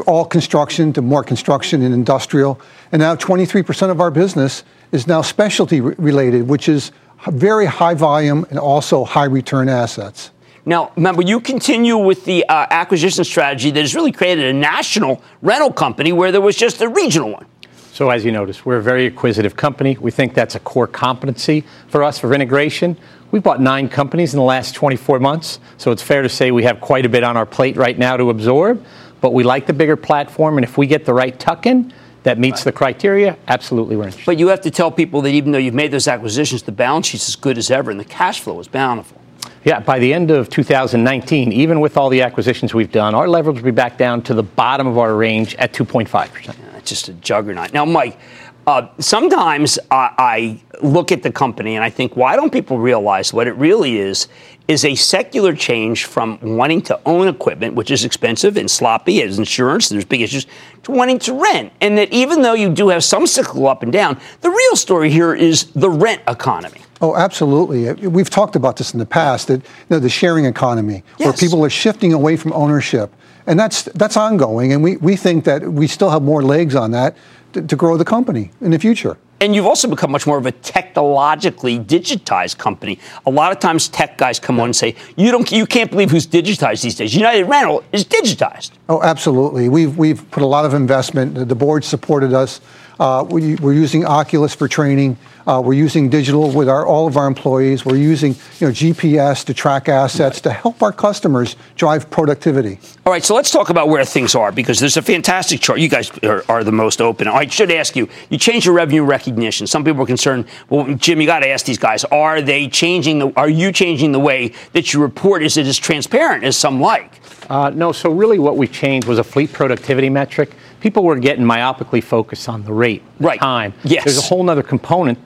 all 0.00 0.24
construction 0.24 0.92
to 0.94 1.02
more 1.02 1.22
construction 1.22 1.82
and 1.82 1.94
industrial. 1.94 2.60
And 2.90 3.00
now 3.00 3.14
23% 3.14 3.90
of 3.90 4.00
our 4.00 4.10
business 4.10 4.64
is 4.90 5.06
now 5.06 5.22
specialty 5.22 5.80
related, 5.80 6.48
which 6.48 6.68
is 6.68 6.92
very 7.26 7.66
high 7.66 7.94
volume 7.94 8.46
and 8.50 8.58
also 8.58 9.04
high 9.04 9.24
return 9.24 9.68
assets. 9.68 10.30
Now, 10.64 10.92
remember, 10.94 11.22
you 11.22 11.40
continue 11.40 11.96
with 11.96 12.24
the 12.24 12.44
uh, 12.48 12.66
acquisition 12.70 13.24
strategy 13.24 13.70
that 13.72 13.80
has 13.80 13.94
really 13.94 14.12
created 14.12 14.44
a 14.44 14.52
national 14.52 15.20
rental 15.40 15.72
company 15.72 16.12
where 16.12 16.30
there 16.30 16.40
was 16.40 16.54
just 16.54 16.80
a 16.80 16.88
regional 16.88 17.32
one. 17.32 17.46
So, 17.92 18.10
as 18.10 18.24
you 18.24 18.30
notice, 18.32 18.64
we're 18.64 18.76
a 18.76 18.82
very 18.82 19.06
acquisitive 19.06 19.56
company. 19.56 19.96
We 20.00 20.12
think 20.12 20.34
that's 20.34 20.54
a 20.54 20.60
core 20.60 20.86
competency 20.86 21.64
for 21.88 22.04
us 22.04 22.18
for 22.18 22.32
integration. 22.32 22.96
We've 23.32 23.42
bought 23.42 23.60
nine 23.60 23.88
companies 23.88 24.34
in 24.34 24.38
the 24.38 24.44
last 24.44 24.74
24 24.74 25.18
months, 25.18 25.58
so 25.78 25.90
it's 25.90 26.02
fair 26.02 26.22
to 26.22 26.28
say 26.28 26.50
we 26.52 26.62
have 26.62 26.80
quite 26.80 27.06
a 27.06 27.08
bit 27.08 27.24
on 27.24 27.36
our 27.36 27.46
plate 27.46 27.76
right 27.76 27.98
now 27.98 28.16
to 28.16 28.30
absorb 28.30 28.84
but 29.22 29.32
we 29.32 29.44
like 29.44 29.66
the 29.66 29.72
bigger 29.72 29.96
platform, 29.96 30.58
and 30.58 30.64
if 30.64 30.76
we 30.76 30.86
get 30.86 31.06
the 31.06 31.14
right 31.14 31.38
tuck 31.38 31.64
in 31.64 31.94
that 32.24 32.38
meets 32.38 32.60
right. 32.60 32.64
the 32.64 32.72
criteria, 32.72 33.38
absolutely 33.48 33.96
we're 33.96 34.04
interested. 34.04 34.26
But 34.26 34.38
you 34.38 34.48
have 34.48 34.60
to 34.60 34.70
tell 34.70 34.90
people 34.90 35.22
that 35.22 35.30
even 35.30 35.52
though 35.52 35.58
you've 35.58 35.74
made 35.74 35.90
those 35.90 36.06
acquisitions, 36.06 36.62
the 36.62 36.72
balance 36.72 37.06
sheet's 37.06 37.28
as 37.28 37.36
good 37.36 37.56
as 37.56 37.70
ever, 37.70 37.90
and 37.90 37.98
the 37.98 38.04
cash 38.04 38.40
flow 38.40 38.60
is 38.60 38.68
bountiful. 38.68 39.18
Yeah, 39.64 39.78
by 39.78 40.00
the 40.00 40.12
end 40.12 40.32
of 40.32 40.48
2019, 40.50 41.52
even 41.52 41.80
with 41.80 41.96
all 41.96 42.08
the 42.08 42.22
acquisitions 42.22 42.74
we've 42.74 42.90
done, 42.90 43.14
our 43.14 43.28
leverage 43.28 43.56
will 43.56 43.64
be 43.64 43.70
back 43.70 43.96
down 43.96 44.22
to 44.22 44.34
the 44.34 44.42
bottom 44.42 44.86
of 44.88 44.98
our 44.98 45.14
range 45.14 45.54
at 45.54 45.72
2.5%. 45.72 46.46
Yeah, 46.46 46.76
it's 46.76 46.90
just 46.90 47.08
a 47.08 47.12
juggernaut. 47.14 47.72
Now, 47.72 47.84
Mike, 47.84 48.18
uh, 48.66 48.88
sometimes 48.98 49.78
I, 49.90 50.14
I 50.18 50.62
look 50.82 51.12
at 51.12 51.22
the 51.22 51.32
company 51.32 51.74
and 51.74 51.84
I 51.84 51.90
think, 51.90 52.16
why 52.16 52.36
don't 52.36 52.52
people 52.52 52.78
realize 52.78 53.32
what 53.32 53.46
it 53.46 53.54
really 53.54 53.98
is? 53.98 54.28
is 54.68 54.84
a 54.84 54.94
secular 54.94 55.54
change 55.54 56.04
from 56.04 56.38
wanting 56.40 56.80
to 56.82 56.98
own 57.04 57.28
equipment, 57.28 57.74
which 57.74 57.90
is 57.90 58.04
expensive 58.04 58.56
and 58.56 58.70
sloppy, 58.70 59.22
as 59.22 59.38
insurance, 59.38 59.88
there's 59.88 60.04
big 60.04 60.20
issues, 60.20 60.46
to 60.84 60.92
wanting 60.92 61.18
to 61.18 61.32
rent. 61.34 61.72
And 61.80 61.98
that 61.98 62.12
even 62.12 62.42
though 62.42 62.54
you 62.54 62.72
do 62.72 62.88
have 62.88 63.04
some 63.04 63.26
cyclical 63.26 63.66
up 63.66 63.82
and 63.82 63.92
down, 63.92 64.20
the 64.40 64.50
real 64.50 64.76
story 64.76 65.10
here 65.10 65.34
is 65.34 65.66
the 65.72 65.90
rent 65.90 66.22
economy. 66.28 66.80
Oh, 67.00 67.16
absolutely. 67.16 67.92
We've 68.08 68.30
talked 68.30 68.54
about 68.54 68.76
this 68.76 68.92
in 68.92 69.00
the 69.00 69.06
past, 69.06 69.48
that 69.48 69.60
you 69.60 69.86
know, 69.90 69.98
the 69.98 70.08
sharing 70.08 70.44
economy, 70.44 71.02
yes. 71.18 71.26
where 71.26 71.32
people 71.32 71.64
are 71.64 71.70
shifting 71.70 72.12
away 72.12 72.36
from 72.36 72.52
ownership. 72.52 73.12
And 73.46 73.58
that's, 73.58 73.82
that's 73.82 74.16
ongoing, 74.16 74.72
and 74.72 74.84
we, 74.84 74.98
we 74.98 75.16
think 75.16 75.44
that 75.46 75.64
we 75.64 75.88
still 75.88 76.10
have 76.10 76.22
more 76.22 76.44
legs 76.44 76.76
on 76.76 76.92
that 76.92 77.16
to, 77.52 77.62
to 77.62 77.76
grow 77.76 77.96
the 77.96 78.04
company 78.04 78.50
in 78.60 78.70
the 78.70 78.78
future. 78.78 79.16
And 79.40 79.56
you've 79.56 79.66
also 79.66 79.88
become 79.88 80.12
much 80.12 80.24
more 80.24 80.38
of 80.38 80.46
a 80.46 80.52
technologically 80.52 81.76
digitized 81.76 82.58
company. 82.58 83.00
A 83.26 83.30
lot 83.30 83.50
of 83.50 83.58
times, 83.58 83.88
tech 83.88 84.16
guys 84.16 84.38
come 84.38 84.60
on 84.60 84.66
and 84.66 84.76
say, 84.76 84.94
"You 85.16 85.32
don't, 85.32 85.50
you 85.50 85.66
can't 85.66 85.90
believe 85.90 86.12
who's 86.12 86.28
digitized 86.28 86.82
these 86.82 86.94
days." 86.94 87.12
United 87.12 87.46
Rental 87.46 87.82
is 87.90 88.04
digitized. 88.04 88.70
Oh, 88.88 89.02
absolutely. 89.02 89.68
We've 89.68 89.98
we've 89.98 90.30
put 90.30 90.44
a 90.44 90.46
lot 90.46 90.64
of 90.64 90.74
investment. 90.74 91.48
The 91.48 91.56
board 91.56 91.82
supported 91.82 92.32
us. 92.32 92.60
Uh, 93.00 93.26
we, 93.28 93.56
are 93.56 93.72
using 93.72 94.04
Oculus 94.04 94.54
for 94.54 94.68
training. 94.68 95.16
Uh, 95.46 95.60
we're 95.64 95.72
using 95.72 96.08
digital 96.08 96.50
with 96.50 96.68
our, 96.68 96.86
all 96.86 97.06
of 97.06 97.16
our 97.16 97.26
employees. 97.26 97.84
We're 97.84 97.96
using 97.96 98.32
you 98.60 98.68
know, 98.68 98.72
GPS 98.72 99.44
to 99.46 99.54
track 99.54 99.88
assets 99.88 100.40
to 100.42 100.50
help 100.50 100.82
our 100.82 100.92
customers 100.92 101.56
drive 101.74 102.10
productivity. 102.10 102.78
All 103.04 103.12
right, 103.12 103.24
so 103.24 103.34
let's 103.34 103.50
talk 103.50 103.70
about 103.70 103.88
where 103.88 104.04
things 104.04 104.34
are 104.34 104.52
because 104.52 104.78
there's 104.78 104.96
a 104.96 105.02
fantastic 105.02 105.60
chart. 105.60 105.80
You 105.80 105.88
guys 105.88 106.10
are, 106.22 106.44
are 106.48 106.62
the 106.62 106.72
most 106.72 107.00
open. 107.00 107.26
I 107.26 107.46
should 107.46 107.72
ask 107.72 107.96
you, 107.96 108.08
you 108.30 108.38
changed 108.38 108.66
your 108.66 108.74
revenue 108.74 109.02
recognition. 109.02 109.66
Some 109.66 109.84
people 109.84 110.02
are 110.02 110.06
concerned, 110.06 110.46
well, 110.68 110.94
Jim, 110.94 111.20
you 111.20 111.26
got 111.26 111.40
to 111.40 111.48
ask 111.48 111.66
these 111.66 111.78
guys, 111.78 112.04
are 112.04 112.40
they 112.40 112.68
changing 112.68 113.18
the, 113.18 113.32
are 113.36 113.48
you 113.48 113.72
changing 113.72 114.12
the 114.12 114.20
way 114.20 114.52
that 114.72 114.92
you 114.92 115.02
report? 115.02 115.42
Is 115.42 115.56
it 115.56 115.66
as 115.66 115.78
transparent 115.78 116.44
as 116.44 116.56
some 116.56 116.80
like? 116.80 117.20
Uh, 117.50 117.70
no, 117.70 117.90
so 117.90 118.10
really 118.10 118.38
what 118.38 118.56
we 118.56 118.68
changed 118.68 119.08
was 119.08 119.18
a 119.18 119.24
fleet 119.24 119.52
productivity 119.52 120.08
metric. 120.08 120.52
People 120.80 121.02
were 121.02 121.18
getting 121.18 121.44
myopically 121.44 122.02
focused 122.02 122.48
on 122.48 122.64
the 122.64 122.72
rate, 122.72 123.02
right. 123.18 123.38
time. 123.38 123.74
Yes. 123.82 124.04
There's 124.04 124.18
a 124.18 124.22
whole 124.22 124.48
other 124.48 124.62
component 124.62 125.18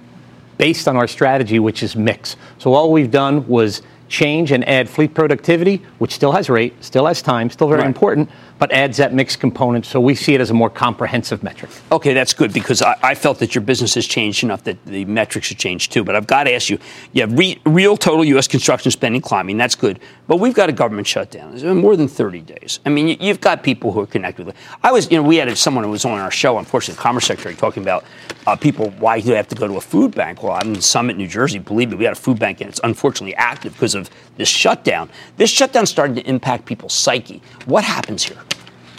based 0.59 0.88
on 0.88 0.97
our 0.97 1.07
strategy, 1.07 1.59
which 1.59 1.83
is 1.83 1.97
mix. 1.97 2.37
So 2.59 2.73
all 2.73 2.92
we've 2.92 3.11
done 3.11 3.47
was 3.47 3.83
change 4.09 4.53
and 4.53 4.66
add 4.69 4.88
fleet 4.88 5.14
productivity, 5.14 5.83
which 5.99 6.12
still 6.12 6.33
has 6.33 6.49
rate, 6.49 6.73
still 6.83 7.07
has 7.07 7.23
time, 7.23 7.51
still 7.51 7.69
very 7.69 7.81
right. 7.81 7.88
important, 7.88 8.31
but 8.59 8.73
adds 8.73 8.97
that 8.97 9.12
mixed 9.12 9.40
component. 9.40 9.87
So 9.87 10.01
we 10.01 10.14
see 10.14 10.35
it 10.35 10.40
as 10.40 10.51
a 10.51 10.55
more 10.55 10.71
comprehensive 10.71 11.42
metric. 11.42 11.71
Okay, 11.92 12.14
that's 12.14 12.33
good 12.33 12.53
because 12.53 12.83
I, 12.83 12.97
I 13.03 13.14
felt 13.14 13.38
that 13.40 13.55
your 13.55 13.62
business 13.62 13.95
has 13.95 14.07
changed 14.07 14.42
enough 14.45 14.64
that 14.64 14.85
the 14.87 15.05
metrics 15.05 15.49
should 15.49 15.59
change 15.59 15.90
too. 15.90 16.05
But 16.05 16.16
I've 16.16 16.27
got 16.27 16.45
to 16.45 16.55
ask 16.55 16.71
you, 16.71 16.79
you 17.12 17.23
have 17.23 17.37
re, 17.37 17.61
real 17.64 17.97
total 17.97 18.25
U.S. 18.25 18.49
construction 18.49 18.90
spending 18.90 19.21
climbing. 19.21 19.57
That's 19.57 19.75
good. 19.75 20.01
But 20.27 20.40
we've 20.40 20.55
got 20.55 20.69
a 20.69 20.73
government 20.73 21.07
shutdown. 21.07 21.53
It's 21.53 21.62
been 21.62 21.77
more 21.77 21.97
than 21.97 22.09
30 22.09 22.40
days. 22.40 22.81
I 22.85 22.88
mean, 22.88 23.09
you, 23.21 23.29
have 23.29 23.40
got 23.40 23.62
people 23.62 23.92
who 23.92 24.01
are 24.01 24.07
connected 24.07 24.47
with 24.47 24.57
it. 24.57 24.61
I 24.83 24.90
was, 24.90 25.11
you 25.11 25.16
know, 25.16 25.23
we 25.23 25.37
had 25.37 25.57
someone 25.57 25.85
who 25.85 25.90
was 25.90 26.05
on 26.05 26.19
our 26.19 26.31
show, 26.31 26.59
unfortunately, 26.59 26.97
the 26.97 27.03
Commerce 27.03 27.27
Secretary, 27.27 27.55
talking 27.55 27.83
about 27.83 28.05
uh, 28.47 28.57
people, 28.57 28.90
why 28.99 29.21
do 29.21 29.29
they 29.29 29.37
have 29.37 29.49
to 29.49 29.55
go 29.55 29.69
to 29.69 29.77
a 29.77 29.81
food 29.81 30.14
bank? 30.14 30.42
Well, 30.42 30.53
I'm 30.53 30.75
in 30.75 30.81
Summit, 30.81 31.16
New 31.16 31.29
Jersey. 31.29 31.59
Believe 31.59 31.90
me, 31.90 31.97
we 31.97 32.05
had 32.05 32.12
a 32.12 32.16
food 32.16 32.38
bank 32.38 32.61
and 32.61 32.69
it's 32.69 32.81
unfortunately 32.83 33.35
active 33.37 33.73
because 33.75 33.95
of 33.95 34.11
this 34.37 34.49
shutdown. 34.49 35.11
This 35.37 35.51
shutdown 35.51 35.87
started 35.87 36.16
to 36.16 36.29
impact 36.29 36.64
people's 36.64 36.95
psyche. 36.95 37.42
What 37.66 37.85
happens 37.85 38.25
here? 38.25 38.38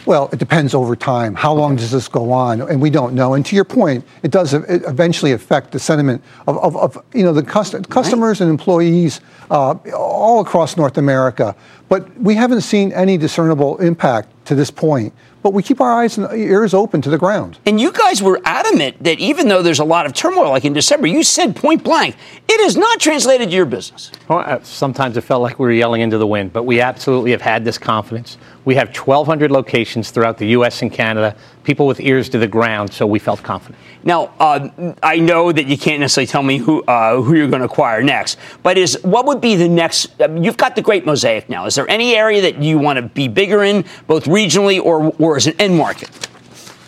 Well, 0.07 0.29
it 0.31 0.39
depends 0.39 0.73
over 0.73 0.95
time. 0.95 1.35
How 1.35 1.51
long 1.51 1.75
does 1.75 1.91
this 1.91 2.07
go 2.07 2.31
on? 2.31 2.61
And 2.61 2.81
we 2.81 2.89
don't 2.89 3.13
know. 3.13 3.33
And 3.33 3.45
to 3.45 3.57
your 3.57 3.65
point, 3.65 4.05
it 4.23 4.31
does 4.31 4.53
eventually 4.53 5.33
affect 5.33 5.71
the 5.71 5.79
sentiment 5.79 6.23
of, 6.47 6.57
of, 6.59 6.77
of 6.77 7.03
you 7.13 7.23
know 7.23 7.33
the 7.33 7.43
cust- 7.43 7.89
customers 7.89 8.39
and 8.39 8.49
employees 8.49 9.19
uh, 9.51 9.71
all 9.93 10.39
across 10.39 10.77
North 10.77 10.97
America. 10.97 11.53
But 11.89 12.17
we 12.21 12.35
haven't 12.35 12.61
seen 12.61 12.93
any 12.93 13.17
discernible 13.17 13.79
impact 13.79 14.29
to 14.45 14.55
this 14.55 14.71
point 14.71 15.13
but 15.47 15.53
we 15.53 15.63
keep 15.63 15.79
our 15.79 15.93
eyes 15.93 16.17
and 16.17 16.29
ears 16.37 16.73
open 16.73 17.01
to 17.01 17.09
the 17.09 17.17
ground. 17.17 17.57
And 17.65 17.79
you 17.79 17.93
guys 17.93 18.21
were 18.21 18.41
adamant 18.43 19.01
that 19.05 19.17
even 19.19 19.47
though 19.47 19.61
there's 19.61 19.79
a 19.79 19.85
lot 19.85 20.05
of 20.05 20.11
turmoil, 20.11 20.49
like 20.49 20.65
in 20.65 20.73
December, 20.73 21.07
you 21.07 21.23
said 21.23 21.55
point 21.55 21.85
blank, 21.85 22.17
it 22.49 22.63
has 22.65 22.75
not 22.75 22.99
translated 22.99 23.49
to 23.49 23.55
your 23.55 23.65
business. 23.65 24.11
Well, 24.27 24.39
uh, 24.39 24.59
sometimes 24.63 25.15
it 25.15 25.21
felt 25.21 25.41
like 25.41 25.57
we 25.57 25.65
were 25.65 25.71
yelling 25.71 26.01
into 26.01 26.17
the 26.17 26.27
wind, 26.27 26.51
but 26.51 26.63
we 26.63 26.81
absolutely 26.81 27.31
have 27.31 27.39
had 27.39 27.63
this 27.63 27.77
confidence. 27.77 28.37
We 28.67 28.75
have 28.75 28.89
1,200 28.93 29.49
locations 29.49 30.11
throughout 30.11 30.37
the 30.37 30.47
U.S. 30.47 30.81
and 30.81 30.91
Canada, 30.91 31.37
people 31.63 31.87
with 31.87 32.01
ears 32.01 32.27
to 32.27 32.37
the 32.37 32.49
ground, 32.49 32.91
so 32.91 33.07
we 33.07 33.17
felt 33.17 33.41
confident. 33.41 33.79
Now, 34.03 34.33
uh, 34.41 34.93
I 35.01 35.19
know 35.19 35.53
that 35.53 35.67
you 35.67 35.77
can't 35.77 36.01
necessarily 36.01 36.27
tell 36.27 36.43
me 36.43 36.57
who 36.57 36.83
uh, 36.83 37.21
who 37.21 37.33
you're 37.33 37.47
going 37.47 37.61
to 37.61 37.65
acquire 37.67 38.03
next, 38.03 38.37
but 38.63 38.77
is 38.77 38.99
what 39.03 39.25
would 39.25 39.39
be 39.39 39.55
the 39.55 39.69
next? 39.69 40.19
Uh, 40.19 40.29
you've 40.33 40.57
got 40.57 40.75
the 40.75 40.81
great 40.81 41.05
mosaic 41.05 41.47
now. 41.47 41.65
Is 41.65 41.75
there 41.75 41.89
any 41.89 42.13
area 42.17 42.41
that 42.41 42.61
you 42.61 42.77
want 42.77 42.97
to 42.97 43.03
be 43.03 43.29
bigger 43.29 43.63
in, 43.63 43.85
both 44.05 44.25
regionally 44.25 44.83
or 44.83 45.15
or 45.17 45.37
as 45.37 45.47
an 45.47 45.53
end 45.59 45.77
market? 45.77 46.09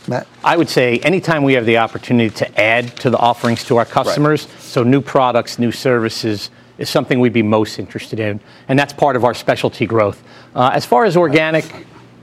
Matt? 0.06 0.28
I 0.44 0.58
would 0.58 0.68
say 0.68 1.00
anytime 1.00 1.44
we 1.44 1.54
have 1.54 1.66
the 1.66 1.78
opportunity 1.78 2.36
to 2.40 2.60
add 2.60 2.94
to 2.98 3.10
the 3.10 3.18
offerings 3.18 3.64
to 3.64 3.78
our 3.78 3.86
customers, 3.86 4.48
right. 4.48 4.62
so 4.62 4.84
new 4.84 5.00
products, 5.00 5.58
new 5.58 5.72
services, 5.72 6.50
is 6.80 6.90
something 6.90 7.20
we'd 7.20 7.34
be 7.34 7.44
most 7.44 7.78
interested 7.78 8.20
in, 8.20 8.40
and 8.68 8.80
that's 8.80 8.94
part 8.94 9.16
of 9.16 9.24
our 9.24 9.34
specialty 9.34 9.86
growth. 9.86 10.24
Uh, 10.56 10.72
as 10.74 10.86
far 10.86 11.06
as 11.06 11.16
organic 11.16 11.66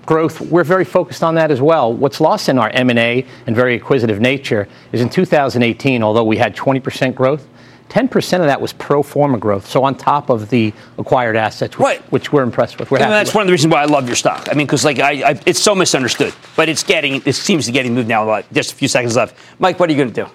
growth, 0.07 0.41
we're 0.41 0.65
very 0.65 0.85
focused 0.85 1.23
on 1.23 1.35
that 1.35 1.51
as 1.51 1.61
well. 1.61 1.93
What's 1.93 2.21
lost 2.21 2.49
in 2.49 2.59
our 2.59 2.71
M&A 2.71 3.27
and 3.47 3.55
very 3.55 3.75
acquisitive 3.75 4.21
nature 4.21 4.69
is 4.93 5.01
in 5.01 5.11
2018, 5.11 6.03
although 6.03 6.25
we 6.25 6.37
had 6.37 6.57
20% 6.57 7.15
growth, 7.15 7.47
10% 7.89 8.41
of 8.41 8.47
that 8.47 8.61
was 8.61 8.73
pro 8.73 9.03
forma 9.03 9.39
growth, 9.39 9.67
so 9.67 9.85
on 9.85 9.95
top 9.95 10.29
of 10.29 10.51
the 10.51 10.73
acquired 10.99 11.37
assets, 11.37 11.79
which, 11.79 11.85
right. 11.85 12.01
which 12.13 12.33
we're 12.33 12.43
impressed 12.43 12.79
with. 12.79 12.91
We're 12.91 12.99
that's 12.99 13.29
with. 13.29 13.37
one 13.37 13.43
of 13.43 13.47
the 13.47 13.53
reasons 13.53 13.73
why 13.73 13.83
I 13.83 13.85
love 13.85 14.07
your 14.07 14.17
stock. 14.17 14.49
I 14.51 14.55
mean, 14.55 14.67
because 14.67 14.85
like 14.85 14.99
I, 14.99 15.31
I, 15.31 15.41
it's 15.47 15.61
so 15.61 15.75
misunderstood, 15.75 16.35
but 16.57 16.69
it's 16.69 16.83
getting, 16.83 17.23
it 17.25 17.35
seems 17.35 17.67
to 17.67 17.73
be 17.73 17.75
getting 17.75 17.95
moved 17.95 18.09
now. 18.09 18.43
Just 18.53 18.73
a 18.73 18.75
few 18.75 18.89
seconds 18.89 19.17
left. 19.17 19.37
Mike, 19.59 19.79
what 19.79 19.89
are 19.89 19.93
you 19.93 19.99
going 19.99 20.13
to 20.13 20.25
do? 20.25 20.31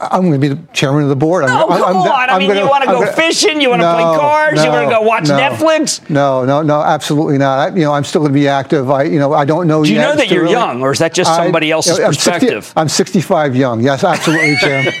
I'm 0.00 0.22
going 0.22 0.32
to 0.32 0.38
be 0.38 0.48
the 0.48 0.60
chairman 0.72 1.04
of 1.04 1.08
the 1.08 1.16
board. 1.16 1.46
No, 1.46 1.68
I'm, 1.68 1.68
come 1.68 1.82
I'm, 1.82 1.96
on. 1.96 2.08
I'm 2.08 2.30
I 2.30 2.38
mean, 2.38 2.48
gonna, 2.48 2.60
you 2.60 2.68
want 2.68 2.82
to 2.82 2.90
go 2.90 3.00
gonna, 3.00 3.12
fishing? 3.12 3.60
You 3.60 3.70
want 3.70 3.82
to 3.82 3.86
no, 3.86 3.94
play 3.94 4.02
cards? 4.02 4.56
No, 4.56 4.64
you 4.64 4.70
want 4.70 4.88
to 4.88 4.94
go 4.94 5.02
watch 5.02 5.28
no, 5.28 5.38
Netflix? 5.38 6.10
No, 6.10 6.44
no, 6.44 6.62
no, 6.62 6.80
absolutely 6.80 7.38
not. 7.38 7.58
I, 7.58 7.74
you 7.74 7.82
know, 7.82 7.92
I'm 7.92 8.04
still 8.04 8.20
going 8.20 8.32
to 8.32 8.38
be 8.38 8.48
active. 8.48 8.90
I, 8.90 9.04
you 9.04 9.18
know, 9.18 9.32
I 9.32 9.44
don't 9.44 9.68
know. 9.68 9.84
Do 9.84 9.90
you 9.90 9.96
yet 9.96 10.08
know 10.08 10.16
that 10.16 10.30
you're 10.30 10.42
really, 10.42 10.54
young, 10.54 10.82
or 10.82 10.92
is 10.92 10.98
that 10.98 11.14
just 11.14 11.34
somebody 11.34 11.72
I, 11.72 11.76
else's 11.76 12.00
I'm 12.00 12.12
60 12.12 12.30
perspective? 12.30 12.72
I'm 12.76 12.88
65 12.88 13.56
young. 13.56 13.82
Yes, 13.82 14.02
absolutely, 14.02 14.56
Jim. 14.56 14.92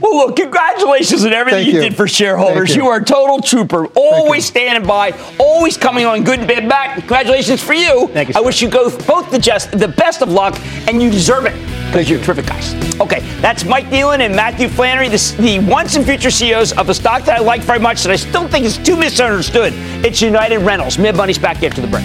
well, 0.00 0.16
look, 0.16 0.36
congratulations 0.36 1.24
on 1.24 1.32
everything 1.32 1.66
you, 1.66 1.74
you. 1.74 1.80
did 1.80 1.96
for 1.96 2.08
shareholders. 2.08 2.74
You. 2.74 2.84
you. 2.84 2.88
are 2.88 2.98
a 2.98 3.04
total 3.04 3.40
trooper, 3.40 3.86
always 3.94 4.44
standing 4.44 4.86
by, 4.86 5.12
always 5.38 5.76
coming 5.76 6.04
on 6.04 6.24
good 6.24 6.40
and 6.40 6.48
bad 6.48 6.68
back. 6.68 6.98
Congratulations 6.98 7.62
for 7.62 7.74
you. 7.74 8.08
Thank 8.08 8.30
you, 8.30 8.34
I 8.36 8.40
wish 8.40 8.60
you 8.60 8.68
both, 8.68 9.06
both 9.06 9.30
the, 9.30 9.38
just, 9.38 9.70
the 9.70 9.88
best 9.88 10.20
of 10.20 10.30
luck, 10.30 10.58
and 10.88 11.00
you 11.00 11.10
deserve 11.10 11.46
it 11.46 11.73
because 11.86 12.10
you're 12.10 12.20
terrific 12.20 12.46
guys. 12.46 12.74
Okay, 13.00 13.20
that's 13.40 13.64
Mike 13.64 13.86
Kneeland 13.86 14.20
and 14.20 14.34
Matthew 14.34 14.68
Flannery, 14.68 15.08
the, 15.08 15.36
the 15.40 15.58
once 15.60 15.96
and 15.96 16.04
future 16.04 16.30
CEOs 16.30 16.72
of 16.72 16.88
a 16.88 16.94
stock 16.94 17.24
that 17.24 17.40
I 17.40 17.42
like 17.42 17.62
very 17.62 17.78
much 17.78 18.02
that 18.02 18.12
I 18.12 18.16
still 18.16 18.48
think 18.48 18.64
is 18.64 18.78
too 18.78 18.96
misunderstood. 18.96 19.72
It's 20.04 20.20
United 20.20 20.58
Rentals. 20.58 20.98
Mad 20.98 21.16
Money's 21.16 21.38
back 21.38 21.62
after 21.62 21.80
the 21.80 21.88
break. 21.88 22.04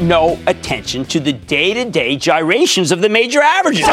No 0.00 0.38
attention 0.46 1.04
to 1.06 1.20
the 1.20 1.32
day 1.32 1.74
to 1.74 1.90
day 1.90 2.16
gyrations 2.16 2.92
of 2.92 3.00
the 3.00 3.08
major 3.08 3.40
averages. 3.40 3.86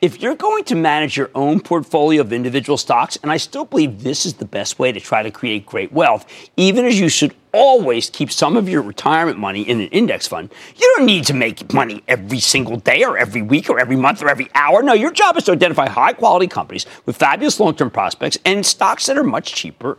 If 0.00 0.20
you're 0.20 0.34
going 0.34 0.64
to 0.64 0.74
manage 0.74 1.16
your 1.16 1.30
own 1.34 1.60
portfolio 1.60 2.20
of 2.20 2.30
individual 2.30 2.76
stocks, 2.76 3.16
and 3.22 3.32
I 3.32 3.38
still 3.38 3.64
believe 3.64 4.02
this 4.02 4.26
is 4.26 4.34
the 4.34 4.44
best 4.44 4.78
way 4.78 4.92
to 4.92 5.00
try 5.00 5.22
to 5.22 5.30
create 5.30 5.64
great 5.64 5.92
wealth, 5.92 6.26
even 6.58 6.84
as 6.84 7.00
you 7.00 7.08
should 7.08 7.34
always 7.52 8.10
keep 8.10 8.30
some 8.30 8.56
of 8.58 8.68
your 8.68 8.82
retirement 8.82 9.38
money 9.38 9.62
in 9.62 9.80
an 9.80 9.88
index 9.88 10.28
fund, 10.28 10.52
you 10.76 10.94
don't 10.96 11.06
need 11.06 11.24
to 11.24 11.32
make 11.32 11.72
money 11.72 12.02
every 12.06 12.40
single 12.40 12.76
day 12.76 13.02
or 13.02 13.16
every 13.16 13.40
week 13.40 13.70
or 13.70 13.78
every 13.78 13.96
month 13.96 14.22
or 14.22 14.28
every 14.28 14.50
hour. 14.54 14.82
No, 14.82 14.92
your 14.92 15.10
job 15.10 15.38
is 15.38 15.44
to 15.44 15.52
identify 15.52 15.88
high 15.88 16.12
quality 16.12 16.48
companies 16.48 16.84
with 17.06 17.16
fabulous 17.16 17.58
long 17.58 17.74
term 17.74 17.90
prospects 17.90 18.36
and 18.44 18.66
stocks 18.66 19.06
that 19.06 19.16
are 19.16 19.24
much 19.24 19.54
cheaper 19.54 19.96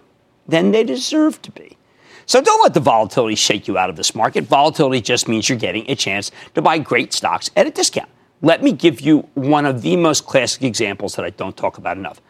than 0.48 0.70
they 0.70 0.84
deserve 0.84 1.42
to 1.42 1.52
be. 1.52 1.75
So 2.26 2.42
don't 2.42 2.62
let 2.64 2.74
the 2.74 2.80
volatility 2.80 3.36
shake 3.36 3.68
you 3.68 3.78
out 3.78 3.90
of 3.90 3.96
this 3.96 4.16
market. 4.16 4.46
Volatility 4.46 5.02
just 5.02 5.28
means 5.28 5.48
you're 5.48 5.58
getting 5.58 5.90
a 5.90 5.96
chance 5.96 6.32
to 6.56 6.62
buy 6.62 6.78
great 6.80 7.14
stocks 7.14 7.50
at 7.56 7.68
a 7.68 7.72
discount. 7.72 8.10
Let 8.42 8.64
me 8.64 8.72
give 8.72 9.02
you 9.02 9.20
one 9.34 9.66
of 9.66 9.82
the 9.82 9.96
most 9.96 10.26
classic 10.26 10.64
examples 10.64 11.16
that 11.16 11.26
I 11.26 11.30
don't 11.32 11.56
talk 11.56 11.78
about 11.78 11.98
enough. 11.98 12.22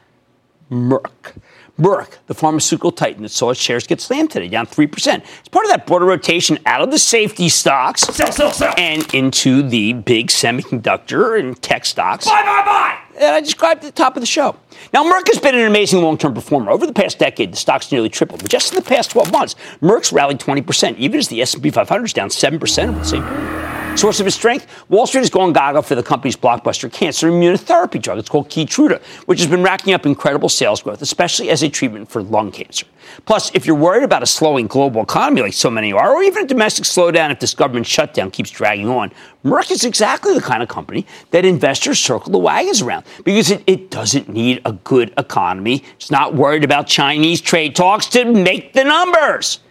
Merck. 0.72 1.36
Merck, 1.80 2.18
the 2.28 2.34
pharmaceutical 2.34 2.92
titan 2.92 3.24
that 3.24 3.30
saw 3.30 3.50
its 3.50 3.60
shares 3.60 3.86
get 3.86 4.00
slammed 4.00 4.32
today, 4.32 4.48
down 4.48 4.66
3%. 4.66 5.18
It's 5.40 5.50
part 5.50 5.66
of 5.66 5.72
that 5.72 5.86
broader 5.86 6.06
rotation 6.06 6.58
out 6.66 6.82
of 6.82 6.90
the 6.90 6.98
safety 7.00 7.50
stocks 7.50 8.02
Sell, 8.04 8.32
sell, 8.32 8.52
sell. 8.52 8.74
and 8.78 9.14
into 9.14 9.62
the 9.62 9.92
big 9.92 10.28
semiconductor 10.28 11.38
and 11.38 11.62
tech 11.62 11.86
stocks 11.86 12.26
Buy, 12.26 12.42
buy, 12.44 12.64
buy. 12.66 13.20
that 13.20 13.34
I 13.34 13.42
described 13.42 13.84
at 13.84 13.94
the 13.94 14.02
top 14.04 14.16
of 14.16 14.22
the 14.22 14.26
show. 14.28 14.56
Now, 14.94 15.04
Merck 15.04 15.28
has 15.28 15.40
been 15.40 15.54
an 15.56 15.66
amazing 15.68 16.02
long-term 16.02 16.34
performer. 16.34 16.72
Over 16.72 16.88
the 16.88 16.94
past 16.94 17.20
decade, 17.20 17.52
the 17.52 17.58
stock's 17.58 17.92
nearly 17.92 18.08
tripled. 18.10 18.42
But 18.42 18.50
just 18.52 18.72
in 18.74 18.80
the 18.82 18.86
past 18.90 19.12
12 19.12 19.32
months, 19.34 19.56
Merck's 19.82 20.14
rallied 20.14 20.40
20%, 20.40 20.96
even 20.98 21.18
as 21.20 21.28
the 21.28 21.42
S&P 21.42 21.72
500 21.72 22.06
is 22.06 22.14
down 22.14 22.30
7% 22.30 22.88
over 22.90 23.00
the 23.00 23.06
same 23.06 23.24
period. 23.24 23.65
Source 23.96 24.20
of 24.20 24.28
its 24.28 24.36
strength? 24.36 24.68
Wall 24.90 25.08
Street 25.08 25.22
has 25.22 25.30
gone 25.30 25.54
gaga 25.54 25.82
for 25.82 25.96
the 25.96 26.04
company's 26.04 26.36
blockbuster 26.36 26.92
cancer 26.92 27.32
immunotherapy 27.32 28.02
drug. 28.02 28.18
It's 28.18 28.28
called 28.28 28.50
Keytruda, 28.50 29.02
which 29.26 29.40
has 29.40 29.50
been 29.50 29.64
racking 29.64 29.94
up 29.94 30.06
incredible 30.06 30.50
sales 30.50 30.82
growth, 30.82 31.02
especially 31.02 31.50
as 31.50 31.64
a 31.64 31.70
treatment 31.70 32.10
for 32.10 32.22
lung 32.22 32.52
cancer. 32.52 32.86
Plus, 33.26 33.56
if 33.56 33.66
you're 33.66 33.76
worried 33.76 34.04
about 34.04 34.22
a 34.22 34.26
slowing 34.26 34.68
global 34.68 35.02
economy 35.02 35.44
like 35.44 35.54
so 35.54 35.70
many 35.70 35.94
are, 35.94 36.14
or 36.14 36.24
even 36.24 36.44
a 36.44 36.48
domestic 36.48 36.84
slowdown 36.84 37.32
if 37.32 37.40
this 37.40 37.54
government 37.54 37.88
shutdown 37.88 38.32
keeps 38.32 38.50
dragging 38.50 38.90
on, 38.90 39.14
Merck 39.46 39.72
is 39.72 39.86
exactly 39.86 40.34
the 40.34 40.42
kind 40.42 40.62
of 40.62 40.68
company 40.68 41.06
that 41.32 41.46
investors 41.46 41.98
circle 41.98 42.34
the 42.34 42.38
wagons 42.38 42.82
around 42.82 43.06
because 43.24 43.50
it, 43.50 43.64
it 43.66 43.92
doesn't 43.92 44.28
need 44.28 44.62
a 44.66 44.74
good 44.74 45.14
economy. 45.18 45.86
It's 45.96 46.12
not 46.12 46.36
worried 46.36 46.66
about 46.66 46.88
Chinese 46.88 47.40
trade 47.40 47.78
talks 47.78 48.08
to 48.08 48.26
make 48.26 48.74
the 48.74 48.84
numbers. 48.84 49.62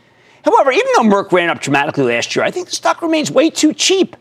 However, 0.45 0.73
even 0.73 0.87
though 0.97 1.03
Merck 1.03 1.33
ran 1.33 1.49
up 1.49 1.61
dramatically 1.61 2.05
last 2.05 2.37
year, 2.37 2.45
I 2.45 2.51
think 2.51 2.69
the 2.69 2.77
stock 2.77 3.03
remains 3.03 3.31
way 3.31 3.51
too 3.51 3.73
cheap. 3.73 4.17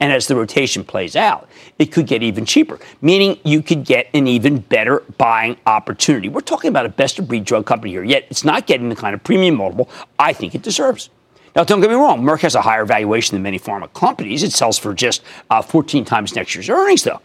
And 0.00 0.12
as 0.12 0.26
the 0.26 0.34
rotation 0.34 0.82
plays 0.82 1.14
out, 1.14 1.48
it 1.78 1.92
could 1.92 2.06
get 2.06 2.22
even 2.22 2.46
cheaper, 2.46 2.78
meaning 3.02 3.38
you 3.44 3.62
could 3.62 3.84
get 3.84 4.08
an 4.14 4.26
even 4.26 4.58
better 4.58 5.02
buying 5.18 5.58
opportunity. 5.66 6.30
We're 6.30 6.40
talking 6.40 6.68
about 6.68 6.86
a 6.86 6.88
best 6.88 7.18
of 7.18 7.28
breed 7.28 7.44
drug 7.44 7.66
company 7.66 7.92
here, 7.92 8.02
yet 8.02 8.26
it's 8.30 8.42
not 8.42 8.66
getting 8.66 8.88
the 8.88 8.96
kind 8.96 9.14
of 9.14 9.22
premium 9.22 9.56
multiple 9.56 9.90
I 10.18 10.32
think 10.32 10.54
it 10.54 10.62
deserves. 10.62 11.10
Now, 11.54 11.64
don't 11.64 11.80
get 11.80 11.90
me 11.90 11.96
wrong, 11.96 12.22
Merck 12.22 12.40
has 12.40 12.54
a 12.54 12.62
higher 12.62 12.86
valuation 12.86 13.34
than 13.34 13.42
many 13.42 13.58
pharma 13.58 13.92
companies. 13.92 14.42
It 14.42 14.52
sells 14.52 14.78
for 14.78 14.94
just 14.94 15.22
uh, 15.50 15.60
14 15.60 16.04
times 16.04 16.34
next 16.34 16.54
year's 16.54 16.70
earnings, 16.70 17.02
though. 17.02 17.20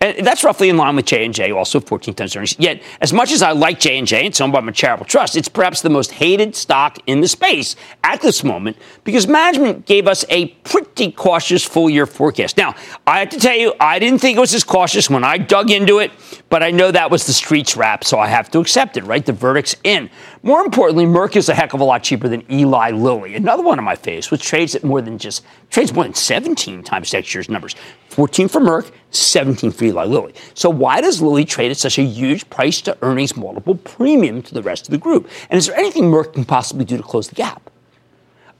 And 0.00 0.26
that's 0.26 0.44
roughly 0.44 0.68
in 0.68 0.76
line 0.76 0.94
with 0.94 1.06
J&J, 1.06 1.52
also 1.52 1.80
14 1.80 2.12
times 2.14 2.36
earnings. 2.36 2.56
Yet, 2.58 2.82
as 3.00 3.14
much 3.14 3.32
as 3.32 3.40
I 3.40 3.52
like 3.52 3.80
J&J, 3.80 4.26
it's 4.26 4.40
owned 4.42 4.52
by 4.52 4.60
my 4.60 4.72
charitable 4.72 5.06
trust, 5.06 5.36
it's 5.36 5.48
perhaps 5.48 5.80
the 5.80 5.88
most 5.88 6.12
hated 6.12 6.54
stock 6.54 6.98
in 7.06 7.22
the 7.22 7.28
space 7.28 7.76
at 8.04 8.20
this 8.20 8.44
moment 8.44 8.76
because 9.04 9.26
management 9.26 9.86
gave 9.86 10.06
us 10.06 10.24
a 10.28 10.48
pretty 10.64 11.12
cautious 11.12 11.64
full-year 11.64 12.04
forecast. 12.04 12.58
Now, 12.58 12.74
I 13.06 13.20
have 13.20 13.30
to 13.30 13.40
tell 13.40 13.56
you, 13.56 13.72
I 13.80 13.98
didn't 13.98 14.20
think 14.20 14.36
it 14.36 14.40
was 14.40 14.52
as 14.52 14.64
cautious 14.64 15.08
when 15.08 15.24
I 15.24 15.38
dug 15.38 15.70
into 15.70 15.98
it, 15.98 16.12
but 16.48 16.62
I 16.62 16.70
know 16.70 16.90
that 16.90 17.10
was 17.10 17.26
the 17.26 17.32
streets 17.32 17.76
rap, 17.76 18.04
so 18.04 18.18
I 18.20 18.28
have 18.28 18.50
to 18.52 18.60
accept 18.60 18.96
it, 18.96 19.04
right? 19.04 19.24
The 19.24 19.32
verdict's 19.32 19.74
in. 19.82 20.08
More 20.42 20.64
importantly, 20.64 21.04
Merck 21.04 21.34
is 21.34 21.48
a 21.48 21.54
heck 21.54 21.74
of 21.74 21.80
a 21.80 21.84
lot 21.84 22.04
cheaper 22.04 22.28
than 22.28 22.44
Eli 22.50 22.92
Lilly, 22.92 23.34
another 23.34 23.64
one 23.64 23.78
of 23.78 23.84
my 23.84 23.96
faves, 23.96 24.30
which 24.30 24.42
trades 24.42 24.74
at 24.76 24.84
more 24.84 25.02
than 25.02 25.18
just 25.18 25.44
trades 25.70 25.92
more 25.92 26.04
than 26.04 26.14
17 26.14 26.84
times 26.84 27.12
next 27.12 27.34
year's 27.34 27.48
numbers. 27.48 27.74
14 28.10 28.48
for 28.48 28.60
Merck, 28.60 28.92
17 29.10 29.72
for 29.72 29.84
Eli 29.84 30.04
Lilly. 30.04 30.34
So 30.54 30.70
why 30.70 31.00
does 31.00 31.20
Lilly 31.20 31.44
trade 31.44 31.72
at 31.72 31.78
such 31.78 31.98
a 31.98 32.04
huge 32.04 32.48
price 32.48 32.80
to 32.82 32.96
earnings 33.02 33.36
multiple 33.36 33.74
premium 33.74 34.40
to 34.42 34.54
the 34.54 34.62
rest 34.62 34.86
of 34.86 34.92
the 34.92 34.98
group? 34.98 35.28
And 35.50 35.58
is 35.58 35.66
there 35.66 35.76
anything 35.76 36.04
Merck 36.04 36.34
can 36.34 36.44
possibly 36.44 36.84
do 36.84 36.96
to 36.96 37.02
close 37.02 37.28
the 37.28 37.34
gap? 37.34 37.70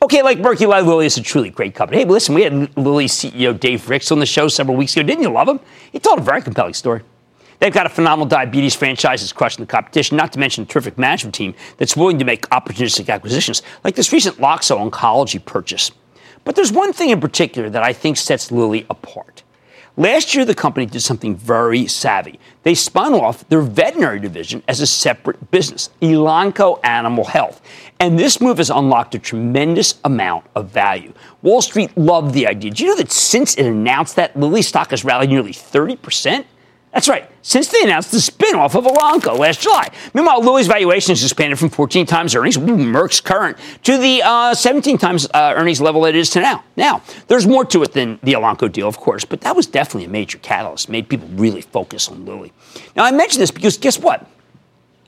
Okay, 0.03 0.23
like 0.23 0.39
Merck, 0.39 0.61
Eli 0.61 0.81
Lilly 0.81 1.07
is 1.07 1.17
a 1.17 1.23
truly 1.23 1.51
great 1.51 1.75
company. 1.75 2.03
Hey, 2.03 2.05
listen, 2.05 2.35
we 2.35 2.43
had 2.43 2.77
Lilly 2.77 3.07
CEO 3.07 3.59
Dave 3.59 3.89
Ricks 3.89 4.11
on 4.13 4.19
the 4.19 4.27
show 4.27 4.49
several 4.49 4.77
weeks 4.77 4.95
ago. 4.95 5.07
Didn't 5.07 5.23
you 5.23 5.31
love 5.31 5.49
him? 5.49 5.61
He 5.93 5.99
told 5.99 6.19
a 6.19 6.23
very 6.23 6.43
compelling 6.43 6.75
story. 6.75 7.03
They've 7.59 7.73
got 7.73 7.87
a 7.87 7.91
phenomenal 7.91 8.27
diabetes 8.27 8.75
franchise 8.75 9.21
that's 9.21 9.33
crushing 9.33 9.65
the 9.65 9.71
competition, 9.71 10.17
not 10.17 10.33
to 10.33 10.39
mention 10.39 10.65
a 10.65 10.67
terrific 10.67 10.99
management 10.99 11.35
team 11.35 11.55
that's 11.79 11.97
willing 11.97 12.19
to 12.19 12.25
make 12.25 12.49
opportunistic 12.51 13.09
acquisitions, 13.09 13.63
like 13.85 13.95
this 13.95 14.13
recent 14.13 14.37
Loxo 14.37 14.91
oncology 14.91 15.45
purchase. 15.45 15.91
But 16.45 16.55
there's 16.55 16.73
one 16.73 16.93
thing 16.93 17.11
in 17.11 17.21
particular 17.21 17.69
that 17.71 17.83
I 17.83 17.93
think 17.93 18.17
sets 18.17 18.53
Lilly 18.53 18.87
apart. 18.89 19.43
Last 19.99 20.35
year, 20.35 20.45
the 20.45 20.55
company 20.55 20.85
did 20.85 21.01
something 21.01 21.35
very 21.35 21.87
savvy. 21.87 22.39
They 22.65 22.75
spun 22.75 23.15
off 23.15 23.49
their 23.49 23.63
veterinary 23.63 24.21
division 24.21 24.63
as 24.69 24.83
a 24.83 24.87
separate 24.87 25.51
business, 25.51 25.89
Elanco 26.03 26.79
Animal 26.85 27.25
Health. 27.25 27.63
And 27.99 28.19
this 28.19 28.39
move 28.39 28.59
has 28.59 28.69
unlocked 28.69 29.15
a 29.15 29.19
tremendous 29.19 29.99
amount 30.05 30.45
of 30.55 30.69
value. 30.69 31.15
Wall 31.41 31.63
Street 31.63 31.97
loved 31.97 32.35
the 32.35 32.47
idea. 32.47 32.73
Do 32.73 32.85
you 32.85 32.91
know 32.91 32.97
that 32.97 33.11
since 33.11 33.55
it 33.55 33.65
announced 33.65 34.17
that, 34.17 34.39
Lilly 34.39 34.61
stock 34.61 34.91
has 34.91 35.03
rallied 35.03 35.31
nearly 35.31 35.53
30%? 35.53 36.45
That's 36.97 37.11
right. 37.11 37.31
Since 37.43 37.69
they 37.69 37.83
announced 37.83 38.11
the 38.11 38.23
spin-off 38.23 38.75
of 38.75 38.85
Elanco 38.85 39.39
last 39.39 39.61
July. 39.61 39.91
Meanwhile, 40.15 40.41
Lilly's 40.41 40.67
valuation 40.67 41.11
has 41.11 41.23
expanded 41.23 41.59
from 41.59 41.69
14 41.69 42.07
times 42.07 42.35
earnings, 42.35 42.57
Merck's 42.57 43.21
current, 43.21 43.59
to 43.83 43.99
the 43.99 44.23
uh, 44.25 44.55
17 44.55 44.97
times 44.97 45.29
uh, 45.35 45.53
earnings 45.55 45.79
level 45.79 46.07
it 46.07 46.17
is 46.17 46.31
to 46.31 46.41
now. 46.41 46.65
Now, 46.75 47.03
there's 47.27 47.47
more 47.47 47.67
to 47.67 47.83
it 47.83 47.93
than 47.93 48.19
the 48.23 48.33
Elanco 48.33 48.73
deal, 48.73 48.89
of 48.89 48.97
course, 48.97 49.27
but 49.27 49.43
that 49.43 49.55
was 49.55 49.67
definitely 49.67 50.07
a 50.07 50.09
major 50.09 50.39
catalyst. 50.39 50.89
Made 50.89 51.11
people 51.11 51.29
really 51.35 51.61
focus 51.61 52.09
on 52.09 52.25
Lilly. 52.25 52.55
Now, 52.97 53.05
I 53.05 53.11
mention 53.11 53.41
this 53.41 53.51
because 53.51 53.77
guess 53.77 53.99
what? 53.99 54.27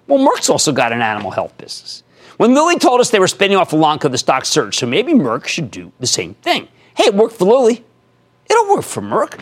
Well, 0.06 0.18
Merck's 0.18 0.50
also 0.50 0.72
got 0.72 0.92
an 0.92 1.00
animal 1.00 1.30
health 1.30 1.56
business. 1.56 2.02
When 2.36 2.52
Lilly 2.52 2.78
told 2.78 3.00
us 3.00 3.08
they 3.08 3.18
were 3.18 3.28
spinning 3.28 3.56
off 3.56 3.70
Elanco, 3.70 4.10
the 4.10 4.18
stock 4.18 4.44
surged, 4.44 4.78
so 4.78 4.86
maybe 4.86 5.14
Merck 5.14 5.46
should 5.46 5.70
do 5.70 5.90
the 6.00 6.06
same 6.06 6.34
thing. 6.34 6.68
Hey, 6.98 7.04
it 7.04 7.14
worked 7.14 7.36
for 7.36 7.46
Lilly. 7.46 7.82
It'll 8.50 8.68
work 8.74 8.84
for 8.84 9.00
Merck. 9.00 9.40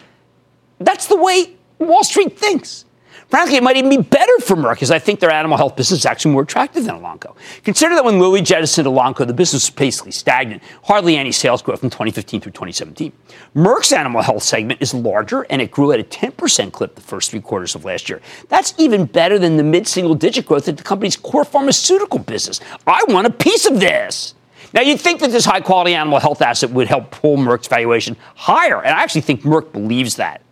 That's 0.78 1.08
the 1.08 1.16
way 1.16 1.55
Wall 1.78 2.04
Street 2.04 2.38
thinks. 2.38 2.84
Frankly, 3.28 3.56
it 3.56 3.62
might 3.62 3.76
even 3.76 3.90
be 3.90 3.96
better 3.96 4.38
for 4.38 4.54
Merck, 4.54 4.74
because 4.74 4.92
I 4.92 5.00
think 5.00 5.18
their 5.18 5.32
animal 5.32 5.56
health 5.58 5.74
business 5.74 6.00
is 6.00 6.06
actually 6.06 6.30
more 6.32 6.42
attractive 6.42 6.84
than 6.84 6.94
Elanco. 6.94 7.34
Consider 7.64 7.96
that 7.96 8.04
when 8.04 8.20
Lilly 8.20 8.40
jettisoned 8.40 8.86
Elanco, 8.86 9.26
the 9.26 9.34
business 9.34 9.68
was 9.68 9.74
basically 9.74 10.12
stagnant, 10.12 10.62
hardly 10.84 11.16
any 11.16 11.32
sales 11.32 11.60
growth 11.60 11.80
from 11.80 11.90
2015 11.90 12.40
through 12.40 12.52
2017. 12.52 13.12
Merck's 13.56 13.92
animal 13.92 14.22
health 14.22 14.44
segment 14.44 14.80
is 14.80 14.94
larger, 14.94 15.44
and 15.50 15.60
it 15.60 15.72
grew 15.72 15.90
at 15.90 15.98
a 15.98 16.04
10% 16.04 16.72
clip 16.72 16.94
the 16.94 17.00
first 17.00 17.32
three 17.32 17.40
quarters 17.40 17.74
of 17.74 17.84
last 17.84 18.08
year. 18.08 18.20
That's 18.48 18.74
even 18.78 19.06
better 19.06 19.40
than 19.40 19.56
the 19.56 19.64
mid-single 19.64 20.14
digit 20.14 20.46
growth 20.46 20.68
at 20.68 20.76
the 20.76 20.84
company's 20.84 21.16
core 21.16 21.44
pharmaceutical 21.44 22.20
business. 22.20 22.60
I 22.86 23.02
want 23.08 23.26
a 23.26 23.32
piece 23.32 23.66
of 23.66 23.80
this. 23.80 24.34
Now, 24.72 24.82
you'd 24.82 25.00
think 25.00 25.18
that 25.20 25.32
this 25.32 25.44
high 25.44 25.60
quality 25.60 25.94
animal 25.94 26.20
health 26.20 26.42
asset 26.42 26.70
would 26.70 26.86
help 26.86 27.10
pull 27.10 27.36
Merck's 27.36 27.66
valuation 27.66 28.16
higher, 28.36 28.82
and 28.82 28.94
I 28.94 29.02
actually 29.02 29.22
think 29.22 29.42
Merck 29.42 29.72
believes 29.72 30.16
that. 30.16 30.42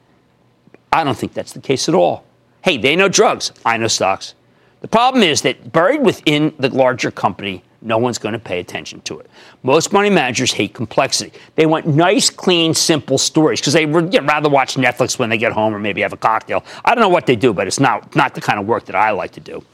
I 0.95 1.03
don't 1.03 1.19
think 1.19 1.35
that's 1.35 1.53
the 1.53 1.61
case 1.61 1.89
at 1.89 1.95
all. 1.95 2.25
Hey, 2.63 2.79
they 2.79 2.95
know 2.95 3.09
drugs, 3.09 3.51
I 3.65 3.77
know 3.77 3.89
stocks. 3.89 4.35
The 4.81 4.87
problem 4.87 5.25
is 5.25 5.43
that 5.43 5.73
buried 5.73 6.03
within 6.03 6.55
the 6.61 6.69
larger 6.69 7.11
company, 7.11 7.65
no 7.83 7.99
one's 7.99 8.17
going 8.17 8.33
to 8.33 8.39
pay 8.39 8.61
attention 8.61 9.01
to 9.03 9.19
it. 9.19 9.29
Most 9.65 9.93
money 9.93 10.09
managers 10.09 10.53
hate 10.53 10.73
complexity. 10.73 11.33
They 11.57 11.67
want 11.67 11.87
nice, 11.87 12.31
clean, 12.31 12.75
simple 12.75 13.19
stories 13.19 13.61
because 13.61 13.73
they 13.73 13.87
would 13.87 14.15
rather 14.23 14.49
watch 14.49 14.77
Netflix 14.77 15.19
when 15.19 15.31
they 15.31 15.37
get 15.37 15.51
home 15.51 15.75
or 15.75 15.81
maybe 15.81 16.01
have 16.01 16.13
a 16.13 16.17
cocktail. 16.17 16.65
I 16.85 16.95
don't 16.95 17.03
know 17.03 17.09
what 17.09 17.27
they 17.27 17.37
do, 17.37 17.53
but 17.53 17.67
it's 17.67 17.81
not, 17.81 18.15
not 18.15 18.37
the 18.37 18.41
kind 18.41 18.61
of 18.61 18.67
work 18.67 18.85
that 18.87 18.95
I 18.95 19.11
like 19.11 19.33
to 19.33 19.41
do. 19.41 19.65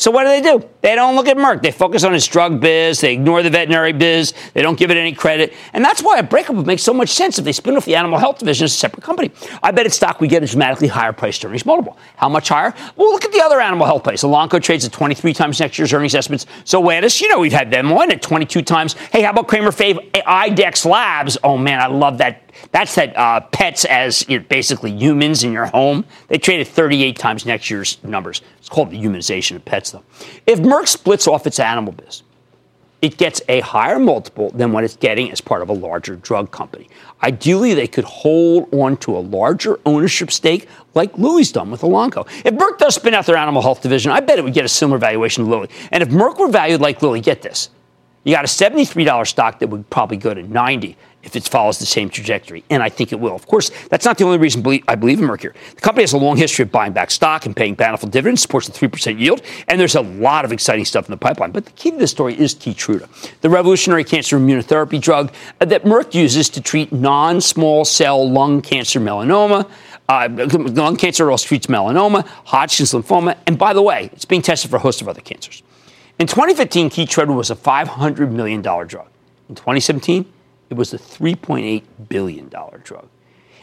So 0.00 0.10
what 0.10 0.22
do 0.22 0.30
they 0.30 0.40
do? 0.40 0.66
They 0.80 0.94
don't 0.94 1.14
look 1.14 1.28
at 1.28 1.36
Merck. 1.36 1.60
They 1.60 1.72
focus 1.72 2.04
on 2.04 2.14
his 2.14 2.26
drug 2.26 2.58
biz. 2.58 3.02
They 3.02 3.12
ignore 3.12 3.42
the 3.42 3.50
veterinary 3.50 3.92
biz. 3.92 4.32
They 4.54 4.62
don't 4.62 4.78
give 4.78 4.90
it 4.90 4.96
any 4.96 5.12
credit. 5.12 5.52
And 5.74 5.84
that's 5.84 6.02
why 6.02 6.18
a 6.18 6.22
breakup 6.22 6.56
would 6.56 6.66
make 6.66 6.78
so 6.78 6.94
much 6.94 7.10
sense 7.10 7.38
if 7.38 7.44
they 7.44 7.52
spin 7.52 7.76
off 7.76 7.84
the 7.84 7.96
animal 7.96 8.18
health 8.18 8.38
division 8.38 8.64
as 8.64 8.72
a 8.72 8.76
separate 8.76 9.02
company. 9.02 9.30
I 9.62 9.72
bet 9.72 9.84
its 9.84 9.96
stock 9.96 10.18
would 10.22 10.30
get 10.30 10.42
a 10.42 10.46
dramatically 10.46 10.88
higher 10.88 11.12
price 11.12 11.38
to 11.40 11.48
earnings 11.48 11.66
multiple. 11.66 11.98
How 12.16 12.30
much 12.30 12.48
higher? 12.48 12.72
Well, 12.96 13.12
look 13.12 13.26
at 13.26 13.32
the 13.32 13.42
other 13.42 13.60
animal 13.60 13.86
health 13.86 14.02
place. 14.02 14.22
Elanco 14.22 14.62
trades 14.62 14.86
at 14.86 14.92
23 14.92 15.34
times 15.34 15.60
next 15.60 15.78
year's 15.78 15.92
earnings 15.92 16.14
estimates. 16.14 16.46
So 16.64 16.82
Zoetis, 16.82 17.20
you 17.20 17.28
know 17.28 17.38
we've 17.38 17.52
had 17.52 17.70
them 17.70 17.92
on 17.92 18.10
at 18.10 18.22
22 18.22 18.62
times. 18.62 18.94
Hey, 18.94 19.20
how 19.20 19.32
about 19.32 19.48
Cramer 19.48 19.70
Fave 19.70 20.12
IDEXX 20.12 20.86
Labs? 20.86 21.36
Oh 21.44 21.58
man, 21.58 21.78
I 21.78 21.88
love 21.88 22.16
that 22.18 22.49
that's 22.72 22.94
that 22.94 23.16
uh, 23.16 23.40
pets 23.40 23.84
as 23.84 24.28
you 24.28 24.38
know, 24.38 24.44
basically 24.48 24.90
humans 24.90 25.44
in 25.44 25.52
your 25.52 25.66
home. 25.66 26.04
They 26.28 26.38
traded 26.38 26.68
38 26.68 27.18
times 27.18 27.46
next 27.46 27.70
year's 27.70 28.02
numbers. 28.04 28.42
It's 28.58 28.68
called 28.68 28.90
the 28.90 29.00
humanization 29.00 29.56
of 29.56 29.64
pets, 29.64 29.90
though. 29.90 30.04
If 30.46 30.60
Merck 30.60 30.88
splits 30.88 31.26
off 31.26 31.46
its 31.46 31.58
animal 31.58 31.92
biz, 31.92 32.22
it 33.02 33.16
gets 33.16 33.40
a 33.48 33.60
higher 33.60 33.98
multiple 33.98 34.50
than 34.50 34.72
what 34.72 34.84
it's 34.84 34.96
getting 34.96 35.32
as 35.32 35.40
part 35.40 35.62
of 35.62 35.70
a 35.70 35.72
larger 35.72 36.16
drug 36.16 36.50
company. 36.50 36.88
Ideally, 37.22 37.72
they 37.72 37.86
could 37.86 38.04
hold 38.04 38.72
on 38.74 38.98
to 38.98 39.16
a 39.16 39.20
larger 39.20 39.80
ownership 39.86 40.30
stake 40.30 40.68
like 40.94 41.16
Lilly's 41.16 41.50
done 41.50 41.70
with 41.70 41.80
Elanco. 41.80 42.26
If 42.44 42.54
Merck 42.54 42.78
does 42.78 42.96
spin 42.96 43.14
out 43.14 43.24
their 43.24 43.36
animal 43.36 43.62
health 43.62 43.80
division, 43.80 44.12
I 44.12 44.20
bet 44.20 44.38
it 44.38 44.42
would 44.42 44.52
get 44.52 44.64
a 44.64 44.68
similar 44.68 44.98
valuation 44.98 45.44
to 45.44 45.50
Lilly. 45.50 45.70
And 45.90 46.02
if 46.02 46.10
Merck 46.10 46.38
were 46.38 46.48
valued 46.48 46.80
like 46.80 47.00
Lilly, 47.00 47.20
get 47.20 47.40
this. 47.40 47.70
You 48.24 48.34
got 48.34 48.44
a 48.44 48.48
$73 48.48 49.26
stock 49.26 49.60
that 49.60 49.68
would 49.68 49.88
probably 49.88 50.18
go 50.18 50.34
to 50.34 50.42
90 50.42 50.96
if 51.22 51.36
it 51.36 51.46
follows 51.46 51.78
the 51.78 51.86
same 51.86 52.08
trajectory, 52.08 52.64
and 52.70 52.82
I 52.82 52.88
think 52.88 53.12
it 53.12 53.20
will. 53.20 53.34
Of 53.34 53.46
course, 53.46 53.70
that's 53.88 54.04
not 54.04 54.16
the 54.18 54.24
only 54.24 54.38
reason 54.38 54.64
I 54.88 54.94
believe 54.94 55.18
in 55.18 55.26
Mercury. 55.26 55.54
The 55.74 55.80
company 55.80 56.02
has 56.02 56.12
a 56.12 56.18
long 56.18 56.36
history 56.36 56.62
of 56.62 56.72
buying 56.72 56.92
back 56.92 57.10
stock 57.10 57.46
and 57.46 57.54
paying 57.54 57.74
bountiful 57.74 58.08
dividends, 58.08 58.42
supports 58.42 58.68
a 58.68 58.72
3% 58.72 59.18
yield, 59.18 59.42
and 59.68 59.78
there's 59.78 59.94
a 59.94 60.00
lot 60.00 60.44
of 60.44 60.52
exciting 60.52 60.84
stuff 60.84 61.06
in 61.06 61.10
the 61.10 61.18
pipeline. 61.18 61.50
But 61.50 61.66
the 61.66 61.72
key 61.72 61.90
to 61.90 61.96
this 61.96 62.10
story 62.10 62.38
is 62.38 62.54
Keytruda, 62.54 63.08
the 63.42 63.50
revolutionary 63.50 64.04
cancer 64.04 64.38
immunotherapy 64.38 65.00
drug 65.00 65.32
that 65.58 65.84
Merck 65.84 66.14
uses 66.14 66.48
to 66.50 66.60
treat 66.60 66.92
non 66.92 67.40
small 67.40 67.84
cell 67.84 68.28
lung 68.28 68.62
cancer 68.62 69.00
melanoma. 69.00 69.70
Uh, 70.08 70.28
lung 70.48 70.96
cancer 70.96 71.30
also 71.30 71.46
treats 71.46 71.66
melanoma, 71.66 72.26
Hodgkin's 72.46 72.92
lymphoma, 72.92 73.36
and 73.46 73.56
by 73.58 73.72
the 73.72 73.82
way, 73.82 74.10
it's 74.12 74.24
being 74.24 74.42
tested 74.42 74.70
for 74.70 74.76
a 74.76 74.80
host 74.80 75.00
of 75.00 75.08
other 75.08 75.20
cancers. 75.20 75.62
In 76.18 76.26
2015, 76.26 76.90
Keytruda 76.90 77.34
was 77.34 77.50
a 77.50 77.56
$500 77.56 78.30
million 78.30 78.60
drug. 78.60 79.06
In 79.48 79.54
2017, 79.54 80.30
it 80.70 80.74
was 80.74 80.94
a 80.94 80.98
$3.8 80.98 81.82
billion 82.08 82.48
drug. 82.48 83.08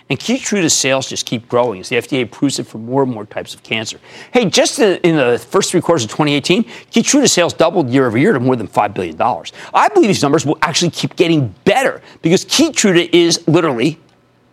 And 0.10 0.18
Keytruda's 0.18 0.74
sales 0.74 1.10
just 1.10 1.26
keep 1.26 1.50
growing 1.50 1.82
as 1.82 1.90
the 1.90 1.98
FDA 1.98 2.24
approves 2.24 2.60
it 2.60 2.68
for 2.68 2.78
more 2.78 3.04
and 3.04 3.12
more 3.12 3.26
types 3.26 3.54
of 3.54 3.62
cancer. 3.64 4.00
Hey, 4.32 4.46
just 4.50 4.80
in 4.80 5.18
the 5.18 5.38
first 5.38 5.72
three 5.72 5.82
quarters 5.82 6.06
of 6.06 6.12
2018, 6.12 6.64
Keytruda 6.64 7.30
sales 7.30 7.54
doubled 7.54 7.90
year 7.90 8.08
over 8.08 8.18
year 8.18 8.32
to 8.32 8.40
more 8.40 8.56
than 8.56 8.70
$5 8.70 8.94
billion. 8.94 9.22
I 9.74 9.90
believe 9.90 10.08
these 10.08 10.24
numbers 10.24 10.46
will 10.46 10.58
actually 10.62 10.92
keep 10.92 11.18
getting 11.18 11.54
better 11.66 12.02
because 12.22 12.46
Keytruda 12.46 13.10
is 13.12 13.46
literally 13.48 14.00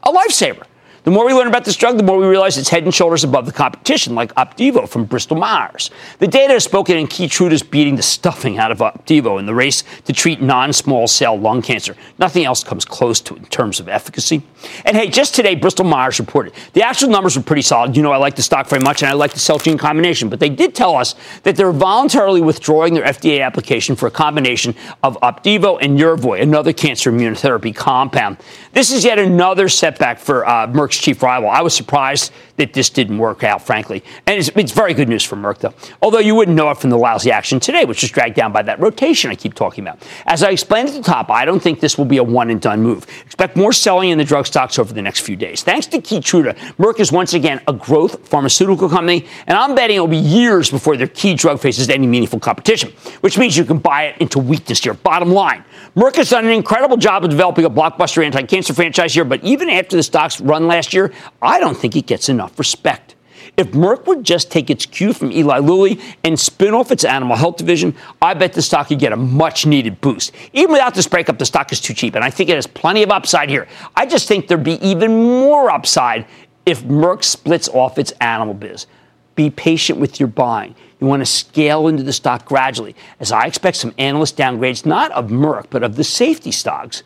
a 0.03 0.11
lifesaver. 0.11 0.65
The 1.05 1.11
more 1.11 1.27
we 1.27 1.35
learn 1.35 1.49
about 1.49 1.67
this 1.67 1.77
drug, 1.77 1.99
the 1.99 2.03
more 2.03 2.17
we 2.17 2.27
realize 2.27 2.57
it's 2.57 2.71
head 2.71 2.85
and 2.85 2.95
shoulders 2.95 3.25
above 3.25 3.45
the 3.45 3.53
competition, 3.53 4.15
like 4.15 4.35
Opdivo 4.37 4.89
from 4.89 5.05
Bristol 5.05 5.37
Myers. 5.37 5.91
The 6.19 6.27
data 6.27 6.55
has 6.55 6.65
spoken 6.65 6.97
in 6.97 7.09
Keytruda's 7.09 7.63
beating 7.63 7.97
the 7.97 8.03
stuffing 8.03 8.57
out 8.57 8.73
of 8.73 8.79
Opdivo 8.79 9.39
in 9.39 9.45
the 9.45 9.55
race 9.55 9.85
to 10.07 10.15
treat 10.15 10.41
non-small 10.41 11.07
cell 11.07 11.39
lung 11.39 11.61
cancer. 11.61 11.95
Nothing 12.19 12.47
else 12.47 12.65
comes 12.65 12.87
close 12.87 13.21
to 13.21 13.35
it 13.35 13.41
in 13.41 13.45
terms 13.45 13.81
of 13.81 13.89
efficacy. 13.91 14.45
And 14.87 14.97
hey, 14.97 15.09
just 15.09 15.35
today, 15.35 15.55
Bristol 15.55 15.85
Myers 15.85 16.19
reported 16.19 16.55
the 16.73 16.83
actual 16.83 17.11
numbers 17.11 17.37
were 17.37 17.43
pretty 17.43 17.61
solid. 17.61 17.95
You 17.95 18.03
know, 18.03 18.11
I 18.11 18.17
like 18.17 18.37
the 18.37 18.43
stock 18.43 18.67
very 18.67 18.81
much, 18.81 19.03
and 19.03 19.11
I 19.11 19.13
like 19.13 19.33
the 19.33 19.39
Celgene 19.39 19.79
combination, 19.79 20.31
but 20.31 20.41
they 20.41 20.49
did 20.49 20.75
tell 20.75 20.97
us 20.97 21.17
that 21.43 21.55
they're 21.55 21.71
voluntarily 21.71 22.41
withdrawing 22.41 22.95
their 22.95 23.05
FDA 23.05 23.45
application 23.45 23.95
for 23.95 24.07
a 24.07 24.11
combination 24.11 24.75
of 25.03 25.21
Opdivo 25.21 25.77
and 25.83 25.99
Yervoy, 25.99 26.41
another 26.41 26.73
cancer 26.73 27.13
immunotherapy 27.13 27.77
compound. 27.77 28.39
This 28.73 28.91
is 28.91 29.05
yet 29.05 29.19
another 29.19 29.69
setback 29.69 30.19
for 30.19 30.49
uh, 30.49 30.67
chief 30.99 31.23
rival. 31.23 31.49
I 31.49 31.63
was 31.63 31.75
surprised 31.75 32.33
that 32.57 32.73
this 32.73 32.91
didn't 32.91 33.19
work 33.19 33.43
out, 33.43 33.63
frankly. 33.63 34.03
And 34.27 34.39
it's, 34.39 34.49
it's, 34.55 34.73
very 34.73 34.95
good 34.95 35.09
news 35.09 35.25
for 35.25 35.37
Merck, 35.37 35.59
though. 35.59 35.75
Although 36.03 36.21
you 36.21 36.35
wouldn't 36.35 36.57
know 36.57 36.71
it 36.71 36.79
from 36.79 36.91
the 36.91 36.99
lousy 36.99 37.31
action 37.31 37.61
today, 37.61 37.85
which 37.85 38.05
is 38.05 38.11
dragged 38.11 38.37
down 38.37 38.53
by 38.53 38.63
that 38.63 38.81
rotation 38.81 39.31
I 39.31 39.35
keep 39.35 39.55
talking 39.55 39.85
about. 39.85 40.03
As 40.27 40.43
I 40.43 40.51
explained 40.51 40.89
at 40.89 40.95
the 40.95 41.03
top, 41.03 41.31
I 41.31 41.45
don't 41.45 41.61
think 41.61 41.81
this 41.81 41.99
will 41.99 42.05
be 42.05 42.19
a 42.19 42.25
one 42.25 42.51
and 42.51 42.61
done 42.61 42.83
move. 42.83 43.07
Expect 43.25 43.57
more 43.57 43.73
selling 43.73 44.11
in 44.11 44.19
the 44.19 44.25
drug 44.25 44.47
stocks 44.47 44.79
over 44.79 44.93
the 44.93 45.03
next 45.03 45.21
few 45.21 45.37
days. 45.37 45.63
Thanks 45.63 45.87
to 45.89 45.99
Keytruda, 45.99 46.57
Merck 46.77 47.01
is 47.01 47.11
once 47.11 47.35
again 47.35 47.61
a 47.67 47.73
growth 47.73 48.29
pharmaceutical 48.29 48.89
company, 48.89 49.27
and 49.47 49.57
I'm 49.57 49.75
betting 49.75 49.97
it 49.97 50.01
will 50.01 50.09
be 50.09 50.17
years 50.17 50.71
before 50.71 50.97
their 50.97 51.09
key 51.09 51.35
drug 51.35 51.61
faces 51.61 51.89
any 51.89 52.07
meaningful 52.07 52.41
competition, 52.41 52.93
which 53.21 53.39
means 53.39 53.57
you 53.57 53.65
can 53.65 53.79
buy 53.79 54.05
it 54.05 54.21
into 54.21 54.39
weakness 54.39 54.83
here. 54.83 54.95
Bottom 54.95 55.31
line, 55.31 55.65
Merck 55.97 56.17
has 56.17 56.31
done 56.31 56.45
an 56.45 56.53
incredible 56.53 56.97
job 56.97 57.25
of 57.25 57.31
developing 57.31 57.65
a 57.65 57.71
blockbuster 57.71 58.25
anti 58.25 58.43
cancer 58.43 58.75
franchise 58.75 59.15
here, 59.15 59.25
but 59.25 59.43
even 59.45 59.69
after 59.71 59.97
the 59.97 60.03
stock's 60.03 60.41
run 60.41 60.67
last 60.67 60.84
year, 60.93 61.13
I 61.41 61.59
don't 61.61 61.77
think 61.77 61.97
it 61.97 62.07
gets 62.07 62.29
enough 62.29 62.59
respect. 62.59 63.15
If 63.57 63.69
Merck 63.69 64.07
would 64.07 64.25
just 64.25 64.51
take 64.51 64.69
its 64.69 64.85
cue 64.85 65.13
from 65.13 65.31
Eli 65.31 65.59
Lilly 65.59 66.01
and 66.25 66.39
spin 66.39 66.75
off 66.75 66.91
its 66.91 67.05
animal 67.05 67.37
health 67.37 67.57
division, 67.57 67.95
I 68.21 68.35
bet 68.35 68.53
the 68.53 68.63
stock 68.63 68.89
could 68.89 68.99
get 68.99 69.13
a 69.13 69.17
much 69.17 69.65
needed 69.65 70.01
boost. 70.01 70.33
Even 70.53 70.73
without 70.73 70.95
this 70.95 71.07
breakup, 71.07 71.39
the 71.39 71.45
stock 71.45 71.71
is 71.71 71.81
too 71.81 71.95
cheap, 71.95 72.17
and 72.17 72.25
I 72.25 72.31
think 72.31 72.51
it 72.51 72.57
has 72.57 72.67
plenty 72.67 73.03
of 73.03 73.11
upside 73.11 73.49
here. 73.49 73.69
I 73.95 74.07
just 74.07 74.27
think 74.27 74.49
there'd 74.49 74.65
be 74.65 74.85
even 74.85 75.23
more 75.23 75.71
upside 75.71 76.27
if 76.67 76.83
Merck 76.83 77.23
splits 77.23 77.69
off 77.69 77.99
its 77.99 78.11
animal 78.21 78.55
biz. 78.55 78.87
Be 79.37 79.51
patient 79.51 80.01
with 80.01 80.19
your 80.19 80.29
buying. 80.29 80.75
You 81.01 81.07
want 81.07 81.21
to 81.21 81.27
scale 81.27 81.87
into 81.87 82.03
the 82.03 82.13
stock 82.13 82.47
gradually, 82.47 82.97
as 83.21 83.31
I 83.31 83.47
expect 83.47 83.77
some 83.77 83.95
analyst 83.99 84.37
downgrades, 84.37 84.87
not 84.87 85.13
of 85.13 85.29
Merck, 85.29 85.67
but 85.71 85.83
of 85.83 85.97
the 85.97 86.05
safety 86.05 86.51
stocks. 86.51 87.03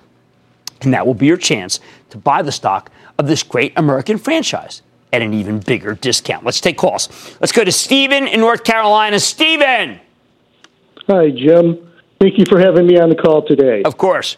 And 0.83 0.95
that 0.95 1.07
will 1.07 1.15
be 1.15 1.27
your 1.27 1.37
chance 1.37 1.81
to 2.11 2.19
buy 2.19 2.43
the 2.43 2.53
stock 2.53 2.91
of 3.19 3.27
this 3.27 3.43
great 3.43 3.73
American 3.77 4.17
franchise 4.17 4.83
at 5.13 5.23
an 5.23 5.35
even 5.35 5.59
bigger 5.59 5.95
discount. 5.95 6.45
Let's 6.45 6.61
take 6.61 6.77
calls. 6.77 7.09
Let's 7.41 7.53
go 7.53 7.65
to 7.65 7.73
Stephen 7.73 8.29
in 8.29 8.41
North 8.41 8.65
Carolina. 8.65 9.19
Stephen. 9.19 10.01
Hi, 11.09 11.31
Jim. 11.31 11.91
Thank 12.21 12.39
you 12.39 12.45
for 12.49 12.59
having 12.59 12.87
me 12.87 12.99
on 12.99 13.09
the 13.09 13.17
call 13.17 13.47
today. 13.47 13.83
Of 13.83 13.97
course. 13.97 14.37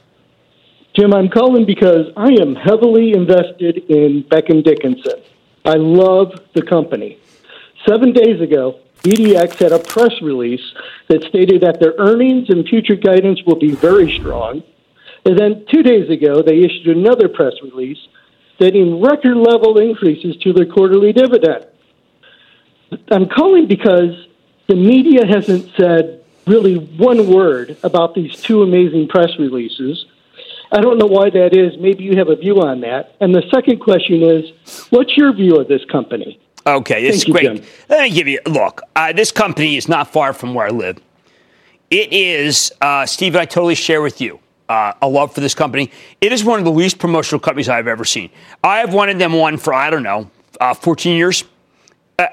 Jim, 0.95 1.14
I'm 1.14 1.29
calling 1.29 1.66
because 1.66 2.07
I 2.16 2.31
am 2.40 2.55
heavily 2.55 3.12
invested 3.12 3.79
in 3.88 4.25
Becton 4.25 4.64
Dickinson. 4.64 5.23
I 5.64 5.75
love 5.75 6.33
the 6.55 6.62
company. 6.62 7.19
Seven 7.87 8.12
days 8.12 8.40
ago, 8.40 8.81
BDX 9.03 9.55
had 9.59 9.73
a 9.73 9.79
press 9.79 10.12
release 10.21 10.61
that 11.09 11.23
stated 11.25 11.62
that 11.62 11.81
their 11.81 11.95
earnings 11.99 12.51
and 12.51 12.66
future 12.69 12.97
guidance 12.97 13.43
will 13.47 13.59
be 13.59 13.71
very 13.71 14.16
strong. 14.19 14.62
And 15.25 15.38
then 15.38 15.64
two 15.71 15.83
days 15.83 16.11
ago, 16.11 16.43
they 16.43 16.59
issued 16.59 16.88
another 16.97 17.29
press 17.29 17.55
release 17.62 17.99
stating 18.61 19.01
record 19.01 19.38
level 19.38 19.79
increases 19.79 20.37
to 20.37 20.53
their 20.53 20.66
quarterly 20.66 21.14
dividend. 21.14 21.64
I'm 23.11 23.27
calling 23.27 23.66
because 23.66 24.27
the 24.68 24.75
media 24.75 25.27
hasn't 25.27 25.70
said 25.79 26.23
really 26.46 26.75
one 26.77 27.33
word 27.33 27.79
about 27.83 28.14
these 28.14 28.38
two 28.42 28.62
amazing 28.62 29.09
press 29.09 29.31
releases. 29.38 30.05
I 30.70 30.83
don't 30.83 30.99
know 30.99 31.07
why 31.07 31.31
that 31.31 31.57
is. 31.57 31.81
Maybe 31.81 32.05
you 32.05 32.18
have 32.18 32.29
a 32.29 32.37
view 32.37 32.57
on 32.61 32.83
that. 32.83 33.16
And 33.20 33.35
the 33.35 33.42
second 33.51 33.81
question 33.81 34.23
is 34.23 34.51
what's 34.90 35.16
your 35.16 35.33
view 35.33 35.57
of 35.57 35.66
this 35.66 35.85
company? 35.87 36.38
Okay, 36.66 37.03
this 37.03 37.25
Thank 37.25 37.29
is 37.29 37.33
great. 37.33 37.64
Let 37.88 38.03
me 38.03 38.11
give 38.11 38.29
you 38.29 38.40
look. 38.44 38.83
Uh, 38.94 39.14
this 39.14 39.33
company 39.33 39.79
is 39.79 39.88
not 39.88 40.12
far 40.12 40.35
from 40.35 40.53
where 40.53 40.66
I 40.66 40.70
live. 40.70 40.99
It 41.88 42.12
is, 42.12 42.73
uh, 42.83 43.07
Steve. 43.07 43.37
I 43.37 43.46
totally 43.46 43.75
share 43.75 44.03
with 44.03 44.20
you 44.20 44.38
uh, 44.70 44.94
a 45.02 45.09
love 45.09 45.35
for 45.35 45.40
this 45.40 45.54
company. 45.54 45.90
It 46.20 46.33
is 46.33 46.44
one 46.44 46.61
of 46.61 46.64
the 46.64 46.70
least 46.70 46.98
promotional 46.98 47.40
companies 47.40 47.68
I've 47.68 47.88
ever 47.88 48.04
seen. 48.04 48.30
I 48.62 48.78
have 48.78 48.94
wanted 48.94 49.18
them 49.18 49.33
one 49.33 49.59
for 49.59 49.74
I 49.74 49.90
don't 49.90 50.04
know, 50.04 50.30
uh, 50.61 50.74
14 50.74 51.16
years. 51.16 51.44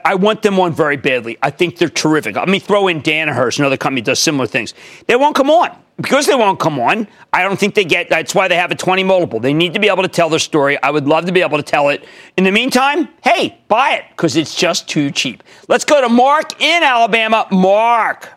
I 0.04 0.16
want 0.16 0.42
them 0.42 0.60
on 0.60 0.74
very 0.74 0.98
badly. 0.98 1.38
I 1.42 1.50
think 1.50 1.78
they're 1.78 1.88
terrific. 1.88 2.36
I 2.36 2.44
mean, 2.46 2.60
throw 2.60 2.90
in 2.90 3.00
Danaher's, 3.00 3.58
another 3.58 3.78
company 3.78 4.02
does 4.02 4.20
similar 4.20 4.46
things. 4.46 4.74
They 5.08 5.16
won't 5.16 5.34
come 5.34 5.50
on. 5.50 5.78
Because 5.96 6.28
they 6.28 6.36
won't 6.36 6.60
come 6.60 6.78
on, 6.78 7.08
I 7.34 7.42
don't 7.42 7.58
think 7.58 7.74
they 7.74 7.86
get 7.86 8.10
that's 8.10 8.36
why 8.36 8.48
they 8.48 8.56
have 8.56 8.70
a 8.70 8.76
20 8.76 9.04
multiple. 9.04 9.40
They 9.40 9.54
need 9.54 9.74
to 9.74 9.80
be 9.80 9.88
able 9.88 10.04
to 10.04 10.10
tell 10.10 10.30
their 10.30 10.38
story. 10.38 10.78
I 10.84 10.92
would 10.92 11.08
love 11.08 11.26
to 11.26 11.32
be 11.32 11.42
able 11.42 11.58
to 11.58 11.64
tell 11.64 11.90
it. 11.90 12.06
In 12.36 12.44
the 12.44 12.52
meantime, 12.52 13.10
hey, 13.24 13.58
buy 13.68 13.94
it 13.94 14.04
because 14.10 14.36
it's 14.36 14.54
just 14.54 14.88
too 14.88 15.10
cheap. 15.10 15.42
Let's 15.68 15.86
go 15.86 16.00
to 16.02 16.10
Mark 16.10 16.62
in 16.62 16.84
Alabama. 16.84 17.48
Mark. 17.50 18.37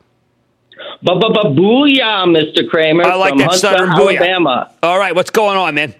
Booyah, 1.04 2.26
Mr. 2.26 2.68
Cramer. 2.68 3.04
I 3.04 3.14
like 3.14 3.30
from 3.30 3.38
that 3.38 3.48
Huntsville, 3.50 3.70
Southern 3.70 3.90
booyah. 3.90 4.18
Alabama. 4.18 4.74
All 4.82 4.98
right, 4.98 5.14
what's 5.14 5.30
going 5.30 5.56
on, 5.56 5.74
man? 5.74 5.94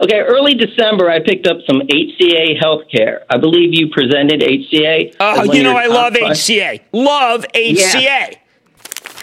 Okay, 0.00 0.20
early 0.20 0.54
December, 0.54 1.10
I 1.10 1.18
picked 1.18 1.48
up 1.48 1.58
some 1.66 1.80
HCA 1.80 2.60
healthcare. 2.62 3.24
I 3.28 3.36
believe 3.36 3.74
you 3.74 3.88
presented 3.90 4.40
HCA. 4.40 5.16
Oh, 5.18 5.52
you 5.52 5.64
know 5.64 5.76
I 5.76 5.86
love 5.86 6.14
five. 6.14 6.32
HCA. 6.32 6.80
Love 6.92 7.44
HCA. 7.52 8.00
Yeah. 8.00 8.30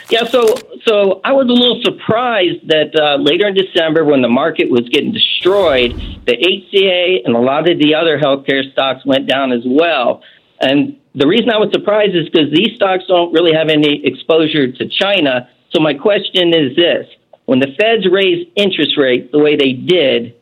Yeah, 0.09 0.25
so 0.25 0.55
so 0.85 1.21
I 1.23 1.31
was 1.31 1.47
a 1.47 1.51
little 1.51 1.81
surprised 1.81 2.67
that 2.67 2.93
uh, 2.95 3.15
later 3.15 3.47
in 3.47 3.55
December, 3.55 4.05
when 4.05 4.21
the 4.21 4.29
market 4.29 4.69
was 4.69 4.87
getting 4.89 5.11
destroyed, 5.11 5.93
the 6.25 6.33
HCA 6.33 7.25
and 7.25 7.35
a 7.35 7.39
lot 7.39 7.67
of 7.69 7.79
the 7.79 7.95
other 7.95 8.19
healthcare 8.19 8.71
stocks 8.71 9.03
went 9.05 9.27
down 9.27 9.51
as 9.51 9.63
well. 9.65 10.21
And 10.61 10.99
the 11.15 11.27
reason 11.27 11.49
I 11.49 11.57
was 11.57 11.71
surprised 11.71 12.15
is 12.15 12.29
because 12.29 12.51
these 12.51 12.75
stocks 12.75 13.05
don't 13.07 13.31
really 13.33 13.53
have 13.53 13.69
any 13.69 14.05
exposure 14.05 14.71
to 14.71 14.89
China. 14.89 15.49
So 15.71 15.79
my 15.79 15.93
question 15.93 16.53
is 16.53 16.75
this: 16.75 17.07
When 17.45 17.59
the 17.59 17.67
Feds 17.79 18.05
raise 18.11 18.47
interest 18.55 18.97
rates 18.97 19.31
the 19.31 19.39
way 19.39 19.55
they 19.55 19.73
did, 19.73 20.35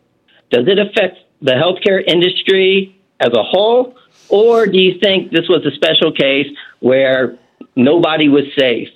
does 0.50 0.68
it 0.68 0.80
affect 0.80 1.20
the 1.42 1.52
healthcare 1.52 2.04
industry 2.06 3.00
as 3.20 3.30
a 3.34 3.44
whole, 3.44 3.96
or 4.30 4.66
do 4.66 4.80
you 4.80 5.00
think 5.00 5.32
this 5.32 5.48
was 5.48 5.66
a 5.66 5.72
special 5.76 6.12
case 6.12 6.48
where 6.80 7.38
nobody 7.76 8.28
was 8.28 8.46
safe? 8.58 8.90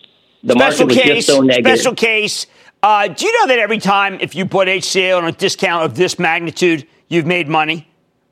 The 0.44 0.54
special 0.54 0.88
market 0.88 0.96
was 0.96 0.98
case, 0.98 1.26
just 1.26 1.28
so 1.28 1.42
negative. 1.42 1.78
special 1.78 1.96
case. 1.96 2.48
Uh, 2.82 3.08
do 3.08 3.26
you 3.26 3.40
know 3.40 3.48
that 3.48 3.60
every 3.60 3.80
time 3.80 4.20
if 4.22 4.36
you 4.36 4.46
put 4.46 4.68
HCA 4.68 5.18
on 5.18 5.26
a 5.26 5.32
discount 5.32 5.84
of 5.84 5.96
this 5.96 6.20
magnitude, 6.20 6.88
you've 7.08 7.26
made 7.26 7.48
money? 7.48 7.88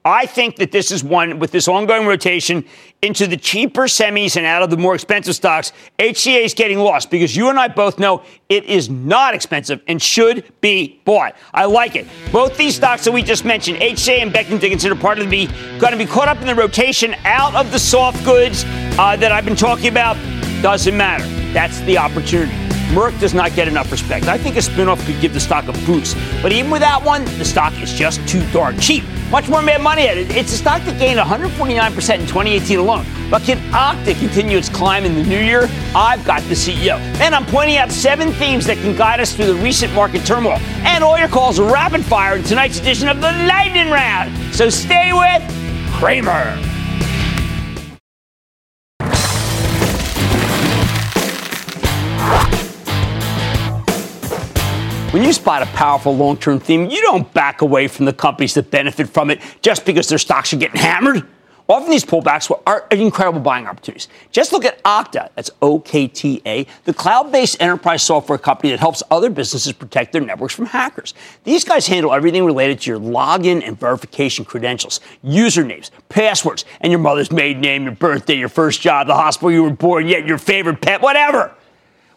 I 0.06 0.28
think 0.28 0.58
that 0.58 0.72
this 0.72 0.91
is 0.91 1.04
one 1.04 1.39
with 1.39 1.50
this 1.50 1.68
ongoing 1.68 2.06
rotation 2.06 2.63
into 3.02 3.26
the 3.26 3.38
cheaper 3.38 3.84
semis 3.86 4.38
and 4.38 4.46
out 4.46 4.62
of 4.62 4.70
the 4.70 4.78
more 4.78 4.94
expensive 4.94 5.34
stocks. 5.34 5.74
HCA 5.98 6.46
is 6.46 6.54
getting 6.54 6.78
lost 6.78 7.10
because 7.10 7.36
you 7.36 7.50
and 7.50 7.60
I 7.60 7.70
both 7.70 7.98
know 7.98 8.22
it 8.48 8.65
is 8.65 8.88
not 8.88 9.34
expensive 9.34 9.82
and 9.88 10.00
should 10.00 10.46
be 10.62 11.02
bought. 11.06 11.36
I 11.56 11.65
like 11.65 11.96
it. 11.96 12.06
Both 12.32 12.56
these 12.56 12.76
stocks 12.76 13.04
that 13.06 13.12
we 13.12 13.24
just 13.24 13.46
mentioned, 13.46 13.80
HCA 13.80 14.22
and 14.22 14.32
Becton 14.32 14.60
Dickinson, 14.60 14.91
are 14.91 14.96
part 14.96 15.18
of 15.18 15.28
the 15.32 15.48
going 15.80 15.91
to 15.91 15.98
be 15.98 16.06
caught 16.06 16.28
up 16.28 16.39
in 16.39 16.46
the 16.46 16.56
rotation 16.56 17.15
out 17.24 17.56
of 17.56 17.72
the 17.72 17.80
soft 17.80 18.24
goods 18.24 18.63
uh, 19.00 19.15
that 19.15 19.32
I've 19.32 19.46
been 19.46 19.56
talking 19.56 19.88
about. 19.88 20.15
Doesn't 20.62 20.96
matter. 20.96 21.26
That's 21.52 21.80
the 21.82 21.98
opportunity. 21.98 22.64
Merck 22.93 23.19
does 23.19 23.34
not 23.34 23.54
get 23.56 23.67
enough 23.67 23.91
respect. 23.91 24.28
I 24.28 24.38
think 24.38 24.56
a 24.56 24.60
spinoff 24.60 25.04
could 25.06 25.19
give 25.19 25.34
the 25.34 25.39
stock 25.39 25.67
a 25.67 25.74
boost. 25.86 26.15
But 26.41 26.52
even 26.52 26.71
without 26.71 27.04
one, 27.04 27.26
the 27.38 27.45
stock 27.45 27.74
is 27.82 27.93
just 27.93 28.26
too 28.28 28.45
darn 28.52 28.80
cheap. 28.80 29.04
Much 29.32 29.50
more 29.50 29.62
made 29.62 29.82
money 29.82 30.08
at 30.08 30.17
it. 30.17 30.36
It's 30.36 30.54
a 30.54 30.58
stock 30.58 30.84
that 30.84 31.00
gained 31.00 31.19
149% 31.19 32.19
in 32.19 32.28
2018 32.28 32.80
alone. 32.80 33.06
But 33.32 33.41
can 33.41 33.58
Okta 33.71 34.17
continue 34.19 34.58
its 34.58 34.69
climb 34.69 35.04
in 35.04 35.15
the 35.15 35.24
new 35.24 35.39
year? 35.39 35.67
I've 35.95 36.24
got 36.26 36.41
the 36.43 36.54
CEO. 36.54 37.00
And 37.19 37.34
I'm 37.34 37.45
pointing 37.48 37.78
out 37.78 37.91
seven 37.91 38.32
themes 38.34 38.67
that 38.67 38.78
can 38.78 38.95
guide 38.95 39.19
us 39.19 39.36
through 39.36 39.48
the 39.48 39.56
recent 39.56 39.91
market 39.93 40.26
turmoil. 40.26 40.60
And 40.86 41.04
all 41.04 41.17
your 41.17 41.28
calls 41.28 41.60
are 41.60 41.71
rapid 41.71 42.06
fire 42.06 42.36
in 42.36 42.43
tonight's 42.43 42.80
edition 42.80 43.08
of 43.08 43.19
the 43.19 43.32
Lightning 43.32 43.89
Round. 43.89 44.32
So 44.54 44.69
stay 44.69 45.12
with 45.12 45.41
Cramer. 45.98 46.75
When 55.15 55.23
you 55.23 55.32
spot 55.32 55.62
a 55.62 55.65
powerful 55.67 56.13
long 56.13 56.36
term 56.36 56.60
theme, 56.60 56.89
you 56.89 57.01
don't 57.01 57.34
back 57.34 57.62
away 57.62 57.88
from 57.88 58.04
the 58.04 58.12
companies 58.12 58.54
that 58.56 58.69
benefit 58.69 59.08
from 59.08 59.30
it 59.30 59.39
just 59.62 59.86
because 59.86 60.10
their 60.10 60.17
stocks 60.17 60.51
are 60.51 60.58
getting 60.58 60.82
hammered. 60.82 61.25
Often 61.69 61.89
these 61.89 62.04
pullbacks 62.04 62.51
are 62.67 62.86
incredible 62.91 63.39
buying 63.39 63.65
opportunities. 63.65 64.10
Just 64.32 64.51
look 64.51 64.65
at 64.65 64.84
Okta, 64.84 65.30
that's 65.34 65.49
O 65.62 65.80
K 65.80 66.10
T 66.10 66.41
A, 66.45 66.67
the 66.84 66.93
cloud 66.93 67.32
based 67.32 67.62
enterprise 67.62 68.04
software 68.04 68.38
company 68.38 68.71
that 68.71 68.82
helps 68.82 69.04
other 69.10 69.30
businesses 69.30 69.71
protect 69.71 70.12
their 70.12 70.19
networks 70.19 70.54
from 70.54 70.65
hackers. 70.65 71.13
These 71.45 71.63
guys 71.63 71.88
handle 71.88 72.13
everything 72.13 72.43
related 72.43 72.82
to 72.82 72.91
your 72.91 72.99
login 72.99 73.65
and 73.65 73.80
verification 73.80 74.43
credentials, 74.43 74.99
usernames, 75.23 75.91
passwords, 76.10 76.65
and 76.82 76.91
your 76.91 76.99
mother's 76.99 77.32
maiden 77.32 77.62
name, 77.62 77.84
your 77.84 77.95
birthday, 77.95 78.36
your 78.36 78.49
first 78.49 78.82
job, 78.82 79.08
the 79.08 79.15
hospital 79.15 79.49
you 79.49 79.63
were 79.63 79.69
born, 79.69 80.08
yet 80.08 80.28
your 80.28 80.38
favorite 80.38 80.82
pet, 80.82 81.01
whatever. 81.01 81.56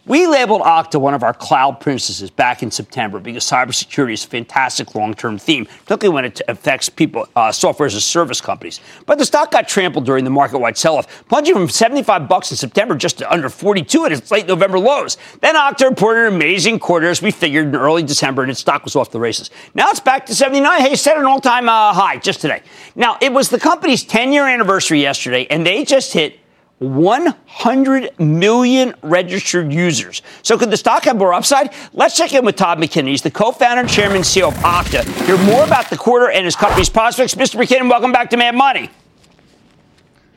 We 0.09 0.27
labeled 0.27 0.63
Okta 0.63 0.99
one 0.99 1.13
of 1.13 1.23
our 1.23 1.35
cloud 1.35 1.81
princesses 1.81 2.31
back 2.31 2.63
in 2.63 2.71
September 2.71 3.21
because 3.21 3.45
cybersecurity 3.45 4.15
is 4.15 4.25
a 4.25 4.29
fantastic 4.29 4.95
long-term 4.95 5.37
theme, 5.37 5.67
particularly 5.67 6.15
when 6.15 6.25
it 6.25 6.41
affects 6.49 6.89
people, 6.89 7.29
uh, 7.37 7.53
software 7.53 7.87
as 7.87 7.95
a 7.95 8.01
service 8.01 8.41
companies. 8.41 8.81
But 9.05 9.19
the 9.19 9.27
stock 9.27 9.51
got 9.51 9.69
trampled 9.69 10.07
during 10.07 10.25
the 10.25 10.31
market-wide 10.31 10.79
sell-off, 10.79 11.29
plunging 11.29 11.53
from 11.53 11.69
75 11.69 12.27
bucks 12.27 12.51
in 12.51 12.57
September 12.57 12.95
just 12.95 13.19
to 13.19 13.31
under 13.31 13.51
42 13.51 14.07
at 14.07 14.13
its 14.13 14.31
late 14.31 14.47
November 14.47 14.79
lows. 14.79 15.19
Then 15.43 15.57
Okta 15.57 15.91
reported 15.91 16.29
an 16.29 16.35
amazing 16.37 16.79
quarter, 16.79 17.09
as 17.09 17.21
we 17.21 17.31
figured 17.31 17.67
in 17.67 17.77
early 17.77 18.03
December, 18.03 18.41
and 18.41 18.51
its 18.51 18.61
stock 18.61 18.85
was 18.85 18.97
off 18.97 19.11
the 19.11 19.21
races. 19.21 19.51
Now 19.75 19.91
it's 19.91 20.01
back 20.01 20.25
to 20.27 20.35
79. 20.35 20.81
Hey, 20.81 20.97
set 20.97 21.19
an 21.19 21.27
all-time 21.27 21.69
uh, 21.69 21.93
high 21.93 22.17
just 22.17 22.41
today. 22.41 22.63
Now 22.97 23.19
it 23.21 23.31
was 23.31 23.51
the 23.51 23.61
company's 23.61 24.07
10-year 24.07 24.49
anniversary 24.49 25.03
yesterday, 25.03 25.47
and 25.51 25.67
they 25.67 25.85
just 25.85 26.15
hit 26.15 26.41
100 26.79 28.19
million 28.21 28.95
registered 29.03 29.73
users. 29.73 30.23
So 30.43 30.57
could 30.57 30.71
the 30.71 30.77
stock 30.77 31.05
have 31.05 31.17
more 31.17 31.35
upside? 31.35 31.75
Let's 31.93 32.17
check 32.17 32.33
in 32.33 32.45
with 32.45 32.57
Todd 32.57 32.79
McKinnon. 32.79 33.09
He's 33.09 33.23
the 33.23 33.31
co-founder 33.31 33.81
and 33.81 33.91
chairman 33.91 34.17
and 34.17 34.25
CEO 34.25 34.49
of 34.49 34.55
Okta. 34.55 35.05
Hear 35.27 35.39
more 35.39 35.65
about 35.65 35.91
the 35.91 35.97
quarter 35.97 36.31
and 36.31 36.45
his 36.45 36.57
company's 36.57 36.89
prospects. 36.89 37.35
Mr. 37.35 37.61
McKinnon, 37.61 37.91
welcome 37.91 38.13
back 38.13 38.31
to 38.31 38.37
Mad 38.37 38.55
Money. 38.55 38.91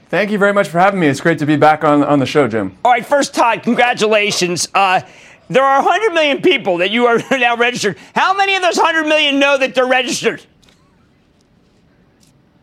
Thank 0.10 0.32
you 0.32 0.38
very 0.38 0.52
much 0.52 0.68
for 0.68 0.80
having 0.80 1.00
me. 1.00 1.08
It's 1.08 1.22
great 1.22 1.40
to 1.40 1.46
be 1.46 1.56
back 1.56 1.84
on, 1.84 2.04
on 2.04 2.20
the 2.20 2.26
show, 2.26 2.48
Jim. 2.48 2.76
All 2.84 2.92
right, 2.92 3.06
first, 3.06 3.34
Todd, 3.34 3.64
congratulations. 3.64 4.68
Uh, 4.74 5.02
there 5.50 5.64
are 5.64 5.82
100 5.84 6.14
million 6.14 6.42
people 6.42 6.78
that 6.78 6.92
you 6.92 7.06
are 7.06 7.22
now 7.32 7.56
registered. 7.56 7.98
How 8.16 8.34
many 8.34 8.56
of 8.56 8.62
those 8.62 8.78
100 8.78 9.08
million 9.08 9.40
know 9.40 9.58
that 9.58 9.74
they're 9.76 9.86
registered? 9.86 10.46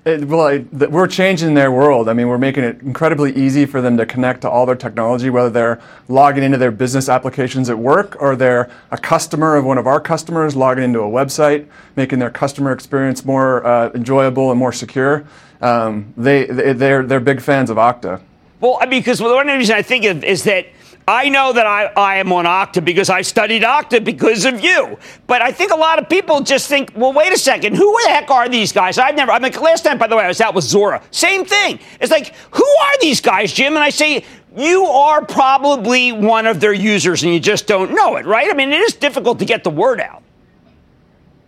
It, 0.08 0.24
well, 0.24 0.58
we're 0.72 1.06
changing 1.06 1.52
their 1.52 1.70
world. 1.70 2.08
I 2.08 2.14
mean, 2.14 2.28
we're 2.28 2.38
making 2.38 2.64
it 2.64 2.80
incredibly 2.80 3.34
easy 3.36 3.66
for 3.66 3.82
them 3.82 3.98
to 3.98 4.06
connect 4.06 4.40
to 4.40 4.50
all 4.50 4.64
their 4.64 4.74
technology, 4.74 5.28
whether 5.28 5.50
they're 5.50 5.80
logging 6.08 6.42
into 6.42 6.56
their 6.56 6.70
business 6.70 7.10
applications 7.10 7.68
at 7.68 7.78
work 7.78 8.16
or 8.18 8.34
they're 8.34 8.70
a 8.90 8.96
customer 8.96 9.56
of 9.56 9.66
one 9.66 9.76
of 9.76 9.86
our 9.86 10.00
customers 10.00 10.56
logging 10.56 10.82
into 10.82 11.00
a 11.00 11.08
website, 11.08 11.66
making 11.94 12.20
their 12.20 12.30
customer 12.30 12.72
experience 12.72 13.26
more 13.26 13.66
uh, 13.66 13.90
enjoyable 13.92 14.50
and 14.50 14.58
more 14.58 14.72
secure. 14.72 15.26
Um, 15.60 16.14
they, 16.16 16.46
they, 16.46 16.72
they're, 16.72 17.02
they're 17.02 17.20
big 17.20 17.42
fans 17.42 17.68
of 17.68 17.76
Okta. 17.76 18.22
Well, 18.60 18.78
I 18.80 18.86
mean, 18.86 19.00
because 19.00 19.18
the 19.18 19.24
one 19.24 19.46
reason 19.46 19.76
I 19.76 19.82
think 19.82 20.06
of 20.06 20.24
is 20.24 20.44
that 20.44 20.68
I 21.08 21.30
know 21.30 21.54
that 21.54 21.66
I, 21.66 21.86
I 21.96 22.16
am 22.16 22.30
on 22.34 22.44
Okta 22.44 22.84
because 22.84 23.08
I 23.08 23.22
studied 23.22 23.62
Okta 23.62 24.04
because 24.04 24.44
of 24.44 24.62
you. 24.62 24.98
But 25.26 25.40
I 25.40 25.50
think 25.50 25.72
a 25.72 25.76
lot 25.76 25.98
of 25.98 26.06
people 26.06 26.42
just 26.42 26.68
think, 26.68 26.92
well, 26.94 27.14
wait 27.14 27.32
a 27.32 27.38
second, 27.38 27.76
who 27.76 27.98
the 28.04 28.10
heck 28.10 28.30
are 28.30 28.46
these 28.46 28.72
guys? 28.72 28.98
I've 28.98 29.14
never, 29.14 29.32
I 29.32 29.38
mean, 29.38 29.52
last 29.52 29.84
time, 29.84 29.96
by 29.96 30.06
the 30.06 30.16
way, 30.16 30.24
I 30.24 30.28
was 30.28 30.42
out 30.42 30.54
with 30.54 30.66
Zuora. 30.66 31.02
Same 31.10 31.46
thing. 31.46 31.80
It's 31.98 32.10
like, 32.10 32.34
who 32.50 32.62
are 32.82 32.98
these 33.00 33.22
guys, 33.22 33.54
Jim? 33.54 33.74
And 33.74 33.82
I 33.82 33.88
say, 33.88 34.22
you 34.54 34.84
are 34.84 35.24
probably 35.24 36.12
one 36.12 36.46
of 36.46 36.60
their 36.60 36.74
users 36.74 37.22
and 37.22 37.32
you 37.32 37.40
just 37.40 37.66
don't 37.66 37.92
know 37.94 38.16
it, 38.16 38.26
right? 38.26 38.50
I 38.50 38.52
mean, 38.52 38.70
it 38.70 38.80
is 38.82 38.92
difficult 38.92 39.38
to 39.38 39.46
get 39.46 39.64
the 39.64 39.70
word 39.70 40.02
out. 40.02 40.22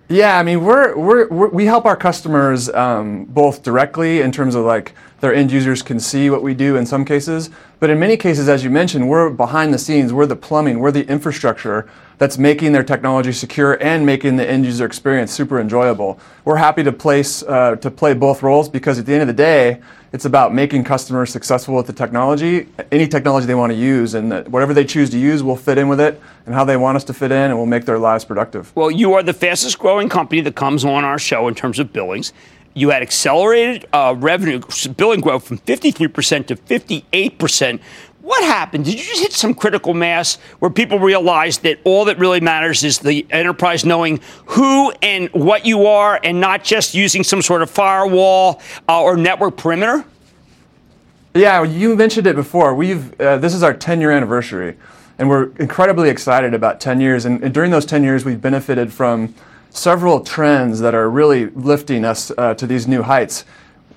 Yeah, 0.09 0.39
I 0.39 0.43
mean, 0.43 0.65
we're, 0.65 0.97
we're, 0.97 1.29
we're 1.29 1.49
we 1.51 1.67
help 1.67 1.85
our 1.85 1.97
customers 1.97 2.69
um, 2.71 3.27
both 3.27 3.63
directly 3.63 4.23
in 4.23 4.33
terms 4.33 4.55
of 4.55 4.65
like 4.65 4.93
their 5.21 5.33
end 5.33 5.53
users 5.53 5.83
can 5.83 6.01
see 6.01 6.31
what 6.31 6.43
we 6.43 6.55
do 6.55 6.77
in 6.77 6.85
some 6.85 7.05
cases, 7.05 7.51
but 7.81 7.89
in 7.89 7.99
many 7.99 8.17
cases, 8.17 8.49
as 8.49 8.63
you 8.63 8.71
mentioned, 8.71 9.09
we're 9.09 9.31
behind 9.31 9.73
the 9.73 9.79
scenes. 9.79 10.13
We're 10.13 10.27
the 10.27 10.37
plumbing. 10.37 10.79
We're 10.79 10.93
the 10.93 11.07
infrastructure 11.09 11.89
that's 12.19 12.37
making 12.37 12.73
their 12.73 12.83
technology 12.85 13.33
secure 13.33 13.83
and 13.83 14.05
making 14.05 14.37
the 14.37 14.49
end 14.49 14.67
user 14.67 14.85
experience 14.85 15.33
super 15.33 15.59
enjoyable. 15.59 16.21
We're 16.45 16.57
happy 16.57 16.83
to 16.85 16.93
place 16.93 17.43
uh, 17.43 17.77
to 17.77 17.91
play 17.91 18.13
both 18.13 18.43
roles 18.43 18.69
because 18.69 18.99
at 18.99 19.07
the 19.07 19.15
end 19.15 19.23
of 19.23 19.29
the 19.29 19.33
day, 19.33 19.81
it's 20.13 20.27
about 20.27 20.53
making 20.53 20.85
customers 20.85 21.31
successful 21.31 21.75
with 21.75 21.87
the 21.87 21.93
technology, 21.93 22.69
any 22.91 23.07
technology 23.07 23.47
they 23.47 23.55
want 23.55 23.73
to 23.73 23.79
use, 23.79 24.15
and 24.15 24.47
whatever 24.49 24.75
they 24.75 24.85
choose 24.85 25.09
to 25.11 25.19
use, 25.19 25.43
we'll 25.43 25.57
fit 25.57 25.79
in 25.79 25.89
with 25.89 26.01
it 26.01 26.21
and 26.47 26.55
how 26.55 26.65
they 26.65 26.77
want 26.77 26.97
us 26.97 27.05
to 27.05 27.15
fit 27.15 27.31
in, 27.31 27.51
and 27.51 27.57
we'll 27.57 27.65
make 27.65 27.85
their 27.85 27.99
lives 27.99 28.25
productive. 28.25 28.75
Well, 28.75 28.91
you 28.91 29.15
are 29.15 29.23
the 29.23 29.33
fastest 29.33 29.79
growing 29.79 30.09
company 30.09 30.41
that 30.43 30.57
comes 30.57 30.85
on 30.85 31.05
our 31.05 31.19
show 31.19 31.47
in 31.49 31.55
terms 31.55 31.79
of 31.79 31.93
billings. 31.93 32.33
You 32.75 32.91
had 32.91 33.03
accelerated 33.03 33.87
uh, 33.93 34.15
revenue 34.17 34.61
billing 34.97 35.21
growth 35.21 35.47
from 35.47 35.59
53% 35.59 36.47
to 36.47 36.57
58%. 36.57 37.81
What 38.23 38.45
happened? 38.45 38.85
Did 38.85 38.95
you 38.95 39.05
just 39.05 39.21
hit 39.21 39.33
some 39.33 39.55
critical 39.55 39.95
mass 39.95 40.37
where 40.59 40.71
people 40.71 40.99
realized 40.99 41.63
that 41.63 41.79
all 41.85 42.05
that 42.05 42.19
really 42.19 42.41
matters 42.41 42.85
is 42.85 42.99
the 42.99 43.27
enterprise 43.31 43.85
knowing 43.85 44.21
who 44.47 44.93
and 45.03 45.29
what 45.31 45.65
you 45.67 45.87
are 45.87 46.21
and 46.23 46.41
not 46.41 46.63
just 46.63 46.95
using 46.95 47.25
some 47.25 47.43
sort 47.43 47.63
of 47.63 47.71
firewall 47.71 48.61
uh, 48.89 49.03
or 49.03 49.17
network 49.17 49.57
perimeter? 49.57 50.05
Yeah, 51.35 51.63
you 51.63 51.97
mentioned 51.97 52.27
it 52.27 52.37
before. 52.37 52.75
We've 52.75 53.19
uh, 53.21 53.39
this 53.39 53.55
is 53.55 53.63
our 53.63 53.73
10 53.73 54.01
year 54.01 54.11
anniversary, 54.11 54.77
and 55.19 55.29
we're 55.29 55.51
incredibly 55.57 56.11
excited 56.11 56.55
about 56.55 56.81
10 56.81 57.01
years. 57.01 57.25
And, 57.25 57.43
and, 57.43 57.55
during 57.55 57.71
those 57.71 57.87
10 57.87 58.03
years, 58.03 58.25
we've 58.25 58.41
benefited 58.41 58.93
from 58.93 59.35
several 59.71 60.21
trends 60.21 60.81
that 60.81 60.95
are 60.95 61.09
really 61.09 61.47
lifting 61.47 62.05
us 62.05 62.31
uh, 62.37 62.55
to 62.55 62.67
these 62.67 62.87
new 62.87 63.03
heights. 63.03 63.45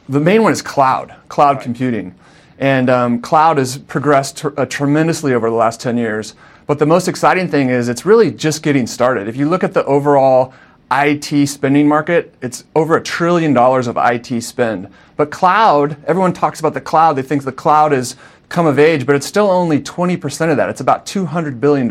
The 0.09 0.19
main 0.19 0.43
one 0.43 0.51
is 0.51 0.61
cloud, 0.61 1.13
cloud 1.30 1.57
right. 1.57 1.63
computing, 1.63 2.15
and 2.59 2.89
um, 2.89 3.21
cloud 3.21 3.57
has 3.57 3.78
progressed 3.78 4.38
tr- 4.38 4.49
uh, 4.57 4.65
tremendously 4.65 5.34
over 5.34 5.49
the 5.49 5.55
last 5.55 5.82
10 5.82 5.97
years. 5.97 6.36
But 6.65 6.80
the 6.80 6.86
most 6.86 7.07
exciting 7.07 7.49
thing 7.49 7.69
is 7.69 7.89
it's 7.89 8.05
really 8.05 8.32
just 8.32 8.63
getting 8.63 8.88
started. 8.88 9.28
If 9.28 9.36
you 9.36 9.49
look 9.49 9.63
at 9.63 9.74
the 9.74 9.84
overall 9.86 10.53
IT 10.91 11.47
spending 11.47 11.88
market, 11.88 12.34
it's 12.41 12.63
over 12.76 12.95
a 12.95 13.01
trillion 13.01 13.53
dollars 13.53 13.88
of 13.88 13.97
IT 13.97 14.41
spend. 14.41 14.89
But 15.17 15.32
cloud, 15.32 15.97
everyone 16.05 16.34
talks 16.34 16.59
about 16.59 16.74
the 16.74 16.82
cloud. 16.82 17.13
They 17.13 17.21
think 17.21 17.43
the 17.43 17.51
cloud 17.51 17.91
has 17.91 18.15
come 18.49 18.65
of 18.65 18.78
age, 18.78 19.05
but 19.05 19.15
it's 19.15 19.26
still 19.26 19.49
only 19.49 19.82
20% 19.82 20.51
of 20.51 20.57
that. 20.57 20.69
It's 20.69 20.82
about 20.82 21.05
$200 21.05 21.59
billion. 21.59 21.89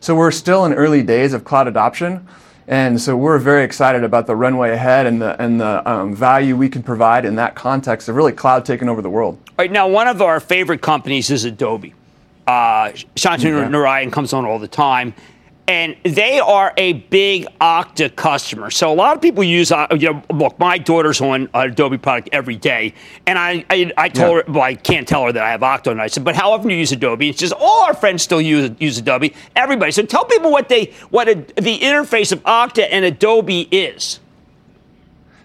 So 0.00 0.14
we're 0.14 0.30
still 0.30 0.64
in 0.64 0.72
early 0.72 1.02
days 1.02 1.32
of 1.32 1.44
cloud 1.44 1.66
adoption. 1.66 2.26
And 2.66 3.00
so 3.00 3.16
we're 3.16 3.38
very 3.38 3.62
excited 3.62 4.04
about 4.04 4.26
the 4.26 4.34
runway 4.34 4.70
ahead 4.70 5.06
and 5.06 5.20
the, 5.20 5.40
and 5.40 5.60
the 5.60 5.88
um, 5.88 6.14
value 6.14 6.56
we 6.56 6.68
can 6.68 6.82
provide 6.82 7.24
in 7.24 7.36
that 7.36 7.54
context 7.54 8.08
of 8.08 8.16
really 8.16 8.32
cloud 8.32 8.64
taking 8.64 8.88
over 8.88 9.02
the 9.02 9.10
world. 9.10 9.38
All 9.48 9.54
right, 9.58 9.70
now, 9.70 9.86
one 9.86 10.08
of 10.08 10.22
our 10.22 10.40
favorite 10.40 10.80
companies 10.80 11.30
is 11.30 11.44
Adobe. 11.44 11.94
Uh, 12.46 12.88
Shantanu 13.16 13.60
yeah. 13.60 13.68
Narayen 13.68 14.12
comes 14.12 14.32
on 14.32 14.44
all 14.44 14.58
the 14.58 14.68
time 14.68 15.14
and 15.66 15.96
they 16.02 16.38
are 16.40 16.74
a 16.76 16.94
big 16.94 17.46
Okta 17.60 18.14
customer. 18.14 18.70
So 18.70 18.92
a 18.92 18.94
lot 18.94 19.16
of 19.16 19.22
people 19.22 19.42
use, 19.42 19.72
uh, 19.72 19.86
you 19.92 20.12
know, 20.12 20.22
look, 20.30 20.58
my 20.58 20.76
daughter's 20.76 21.20
on 21.20 21.48
Adobe 21.54 21.96
product 21.96 22.28
every 22.32 22.56
day, 22.56 22.92
and 23.26 23.38
I, 23.38 23.64
I, 23.70 23.92
I 23.96 24.08
told 24.10 24.36
yeah. 24.36 24.42
her, 24.42 24.52
well, 24.52 24.62
I 24.62 24.74
can't 24.74 25.08
tell 25.08 25.24
her 25.24 25.32
that 25.32 25.42
I 25.42 25.50
have 25.50 25.60
Okta, 25.60 25.90
and 25.90 26.02
I 26.02 26.08
said, 26.08 26.24
but 26.24 26.36
how 26.36 26.52
often 26.52 26.68
do 26.68 26.74
you 26.74 26.80
use 26.80 26.92
Adobe? 26.92 27.32
She 27.32 27.38
says, 27.38 27.52
all 27.52 27.84
our 27.84 27.94
friends 27.94 28.22
still 28.22 28.42
use 28.42 28.70
use 28.78 28.98
Adobe. 28.98 29.34
Everybody. 29.56 29.92
So 29.92 30.02
tell 30.02 30.24
people 30.26 30.50
what 30.50 30.68
they, 30.68 30.92
what 31.10 31.28
a, 31.28 31.34
the 31.34 31.78
interface 31.78 32.30
of 32.30 32.42
Okta 32.42 32.86
and 32.90 33.04
Adobe 33.04 33.62
is. 33.70 34.20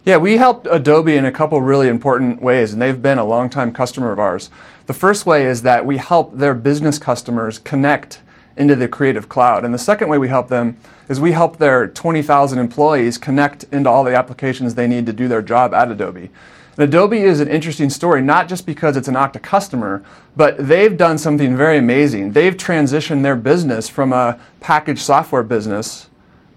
Yeah, 0.05 0.17
we 0.17 0.37
helped 0.37 0.67
Adobe 0.71 1.15
in 1.15 1.25
a 1.25 1.31
couple 1.31 1.61
really 1.61 1.87
important 1.87 2.41
ways, 2.41 2.73
and 2.73 2.81
they've 2.81 3.01
been 3.01 3.19
a 3.19 3.25
longtime 3.25 3.71
customer 3.73 4.11
of 4.11 4.19
ours. 4.19 4.49
The 4.87 4.93
first 4.93 5.25
way 5.25 5.45
is 5.45 5.61
that 5.61 5.85
we 5.85 5.97
help 5.97 6.35
their 6.35 6.55
business 6.55 6.97
customers 6.97 7.59
connect 7.59 8.21
into 8.59 8.75
the 8.75 8.87
Creative 8.87 9.27
Cloud. 9.27 9.65
And 9.65 9.73
the 9.73 9.79
second 9.79 10.09
way 10.09 10.17
we 10.17 10.27
help 10.27 10.49
them 10.49 10.77
is 11.07 11.19
we 11.19 11.31
help 11.31 11.57
their 11.57 11.87
20,000 11.87 12.59
employees 12.59 13.17
connect 13.17 13.63
into 13.71 13.89
all 13.89 14.03
the 14.03 14.15
applications 14.15 14.75
they 14.75 14.85
need 14.87 15.05
to 15.07 15.13
do 15.13 15.27
their 15.27 15.41
job 15.41 15.73
at 15.73 15.89
Adobe. 15.89 16.29
And 16.77 16.83
Adobe 16.83 17.21
is 17.21 17.39
an 17.39 17.47
interesting 17.47 17.89
story, 17.89 18.21
not 18.21 18.47
just 18.47 18.65
because 18.65 18.97
it's 18.97 19.07
an 19.07 19.15
Okta 19.15 19.41
customer, 19.41 20.03
but 20.35 20.55
they've 20.59 20.95
done 20.95 21.17
something 21.17 21.55
very 21.55 21.77
amazing. 21.77 22.33
They've 22.33 22.55
transitioned 22.55 23.23
their 23.23 23.37
business 23.37 23.89
from 23.89 24.13
a 24.13 24.39
packaged 24.59 25.01
software 25.01 25.43
business 25.43 26.08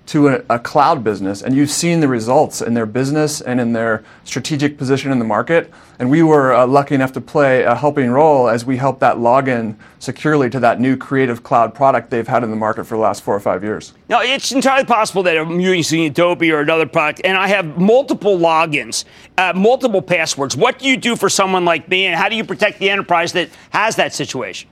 to 0.07 0.28
a, 0.28 0.42
a, 0.50 0.59
cloud 0.59 1.05
business, 1.05 1.42
and 1.42 1.55
you've 1.55 1.70
seen 1.70 2.00
the 2.00 2.09
results 2.09 2.61
in 2.61 2.74
their 2.74 2.86
business 2.86 3.40
and 3.40 3.61
in 3.61 3.72
their 3.72 4.03
strategic 4.24 4.76
position 4.76 5.12
in 5.12 5.18
the 5.18 5.24
market. 5.24 5.72
And 5.98 6.11
we 6.11 6.22
were 6.22 6.53
uh, 6.53 6.66
lucky 6.66 6.96
enough 6.96 7.12
to 7.12 7.20
play 7.20 7.62
a 7.62 7.76
helping 7.76 8.11
role 8.11 8.48
as 8.48 8.64
we 8.64 8.76
helped 8.76 9.00
that 9.00 9.20
log 9.20 9.46
in 9.46 9.78
securely 10.00 10.50
to 10.50 10.59
that 10.61 10.80
new 10.80 10.96
Creative 10.96 11.42
Cloud 11.42 11.74
product 11.74 12.11
they've 12.11 12.26
had 12.26 12.42
in 12.42 12.50
the 12.50 12.57
market 12.57 12.84
for 12.84 12.96
the 12.96 13.00
last 13.00 13.22
four 13.22 13.34
or 13.34 13.40
five 13.40 13.62
years. 13.62 13.92
Now, 14.09 14.20
it's 14.22 14.50
entirely 14.50 14.84
possible 14.84 15.22
that 15.22 15.38
I'm 15.38 15.61
using 15.61 16.05
Adobe 16.07 16.50
or 16.50 16.61
another 16.61 16.86
product, 16.86 17.20
and 17.24 17.36
I 17.36 17.46
have 17.48 17.78
multiple 17.78 18.36
logins, 18.36 19.05
uh, 19.38 19.53
multiple 19.55 20.03
passwords. 20.03 20.57
What 20.57 20.80
do 20.80 20.88
you 20.88 20.96
do 20.96 21.14
for 21.14 21.28
someone 21.28 21.64
like 21.64 21.88
me, 21.88 22.07
and 22.07 22.16
how 22.16 22.28
do 22.28 22.34
you 22.34 22.44
protect 22.44 22.80
the 22.80 22.90
enterprise 22.90 23.32
that 23.34 23.50
has 23.70 23.96
that 23.96 24.12
situation? 24.12 24.68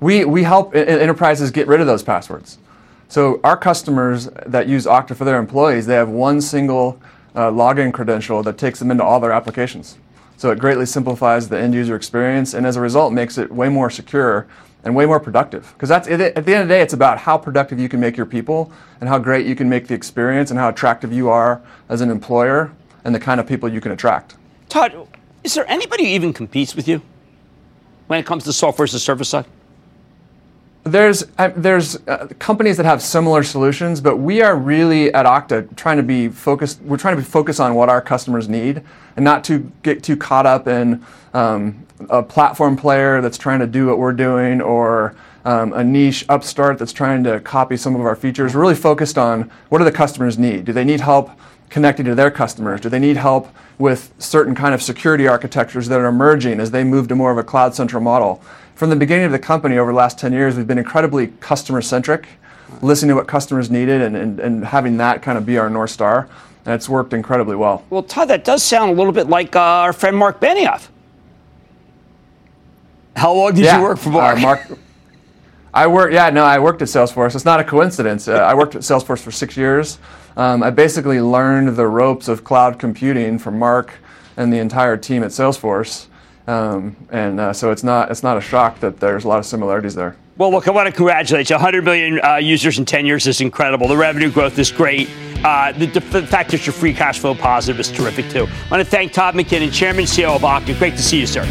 We, 0.00 0.24
we 0.24 0.44
help 0.44 0.74
enterprises 0.74 1.50
get 1.50 1.66
rid 1.66 1.80
of 1.80 1.86
those 1.86 2.02
passwords. 2.02 2.58
So 3.08 3.40
our 3.42 3.56
customers 3.56 4.28
that 4.46 4.68
use 4.68 4.84
Okta 4.84 5.16
for 5.16 5.24
their 5.24 5.38
employees, 5.38 5.86
they 5.86 5.94
have 5.94 6.10
one 6.10 6.42
single 6.42 7.00
uh, 7.34 7.50
login 7.50 7.92
credential 7.92 8.42
that 8.42 8.58
takes 8.58 8.78
them 8.78 8.90
into 8.90 9.02
all 9.02 9.18
their 9.18 9.32
applications. 9.32 9.96
So 10.36 10.50
it 10.50 10.58
greatly 10.58 10.86
simplifies 10.86 11.48
the 11.48 11.58
end 11.58 11.74
user 11.74 11.96
experience, 11.96 12.54
and 12.54 12.66
as 12.66 12.76
a 12.76 12.80
result, 12.80 13.12
makes 13.12 13.38
it 13.38 13.50
way 13.50 13.68
more 13.68 13.90
secure 13.90 14.46
and 14.84 14.94
way 14.94 15.06
more 15.06 15.18
productive. 15.18 15.72
Because 15.72 15.88
that's 15.88 16.06
at 16.06 16.18
the 16.18 16.36
end 16.36 16.62
of 16.62 16.68
the 16.68 16.74
day, 16.74 16.82
it's 16.82 16.92
about 16.92 17.18
how 17.18 17.36
productive 17.36 17.80
you 17.80 17.88
can 17.88 17.98
make 17.98 18.16
your 18.16 18.26
people, 18.26 18.70
and 19.00 19.08
how 19.08 19.18
great 19.18 19.46
you 19.46 19.56
can 19.56 19.68
make 19.68 19.88
the 19.88 19.94
experience, 19.94 20.50
and 20.50 20.60
how 20.60 20.68
attractive 20.68 21.12
you 21.12 21.28
are 21.28 21.62
as 21.88 22.00
an 22.02 22.10
employer, 22.10 22.72
and 23.04 23.14
the 23.14 23.20
kind 23.20 23.40
of 23.40 23.46
people 23.46 23.68
you 23.68 23.80
can 23.80 23.90
attract. 23.90 24.36
Todd, 24.68 25.08
is 25.42 25.54
there 25.54 25.68
anybody 25.68 26.04
who 26.04 26.10
even 26.10 26.32
competes 26.32 26.76
with 26.76 26.86
you 26.86 27.00
when 28.06 28.20
it 28.20 28.26
comes 28.26 28.44
to 28.44 28.52
software 28.52 28.84
as 28.84 28.94
a 28.94 29.00
service 29.00 29.30
side? 29.30 29.46
There's 30.90 31.24
uh, 31.36 31.50
there's 31.54 31.96
uh, 32.08 32.28
companies 32.38 32.76
that 32.78 32.86
have 32.86 33.02
similar 33.02 33.42
solutions, 33.42 34.00
but 34.00 34.16
we 34.16 34.40
are 34.40 34.56
really 34.56 35.12
at 35.12 35.26
Okta 35.26 35.76
trying 35.76 35.98
to 35.98 36.02
be 36.02 36.28
focused. 36.28 36.80
We're 36.80 36.96
trying 36.96 37.16
to 37.16 37.22
be 37.22 37.28
focused 37.28 37.60
on 37.60 37.74
what 37.74 37.88
our 37.88 38.00
customers 38.00 38.48
need, 38.48 38.82
and 39.16 39.24
not 39.24 39.44
to 39.44 39.70
get 39.82 40.02
too 40.02 40.16
caught 40.16 40.46
up 40.46 40.66
in 40.66 41.04
um, 41.34 41.86
a 42.08 42.22
platform 42.22 42.76
player 42.76 43.20
that's 43.20 43.36
trying 43.36 43.58
to 43.60 43.66
do 43.66 43.86
what 43.86 43.98
we're 43.98 44.12
doing, 44.14 44.62
or 44.62 45.14
um, 45.44 45.74
a 45.74 45.84
niche 45.84 46.24
upstart 46.30 46.78
that's 46.78 46.92
trying 46.92 47.22
to 47.24 47.40
copy 47.40 47.76
some 47.76 47.94
of 47.94 48.00
our 48.00 48.16
features. 48.16 48.54
We're 48.54 48.62
really 48.62 48.74
focused 48.74 49.18
on 49.18 49.50
what 49.68 49.78
do 49.78 49.84
the 49.84 49.92
customers 49.92 50.38
need. 50.38 50.64
Do 50.64 50.72
they 50.72 50.84
need 50.84 51.00
help 51.00 51.30
connecting 51.70 52.04
to 52.06 52.14
their 52.14 52.30
customers? 52.30 52.80
Do 52.80 52.88
they 52.88 52.98
need 52.98 53.16
help 53.16 53.48
with 53.78 54.12
certain 54.18 54.54
kind 54.54 54.74
of 54.74 54.82
security 54.82 55.28
architectures 55.28 55.88
that 55.88 56.00
are 56.00 56.06
emerging 56.06 56.60
as 56.60 56.70
they 56.70 56.84
move 56.84 57.08
to 57.08 57.14
more 57.14 57.30
of 57.30 57.38
a 57.38 57.44
cloud 57.44 57.74
central 57.74 58.02
model? 58.02 58.42
from 58.78 58.90
the 58.90 58.96
beginning 58.96 59.26
of 59.26 59.32
the 59.32 59.38
company 59.40 59.76
over 59.76 59.90
the 59.90 59.96
last 59.96 60.20
10 60.20 60.32
years, 60.32 60.56
we've 60.56 60.68
been 60.68 60.78
incredibly 60.78 61.26
customer 61.40 61.82
centric, 61.82 62.28
listening 62.80 63.08
to 63.08 63.16
what 63.16 63.26
customers 63.26 63.72
needed 63.72 64.00
and, 64.00 64.16
and, 64.16 64.38
and 64.38 64.64
having 64.66 64.98
that 64.98 65.20
kind 65.20 65.36
of 65.36 65.44
be 65.44 65.58
our 65.58 65.68
North 65.68 65.90
Star. 65.90 66.28
And 66.64 66.74
it's 66.76 66.88
worked 66.88 67.12
incredibly 67.12 67.56
well. 67.56 67.84
Well, 67.90 68.04
Todd, 68.04 68.28
that 68.28 68.44
does 68.44 68.62
sound 68.62 68.92
a 68.92 68.94
little 68.94 69.12
bit 69.12 69.28
like 69.28 69.56
uh, 69.56 69.60
our 69.60 69.92
friend 69.92 70.16
Marc 70.16 70.38
Benioff. 70.40 70.86
How 73.16 73.32
long 73.32 73.54
did 73.54 73.64
yeah, 73.64 73.78
you 73.78 73.82
work 73.82 73.98
for 73.98 74.10
Marc? 74.10 74.38
Uh, 74.38 74.42
Marc 74.42 74.78
I 75.74 75.88
worked, 75.88 76.14
yeah, 76.14 76.30
no, 76.30 76.44
I 76.44 76.60
worked 76.60 76.80
at 76.80 76.88
Salesforce. 76.88 77.34
It's 77.34 77.44
not 77.44 77.58
a 77.58 77.64
coincidence. 77.64 78.28
Uh, 78.28 78.34
I 78.34 78.54
worked 78.54 78.76
at 78.76 78.82
Salesforce 78.82 79.20
for 79.20 79.32
six 79.32 79.56
years. 79.56 79.98
Um, 80.38 80.62
I 80.62 80.70
basically 80.70 81.20
learned 81.20 81.74
the 81.74 81.88
ropes 81.88 82.28
of 82.28 82.44
cloud 82.44 82.78
computing 82.78 83.40
from 83.40 83.58
Marc 83.58 83.92
and 84.36 84.52
the 84.52 84.58
entire 84.58 84.96
team 84.96 85.24
at 85.24 85.30
Salesforce. 85.30 86.06
Um, 86.46 86.96
and 87.10 87.40
uh, 87.40 87.52
so 87.52 87.72
it's 87.72 87.82
not 87.82 88.10
it's 88.10 88.22
not 88.22 88.38
a 88.38 88.40
shock 88.40 88.80
that 88.80 89.00
there's 89.00 89.24
a 89.24 89.28
lot 89.28 89.40
of 89.40 89.44
similarities 89.44 89.94
there. 89.96 90.16
Well, 90.38 90.52
look, 90.52 90.68
I 90.68 90.70
want 90.70 90.86
to 90.86 90.92
congratulate 90.92 91.50
you. 91.50 91.56
100 91.56 91.84
million 91.84 92.20
uh, 92.24 92.36
users 92.36 92.78
in 92.78 92.84
10 92.84 93.04
years 93.04 93.26
is 93.26 93.40
incredible. 93.40 93.88
The 93.88 93.96
revenue 93.96 94.30
growth 94.30 94.56
is 94.60 94.70
great. 94.70 95.10
Uh, 95.44 95.72
the, 95.72 95.86
the, 95.86 96.00
fact 96.00 96.52
that 96.52 96.64
you're 96.64 96.72
free 96.72 96.94
cash 96.94 97.18
flow 97.18 97.34
positive 97.34 97.80
is 97.80 97.90
terrific 97.90 98.30
too. 98.30 98.46
I 98.46 98.70
want 98.70 98.84
to 98.84 98.84
thank 98.84 99.12
Todd 99.12 99.34
McKinnon, 99.34 99.72
Chairman 99.72 100.00
and 100.00 100.08
CEO 100.08 100.34
of 100.34 100.42
Okta. 100.42 100.78
Great 100.78 100.96
to 100.96 101.02
see 101.02 101.18
you, 101.18 101.26
sir. 101.26 101.42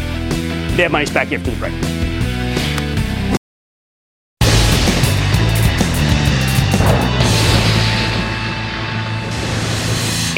Mad 0.76 0.90
Money's 0.90 1.10
back 1.10 1.30
after 1.32 1.50
the 1.50 1.56
break. 1.58 1.97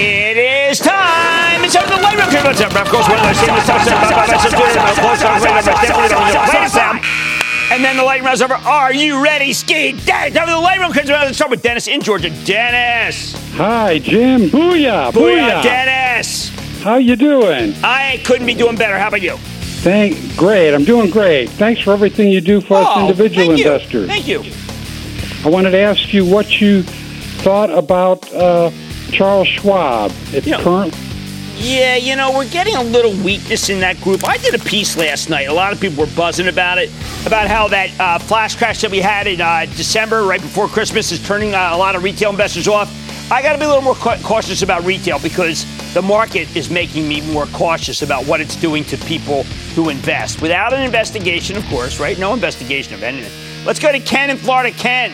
It 0.01 0.38
is 0.38 0.78
time. 0.78 1.62
It's 1.62 1.76
for 1.76 1.86
the 1.86 2.01
light 2.01 2.16
round. 2.16 2.32
Of 2.32 2.88
course, 2.88 3.07
one 3.07 3.18
of 3.18 3.24
those 3.28 3.38
things 3.38 3.61
and 7.70 7.84
then 7.84 7.96
the 7.96 8.03
light 8.03 8.22
round's 8.22 8.42
over. 8.42 8.55
Are 8.55 8.92
you 8.92 9.22
ready, 9.22 9.53
Ski? 9.53 9.92
Time 9.92 10.32
for 10.32 10.46
the 10.46 10.57
light 10.57 10.80
round. 10.80 10.96
Let's 10.96 11.36
start 11.36 11.51
with 11.51 11.62
Dennis 11.62 11.86
in 11.86 12.01
Georgia. 12.01 12.30
Dennis. 12.44 13.34
Hi, 13.53 13.98
Jim. 13.98 14.48
Booyah. 14.48 15.12
Booyah, 15.12 15.12
Booyah. 15.12 15.62
Dennis. 15.62 16.48
How 16.82 16.96
you 16.96 17.14
doing? 17.14 17.74
I 17.84 18.22
couldn't 18.24 18.46
be 18.46 18.55
doing 18.55 18.76
better. 18.76 18.98
How 18.98 19.09
about 19.09 19.20
you? 19.20 19.36
Thank, 19.36 20.36
great. 20.36 20.74
I'm 20.74 20.84
doing 20.84 21.11
great. 21.11 21.51
Thanks 21.51 21.82
for 21.82 21.92
everything 21.92 22.30
you 22.30 22.40
do 22.40 22.61
for 22.61 22.78
oh, 22.78 22.82
us 22.82 23.01
individual 23.03 23.48
thank 23.48 23.61
investors. 23.61 24.09
Thank 24.09 24.26
you. 24.26 24.42
I 25.44 25.48
wanted 25.53 25.70
to 25.72 25.78
ask 25.78 26.12
you 26.14 26.24
what 26.24 26.61
you 26.61 26.82
thought 26.82 27.70
about. 27.70 28.32
Uh, 28.32 28.70
Charles 29.11 29.48
Schwab. 29.48 30.12
It's 30.32 30.46
you 30.46 30.52
know, 30.52 30.62
current. 30.62 30.96
Yeah, 31.56 31.96
you 31.96 32.16
know, 32.16 32.32
we're 32.32 32.48
getting 32.48 32.74
a 32.74 32.82
little 32.82 33.12
weakness 33.22 33.68
in 33.68 33.80
that 33.80 34.00
group. 34.00 34.26
I 34.26 34.38
did 34.38 34.54
a 34.54 34.58
piece 34.58 34.96
last 34.96 35.28
night. 35.28 35.48
A 35.48 35.52
lot 35.52 35.72
of 35.74 35.80
people 35.80 36.04
were 36.04 36.11
buzzing 36.16 36.48
about 36.48 36.78
it, 36.78 36.88
about 37.26 37.48
how 37.48 37.68
that 37.68 37.90
uh, 38.00 38.18
flash 38.18 38.56
crash 38.56 38.80
that 38.80 38.90
we 38.90 39.00
had 39.00 39.26
in 39.26 39.40
uh, 39.40 39.66
December, 39.76 40.24
right 40.24 40.40
before 40.40 40.68
Christmas, 40.68 41.12
is 41.12 41.24
turning 41.26 41.54
uh, 41.54 41.70
a 41.72 41.76
lot 41.76 41.94
of 41.94 42.02
retail 42.02 42.30
investors 42.30 42.66
off. 42.66 42.90
I 43.30 43.42
got 43.42 43.52
to 43.52 43.58
be 43.58 43.64
a 43.64 43.68
little 43.68 43.82
more 43.82 43.94
cautious 43.94 44.62
about 44.62 44.84
retail 44.84 45.18
because 45.18 45.64
the 45.92 46.02
market 46.02 46.56
is 46.56 46.70
making 46.70 47.06
me 47.06 47.20
more 47.32 47.46
cautious 47.46 48.02
about 48.02 48.26
what 48.26 48.40
it's 48.40 48.56
doing 48.56 48.82
to 48.84 48.96
people 48.96 49.42
who 49.74 49.90
invest. 49.90 50.40
Without 50.40 50.72
an 50.72 50.82
investigation, 50.82 51.56
of 51.56 51.64
course, 51.66 52.00
right? 52.00 52.18
No 52.18 52.32
investigation 52.32 52.94
of 52.94 53.02
anything. 53.02 53.30
Let's 53.66 53.78
go 53.78 53.92
to 53.92 54.00
Ken 54.00 54.30
in 54.30 54.36
Florida. 54.36 54.74
Ken. 54.76 55.12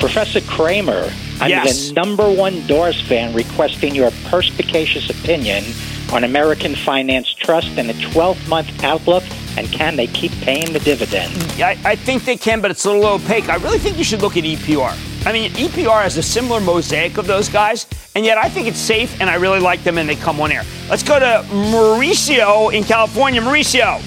Professor 0.00 0.40
Cramer, 0.40 1.12
I'm 1.40 1.50
yes. 1.50 1.88
the 1.88 1.94
number 1.94 2.30
one 2.30 2.66
Doors 2.66 3.00
fan 3.00 3.34
requesting 3.34 3.94
your 3.94 4.10
perspicacious 4.26 5.08
opinion 5.10 5.64
on 6.12 6.24
American 6.24 6.74
Finance 6.74 7.32
Trust 7.34 7.78
and 7.78 7.90
a 7.90 8.10
12 8.10 8.48
month 8.48 8.84
outlook? 8.84 9.24
And 9.56 9.66
can 9.72 9.96
they 9.96 10.06
keep 10.06 10.30
paying 10.42 10.72
the 10.72 10.78
dividend? 10.78 11.32
I, 11.60 11.76
I 11.84 11.96
think 11.96 12.24
they 12.24 12.36
can, 12.36 12.60
but 12.60 12.70
it's 12.70 12.84
a 12.84 12.92
little 12.92 13.06
opaque. 13.06 13.48
I 13.48 13.56
really 13.56 13.78
think 13.78 13.98
you 13.98 14.04
should 14.04 14.22
look 14.22 14.36
at 14.36 14.44
EPR. 14.44 15.26
I 15.26 15.32
mean, 15.32 15.50
EPR 15.52 16.02
has 16.02 16.16
a 16.16 16.22
similar 16.22 16.60
mosaic 16.60 17.18
of 17.18 17.26
those 17.26 17.48
guys, 17.48 17.86
and 18.14 18.24
yet 18.24 18.38
I 18.38 18.48
think 18.48 18.68
it's 18.68 18.78
safe, 18.78 19.20
and 19.20 19.28
I 19.28 19.34
really 19.34 19.58
like 19.58 19.82
them, 19.82 19.98
and 19.98 20.08
they 20.08 20.14
come 20.14 20.40
on 20.40 20.52
air. 20.52 20.62
Let's 20.88 21.02
go 21.02 21.18
to 21.18 21.44
Mauricio 21.50 22.72
in 22.72 22.84
California. 22.84 23.40
Mauricio. 23.40 23.98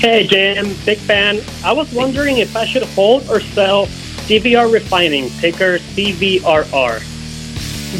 Hey, 0.00 0.26
Jim, 0.26 0.74
big 0.86 0.98
fan. 0.98 1.40
I 1.64 1.72
was 1.72 1.92
wondering 1.92 2.38
if 2.38 2.56
I 2.56 2.64
should 2.64 2.84
hold 2.84 3.28
or 3.28 3.40
sell 3.40 3.86
CVR 4.30 4.72
Refining, 4.72 5.28
ticker 5.28 5.78
CVRR. 5.78 7.02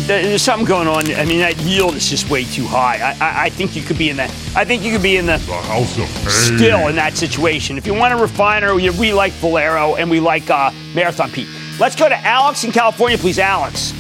There's 0.07 0.41
something 0.41 0.65
going 0.65 0.87
on. 0.87 1.13
I 1.15 1.25
mean, 1.25 1.41
that 1.41 1.57
yield 1.59 1.97
is 1.97 2.09
just 2.09 2.31
way 2.31 2.45
too 2.45 2.65
high. 2.65 2.99
I, 2.99 3.11
I, 3.21 3.45
I 3.47 3.49
think 3.49 3.75
you 3.75 3.83
could 3.83 3.99
be 3.99 4.11
in 4.11 4.17
that. 4.19 4.31
I 4.55 4.65
think 4.65 4.85
you 4.85 4.93
could 4.93 5.03
be 5.03 5.17
in 5.17 5.27
the, 5.27 5.39
the 5.39 5.53
house 5.55 5.99
of 5.99 6.07
pain. 6.23 6.57
still 6.57 6.87
in 6.87 6.95
that 6.95 7.17
situation. 7.17 7.77
If 7.77 7.85
you 7.85 7.95
want 7.95 8.15
a 8.15 8.17
refiner, 8.17 8.77
we, 8.77 8.89
we 8.91 9.13
like 9.13 9.33
Valero 9.33 9.97
and 9.97 10.09
we 10.09 10.21
like 10.21 10.49
uh, 10.49 10.71
Marathon 10.95 11.33
Pete. 11.33 11.49
Let's 11.81 11.97
go 11.97 12.09
to 12.09 12.17
Alex 12.17 12.63
in 12.63 12.71
California, 12.71 13.19
please. 13.19 13.41
Alex. 13.41 13.91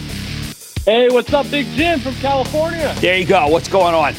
Hey, 0.85 1.09
what's 1.09 1.33
up, 1.33 1.51
Big 1.51 1.67
Jim 1.73 1.99
from 1.99 2.15
California? 2.15 2.95
There 3.01 3.17
you 3.17 3.27
go. 3.27 3.49
What's 3.49 3.67
going 3.67 3.97
on? 3.97 4.13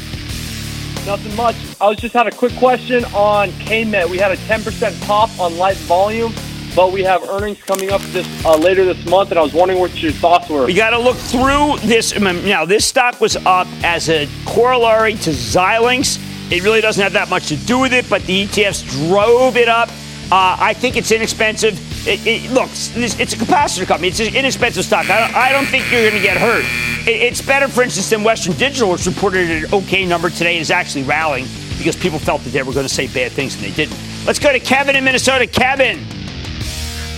Nothing 1.05 1.33
much. 1.37 1.55
I 1.79 1.87
was 1.87 1.97
just 1.97 2.13
had 2.13 2.27
a 2.27 2.31
quick 2.31 2.57
question 2.57 3.05
on 3.13 3.51
KEMET. 3.51 4.09
We 4.09 4.17
had 4.17 4.33
a 4.33 4.37
10% 4.37 5.07
pop 5.07 5.29
on 5.39 5.57
light 5.57 5.77
volume, 5.77 6.33
but 6.75 6.91
we 6.91 7.03
have 7.03 7.27
earnings 7.29 7.61
coming 7.63 7.91
up 7.91 8.01
this 8.13 8.27
uh, 8.45 8.55
later 8.55 8.85
this 8.85 9.05
month, 9.05 9.31
and 9.31 9.39
I 9.39 9.43
was 9.43 9.53
wondering 9.53 9.79
what 9.79 10.01
your 10.01 10.11
thoughts 10.11 10.49
were. 10.49 10.69
You 10.69 10.75
got 10.75 10.91
to 10.91 10.99
look 10.99 11.17
through 11.17 11.77
this. 11.87 12.17
Now, 12.19 12.65
this 12.65 12.85
stock 12.85 13.19
was 13.19 13.35
up 13.45 13.67
as 13.83 14.09
a 14.09 14.27
corollary 14.45 15.13
to 15.15 15.31
Xilinx. 15.31 16.51
It 16.51 16.63
really 16.63 16.81
doesn't 16.81 17.01
have 17.01 17.13
that 17.13 17.29
much 17.29 17.47
to 17.47 17.55
do 17.55 17.79
with 17.79 17.93
it, 17.93 18.09
but 18.09 18.21
the 18.23 18.45
ETFs 18.45 19.07
drove 19.07 19.57
it 19.57 19.67
up. 19.67 19.89
Uh, 20.31 20.55
I 20.59 20.73
think 20.73 20.95
it's 20.95 21.11
inexpensive. 21.11 21.77
It, 22.07 22.25
it, 22.25 22.51
look, 22.51 22.69
it's 22.71 23.33
a 23.33 23.37
capacitor 23.37 23.85
company. 23.85 24.07
It's 24.07 24.19
an 24.19 24.33
inexpensive 24.33 24.85
stock. 24.85 25.09
I 25.09 25.19
don't, 25.19 25.35
I 25.35 25.51
don't 25.51 25.65
think 25.65 25.91
you're 25.91 26.09
going 26.09 26.21
to 26.21 26.25
get 26.25 26.37
hurt. 26.37 26.63
It, 27.05 27.21
it's 27.21 27.41
better, 27.41 27.67
for 27.67 27.83
instance, 27.83 28.09
than 28.09 28.23
Western 28.23 28.53
Digital, 28.53 28.91
which 28.91 29.05
reported 29.05 29.51
an 29.51 29.73
okay 29.73 30.05
number 30.05 30.29
today 30.29 30.53
and 30.53 30.61
is 30.61 30.71
actually 30.71 31.03
rallying 31.03 31.47
because 31.77 31.97
people 31.97 32.17
felt 32.19 32.41
that 32.43 32.51
they 32.51 32.63
were 32.63 32.73
going 32.73 32.87
to 32.87 32.93
say 32.93 33.07
bad 33.07 33.33
things 33.33 33.55
and 33.55 33.63
they 33.63 33.71
didn't. 33.71 33.97
Let's 34.25 34.39
go 34.39 34.51
to 34.53 34.59
Kevin 34.59 34.95
in 34.95 35.03
Minnesota. 35.03 35.47
Kevin. 35.47 35.99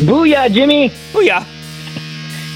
Booyah, 0.05 0.51
Jimmy. 0.51 0.89
Booyah. 1.13 1.43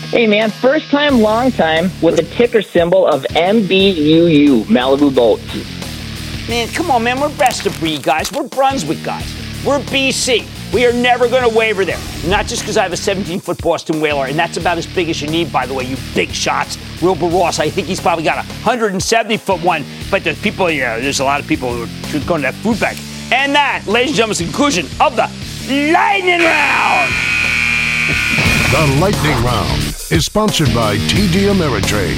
Hey, 0.10 0.28
man, 0.28 0.52
first 0.52 0.90
time, 0.90 1.22
long 1.22 1.52
time 1.52 1.90
with 2.02 2.18
the 2.18 2.24
ticker 2.24 2.62
symbol 2.62 3.08
of 3.08 3.24
MBUU, 3.24 4.64
Malibu 4.66 5.16
Boats. 5.16 6.50
Man, 6.50 6.68
come 6.70 6.92
on, 6.92 7.04
man. 7.04 7.22
We're 7.22 7.36
best 7.38 7.66
of 7.66 7.78
breed 7.80 8.04
guys. 8.04 8.32
We're 8.34 8.48
Brunswick 8.48 9.02
guys. 9.04 9.34
We're 9.66 9.80
BC. 9.80 10.46
We 10.74 10.86
are 10.86 10.92
never 10.92 11.30
going 11.30 11.50
to 11.50 11.58
waver 11.58 11.86
there. 11.86 12.00
Not 12.26 12.48
just 12.48 12.64
because 12.64 12.76
I 12.76 12.84
have 12.84 12.92
a 12.92 12.98
17 12.98 13.40
foot 13.40 13.62
Boston 13.62 14.02
Whaler, 14.02 14.26
and 14.26 14.38
that's 14.38 14.58
about 14.58 14.78
as 14.78 14.86
big 14.86 15.10
as 15.10 15.22
you 15.22 15.30
need, 15.30 15.52
by 15.52 15.66
the 15.66 15.74
way, 15.74 15.86
you 15.86 15.96
big 16.14 16.32
shots. 16.32 16.78
Wilbur 17.02 17.28
Ross, 17.28 17.60
I 17.60 17.70
think 17.70 17.88
he's 17.88 18.02
probably 18.02 18.26
got 18.26 18.44
a 18.44 18.48
170 18.48 19.38
foot 19.38 19.62
one, 19.62 19.86
but 20.12 20.24
there's 20.24 20.42
people, 20.42 20.70
yeah, 20.70 21.00
there's 21.00 21.22
a 21.22 21.26
lot 21.26 21.40
of 21.40 21.48
people 21.48 21.72
who 21.74 21.84
are 22.18 22.26
going 22.26 22.42
to 22.42 22.52
that 22.52 22.56
food 22.56 22.80
bank. 22.80 23.00
And 23.32 23.56
that, 23.56 23.84
ladies 23.88 24.12
and 24.12 24.18
gentlemen, 24.18 24.32
is 24.32 24.38
the 24.40 24.46
conclusion 24.46 24.86
of 25.00 25.16
the 25.16 25.28
Lightning 25.94 26.40
Round. 26.40 27.37
The 28.08 28.98
Lightning 29.02 29.44
Round 29.44 29.82
is 30.12 30.24
sponsored 30.24 30.74
by 30.74 30.96
TD 30.96 31.52
Ameritrade. 31.52 32.16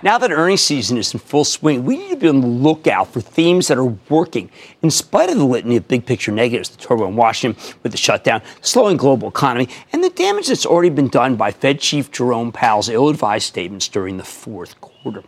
Now 0.00 0.16
that 0.18 0.30
earnings 0.30 0.60
season 0.60 0.96
is 0.96 1.12
in 1.12 1.18
full 1.18 1.42
swing, 1.42 1.84
we 1.84 1.96
need 1.96 2.10
to 2.10 2.16
be 2.16 2.28
on 2.28 2.40
the 2.40 2.46
lookout 2.46 3.12
for 3.12 3.20
themes 3.20 3.66
that 3.66 3.78
are 3.78 3.96
working 4.08 4.48
in 4.82 4.92
spite 4.92 5.28
of 5.28 5.38
the 5.38 5.44
litany 5.44 5.74
of 5.74 5.88
big 5.88 6.06
picture 6.06 6.30
negatives, 6.30 6.68
the 6.68 6.76
turmoil 6.76 7.08
in 7.08 7.16
Washington 7.16 7.60
with 7.82 7.90
the 7.90 7.98
shutdown, 7.98 8.42
slowing 8.60 8.96
global 8.96 9.28
economy, 9.28 9.68
and 9.92 10.04
the 10.04 10.10
damage 10.10 10.46
that's 10.46 10.64
already 10.64 10.90
been 10.90 11.08
done 11.08 11.34
by 11.34 11.50
Fed 11.50 11.80
Chief 11.80 12.12
Jerome 12.12 12.52
Powell's 12.52 12.88
ill 12.88 13.08
advised 13.08 13.46
statements 13.48 13.88
during 13.88 14.18
the 14.18 14.24
fourth 14.24 14.80
quarter. 14.80 15.24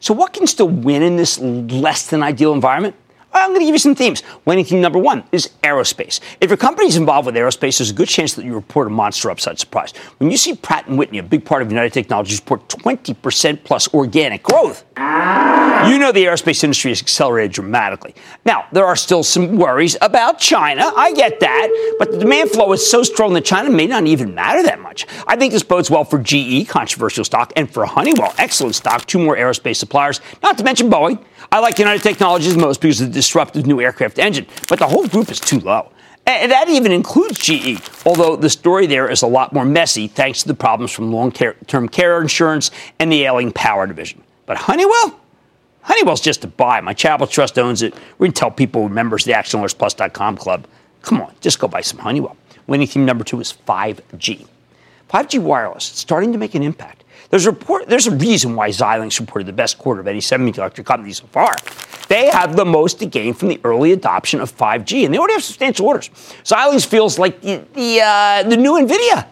So, 0.00 0.14
what 0.14 0.32
can 0.32 0.46
still 0.46 0.68
win 0.68 1.02
in 1.02 1.16
this 1.16 1.38
less 1.38 2.08
than 2.08 2.22
ideal 2.22 2.52
environment? 2.52 2.94
I'm 3.32 3.50
going 3.50 3.60
to 3.60 3.66
give 3.66 3.74
you 3.74 3.78
some 3.78 3.94
themes. 3.94 4.22
Winning 4.44 4.64
theme 4.64 4.80
number 4.80 4.98
one 4.98 5.24
is 5.32 5.50
aerospace. 5.62 6.20
If 6.40 6.50
your 6.50 6.56
company's 6.56 6.96
involved 6.96 7.26
with 7.26 7.34
aerospace, 7.34 7.78
there's 7.78 7.90
a 7.90 7.94
good 7.94 8.08
chance 8.08 8.34
that 8.34 8.44
you 8.44 8.54
report 8.54 8.86
a 8.86 8.90
monster 8.90 9.30
upside 9.30 9.58
surprise. 9.58 9.92
When 10.18 10.30
you 10.30 10.36
see 10.36 10.54
Pratt 10.54 10.88
& 10.88 10.88
Whitney, 10.88 11.18
a 11.18 11.22
big 11.22 11.44
part 11.44 11.62
of 11.62 11.70
United 11.70 11.92
Technologies, 11.92 12.40
report 12.40 12.68
20% 12.68 13.64
plus 13.64 13.92
organic 13.94 14.42
growth, 14.42 14.84
you 14.96 15.98
know 15.98 16.10
the 16.10 16.24
aerospace 16.24 16.64
industry 16.64 16.90
has 16.90 17.00
accelerated 17.00 17.52
dramatically. 17.52 18.14
Now, 18.44 18.66
there 18.72 18.84
are 18.84 18.96
still 18.96 19.22
some 19.22 19.56
worries 19.56 19.96
about 20.00 20.38
China. 20.38 20.92
I 20.96 21.12
get 21.12 21.38
that. 21.40 21.94
But 21.98 22.12
the 22.12 22.18
demand 22.18 22.50
flow 22.50 22.72
is 22.72 22.88
so 22.88 23.02
strong 23.02 23.32
that 23.34 23.44
China 23.44 23.70
may 23.70 23.86
not 23.86 24.06
even 24.06 24.34
matter 24.34 24.62
that 24.64 24.80
much. 24.80 25.06
I 25.26 25.36
think 25.36 25.52
this 25.52 25.62
bodes 25.62 25.90
well 25.90 26.04
for 26.04 26.18
GE, 26.18 26.68
controversial 26.68 27.24
stock, 27.24 27.52
and 27.56 27.70
for 27.70 27.84
Honeywell, 27.86 28.34
excellent 28.38 28.74
stock, 28.74 29.06
two 29.06 29.18
more 29.18 29.36
aerospace 29.36 29.76
suppliers, 29.76 30.20
not 30.42 30.58
to 30.58 30.64
mention 30.64 30.90
Boeing. 30.90 31.22
I 31.52 31.60
like 31.60 31.78
United 31.78 32.02
Technologies 32.02 32.56
most 32.56 32.80
because 32.80 33.00
of 33.00 33.12
the 33.12 33.17
disruptive 33.18 33.66
new 33.66 33.80
aircraft 33.80 34.18
engine, 34.20 34.46
but 34.68 34.78
the 34.78 34.86
whole 34.86 35.08
group 35.08 35.28
is 35.30 35.40
too 35.40 35.58
low. 35.58 35.90
And 36.24 36.52
that 36.52 36.68
even 36.68 36.92
includes 36.92 37.38
GE, 37.38 37.80
although 38.06 38.36
the 38.36 38.50
story 38.50 38.86
there 38.86 39.10
is 39.10 39.22
a 39.22 39.26
lot 39.26 39.52
more 39.52 39.64
messy 39.64 40.06
thanks 40.08 40.42
to 40.42 40.48
the 40.48 40.54
problems 40.54 40.92
from 40.92 41.10
long 41.10 41.32
term 41.32 41.88
care 41.88 42.20
insurance 42.20 42.70
and 42.98 43.10
the 43.10 43.24
ailing 43.24 43.50
power 43.50 43.86
division. 43.86 44.22
But 44.46 44.58
Honeywell? 44.58 45.18
Honeywell's 45.82 46.20
just 46.20 46.44
a 46.44 46.46
buy. 46.46 46.80
My 46.82 46.92
Chapel 46.92 47.26
Trust 47.26 47.58
owns 47.58 47.82
it. 47.82 47.94
We 48.18 48.28
can 48.28 48.34
tell 48.34 48.50
people 48.50 48.88
members 48.88 49.22
of 49.22 49.26
the 49.26 49.32
ActionAlertsPlus.com 49.32 50.36
club. 50.36 50.66
Come 51.02 51.22
on, 51.22 51.34
just 51.40 51.58
go 51.58 51.66
buy 51.66 51.80
some 51.80 51.98
Honeywell. 51.98 52.36
Winning 52.66 52.86
team 52.86 53.06
number 53.06 53.24
two 53.24 53.40
is 53.40 53.54
5G. 53.66 54.46
5G 55.10 55.38
wireless, 55.40 55.84
starting 55.84 56.32
to 56.32 56.38
make 56.38 56.54
an 56.54 56.62
impact. 56.62 57.04
There's 57.30 57.46
a 57.46 57.50
report. 57.50 57.88
There's 57.88 58.06
a 58.06 58.16
reason 58.16 58.54
why 58.54 58.70
Xilinx 58.70 59.20
reported 59.20 59.46
the 59.46 59.52
best 59.52 59.78
quarter 59.78 60.00
of 60.00 60.06
any 60.06 60.20
semiconductor 60.20 60.84
company 60.84 61.12
so 61.12 61.26
far. 61.26 61.54
They 62.08 62.28
have 62.30 62.56
the 62.56 62.64
most 62.64 62.98
to 63.00 63.06
gain 63.06 63.34
from 63.34 63.48
the 63.48 63.60
early 63.64 63.92
adoption 63.92 64.40
of 64.40 64.50
5G, 64.56 65.04
and 65.04 65.12
they 65.12 65.18
already 65.18 65.34
have 65.34 65.44
substantial 65.44 65.86
orders. 65.86 66.08
Xilinx 66.42 66.86
feels 66.86 67.18
like 67.18 67.40
the 67.42 67.62
the, 67.74 68.00
uh, 68.00 68.42
the 68.48 68.56
new 68.56 68.72
Nvidia. 68.72 69.26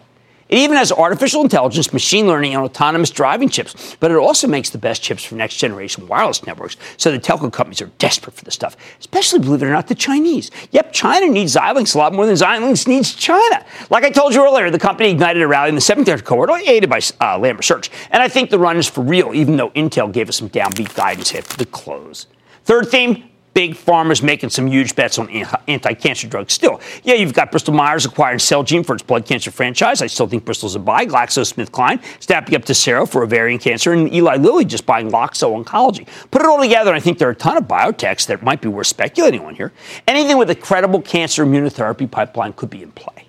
It 0.49 0.59
even 0.59 0.77
has 0.77 0.91
artificial 0.91 1.41
intelligence, 1.41 1.91
machine 1.91 2.27
learning, 2.27 2.53
and 2.55 2.63
autonomous 2.63 3.09
driving 3.09 3.49
chips, 3.49 3.97
but 3.99 4.11
it 4.11 4.17
also 4.17 4.47
makes 4.47 4.69
the 4.69 4.77
best 4.77 5.01
chips 5.01 5.23
for 5.23 5.35
next 5.35 5.57
generation 5.57 6.07
wireless 6.07 6.45
networks. 6.45 6.77
So 6.95 7.11
the 7.11 7.19
telco 7.19 7.51
companies 7.51 7.81
are 7.81 7.91
desperate 7.97 8.35
for 8.35 8.45
this 8.45 8.53
stuff, 8.53 8.77
especially, 8.99 9.39
believe 9.39 9.61
it 9.61 9.65
or 9.65 9.71
not, 9.71 9.87
the 9.87 9.95
Chinese. 9.95 10.49
Yep, 10.71 10.93
China 10.93 11.27
needs 11.27 11.55
Xilinx 11.55 11.95
a 11.95 11.97
lot 11.97 12.13
more 12.13 12.25
than 12.25 12.35
Xilinx 12.35 12.87
needs 12.87 13.13
China. 13.13 13.65
Like 13.89 14.03
I 14.03 14.09
told 14.09 14.33
you 14.33 14.43
earlier, 14.43 14.69
the 14.69 14.79
company 14.79 15.11
ignited 15.11 15.41
a 15.41 15.47
rally 15.47 15.69
in 15.69 15.75
the 15.75 15.81
7th 15.81 16.23
cohort, 16.23 16.49
aided 16.65 16.89
by 16.89 17.01
uh, 17.19 17.37
Lam 17.37 17.57
Research. 17.57 17.91
And 18.11 18.23
I 18.23 18.27
think 18.27 18.49
the 18.49 18.59
run 18.59 18.77
is 18.77 18.87
for 18.87 19.01
real, 19.01 19.33
even 19.33 19.57
though 19.57 19.71
Intel 19.71 20.11
gave 20.11 20.29
us 20.29 20.37
some 20.37 20.49
downbeat 20.49 20.95
guidance 20.95 21.35
after 21.35 21.57
the 21.57 21.65
close. 21.65 22.27
Third 22.63 22.89
theme, 22.89 23.26
big 23.57 23.73
pharma's 23.73 24.21
making 24.21 24.51
some 24.51 24.67
huge 24.67 24.95
bets 24.95 25.17
on 25.17 25.27
anti-cancer 25.67 26.27
drugs. 26.27 26.53
Still, 26.53 26.79
yeah, 27.03 27.15
you've 27.15 27.33
got 27.33 27.49
Bristol 27.49 27.73
Myers 27.73 28.05
acquiring 28.05 28.37
Celgene 28.37 28.85
for 28.85 28.93
its 28.93 29.01
blood 29.01 29.25
cancer 29.25 29.49
franchise. 29.49 30.03
I 30.03 30.05
still 30.05 30.27
think 30.27 30.45
Bristol's 30.45 30.75
a 30.75 30.79
buy. 30.79 31.07
GlaxoSmithKline 31.07 31.99
snapping 32.19 32.53
up 32.53 32.65
Tesaro 32.65 33.09
for 33.09 33.23
ovarian 33.23 33.57
cancer, 33.57 33.93
and 33.93 34.13
Eli 34.13 34.35
Lilly 34.35 34.63
just 34.63 34.85
buying 34.85 35.09
Loxo 35.09 35.59
Oncology. 35.59 36.07
Put 36.29 36.43
it 36.43 36.47
all 36.47 36.61
together, 36.61 36.91
and 36.91 36.97
I 36.97 36.99
think 36.99 37.17
there 37.17 37.29
are 37.29 37.31
a 37.31 37.35
ton 37.35 37.57
of 37.57 37.63
biotechs 37.63 38.27
that 38.27 38.43
might 38.43 38.61
be 38.61 38.67
worth 38.67 38.85
speculating 38.85 39.43
on 39.43 39.55
here. 39.55 39.73
Anything 40.07 40.37
with 40.37 40.51
a 40.51 40.55
credible 40.55 41.01
cancer 41.01 41.43
immunotherapy 41.43 42.11
pipeline 42.11 42.53
could 42.53 42.69
be 42.69 42.83
in 42.83 42.91
play. 42.91 43.25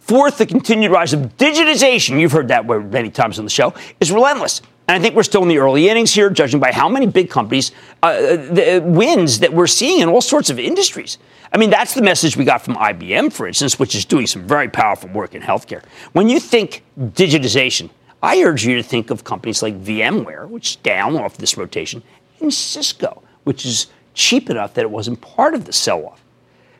Fourth, 0.00 0.38
the 0.38 0.46
continued 0.46 0.90
rise 0.90 1.12
of 1.12 1.36
digitization, 1.36 2.18
you've 2.18 2.32
heard 2.32 2.48
that 2.48 2.66
word 2.66 2.92
many 2.92 3.08
times 3.08 3.38
on 3.38 3.44
the 3.44 3.50
show, 3.52 3.72
is 4.00 4.10
relentless. 4.10 4.62
And 4.90 5.00
I 5.00 5.00
think 5.00 5.14
we're 5.14 5.22
still 5.22 5.42
in 5.42 5.48
the 5.48 5.58
early 5.58 5.88
innings 5.88 6.12
here, 6.12 6.28
judging 6.30 6.58
by 6.58 6.72
how 6.72 6.88
many 6.88 7.06
big 7.06 7.30
companies, 7.30 7.70
uh, 8.02 8.12
the 8.12 8.82
wins 8.84 9.38
that 9.38 9.52
we're 9.52 9.68
seeing 9.68 10.00
in 10.00 10.08
all 10.08 10.20
sorts 10.20 10.50
of 10.50 10.58
industries. 10.58 11.18
I 11.52 11.58
mean, 11.58 11.70
that's 11.70 11.94
the 11.94 12.02
message 12.02 12.36
we 12.36 12.44
got 12.44 12.60
from 12.62 12.74
IBM, 12.74 13.32
for 13.32 13.46
instance, 13.46 13.78
which 13.78 13.94
is 13.94 14.04
doing 14.04 14.26
some 14.26 14.42
very 14.42 14.68
powerful 14.68 15.08
work 15.10 15.36
in 15.36 15.42
healthcare. 15.42 15.84
When 16.10 16.28
you 16.28 16.40
think 16.40 16.82
digitization, 16.98 17.90
I 18.20 18.42
urge 18.42 18.66
you 18.66 18.74
to 18.78 18.82
think 18.82 19.10
of 19.10 19.22
companies 19.22 19.62
like 19.62 19.80
VMware, 19.80 20.48
which 20.48 20.70
is 20.70 20.76
down 20.76 21.14
off 21.14 21.36
this 21.36 21.56
rotation, 21.56 22.02
and 22.40 22.52
Cisco, 22.52 23.22
which 23.44 23.64
is 23.64 23.86
cheap 24.14 24.50
enough 24.50 24.74
that 24.74 24.82
it 24.82 24.90
wasn't 24.90 25.20
part 25.20 25.54
of 25.54 25.66
the 25.66 25.72
sell 25.72 26.04
off. 26.04 26.20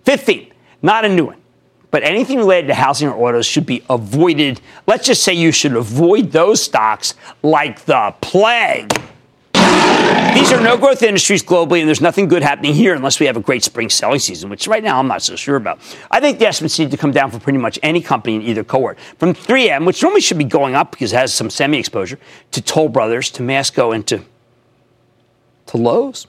15, 0.04 0.52
not 0.82 1.04
a 1.04 1.08
new 1.08 1.26
one. 1.26 1.39
But 1.91 2.05
anything 2.05 2.38
related 2.38 2.68
to 2.68 2.74
housing 2.74 3.09
or 3.09 3.28
autos 3.28 3.47
should 3.47 3.66
be 3.66 3.82
avoided. 3.91 4.61
Let's 4.86 5.07
just 5.07 5.22
say 5.22 5.34
you 5.34 5.53
should 5.53 5.74
avoid 5.74 6.30
those 6.30 6.62
stocks 6.62 7.14
like 7.43 7.84
the 7.84 8.14
plague. 8.20 8.93
These 10.34 10.53
are 10.53 10.61
no 10.61 10.76
growth 10.76 11.03
industries 11.03 11.43
globally, 11.43 11.80
and 11.80 11.88
there's 11.88 12.01
nothing 12.01 12.28
good 12.28 12.43
happening 12.43 12.72
here 12.72 12.95
unless 12.95 13.18
we 13.18 13.26
have 13.26 13.36
a 13.36 13.41
great 13.41 13.64
spring 13.64 13.91
selling 13.91 14.20
season, 14.20 14.49
which 14.49 14.68
right 14.68 14.82
now 14.82 14.99
I'm 14.99 15.09
not 15.09 15.22
so 15.22 15.34
sure 15.34 15.57
about. 15.57 15.80
I 16.11 16.20
think 16.20 16.38
the 16.38 16.47
estimates 16.47 16.78
need 16.78 16.91
to 16.93 16.97
come 16.97 17.11
down 17.11 17.30
for 17.30 17.41
pretty 17.41 17.59
much 17.59 17.78
any 17.82 18.01
company 18.01 18.36
in 18.36 18.43
either 18.43 18.62
cohort. 18.62 18.99
From 19.18 19.34
3M, 19.34 19.84
which 19.86 20.03
normally 20.03 20.20
should 20.20 20.38
be 20.38 20.45
going 20.45 20.74
up 20.74 20.93
because 20.93 21.12
it 21.12 21.16
has 21.16 21.34
some 21.34 21.51
semi 21.51 21.78
exposure, 21.78 22.18
to 22.53 22.62
Toll 22.62 22.88
Brothers, 22.88 23.30
to 23.32 23.43
Masco, 23.43 23.93
and 23.93 24.07
to, 24.07 24.22
to 25.66 25.76
Lowe's. 25.76 26.26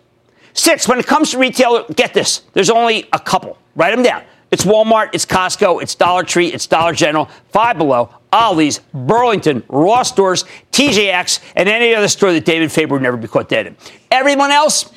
Six, 0.54 0.88
when 0.88 1.00
it 1.00 1.06
comes 1.08 1.32
to 1.32 1.38
retail, 1.38 1.86
get 1.90 2.14
this, 2.14 2.40
there's 2.54 2.70
only 2.70 3.08
a 3.14 3.20
couple. 3.20 3.58
Write 3.76 3.92
them 3.92 4.04
down. 4.04 4.24
It's 4.52 4.66
Walmart, 4.66 5.12
it's 5.14 5.26
Costco, 5.26 5.82
it's 5.82 5.96
Dollar 5.96 6.24
Tree, 6.24 6.48
it's 6.48 6.68
Dollar 6.68 6.92
General, 6.92 7.30
Five 7.50 7.78
Below, 7.78 8.14
Ollie's, 8.34 8.80
Burlington, 8.94 9.64
Ross 9.70 10.10
Stores, 10.10 10.44
TJX, 10.74 11.40
and 11.56 11.70
any 11.70 11.96
other 11.96 12.10
store 12.10 12.34
that 12.34 12.44
David 12.44 12.70
Faber 12.70 12.96
would 12.96 13.02
never 13.02 13.16
be 13.16 13.30
caught 13.30 13.48
dead 13.48 13.68
in. 13.68 13.78
Everyone 14.12 14.52
else, 14.52 14.92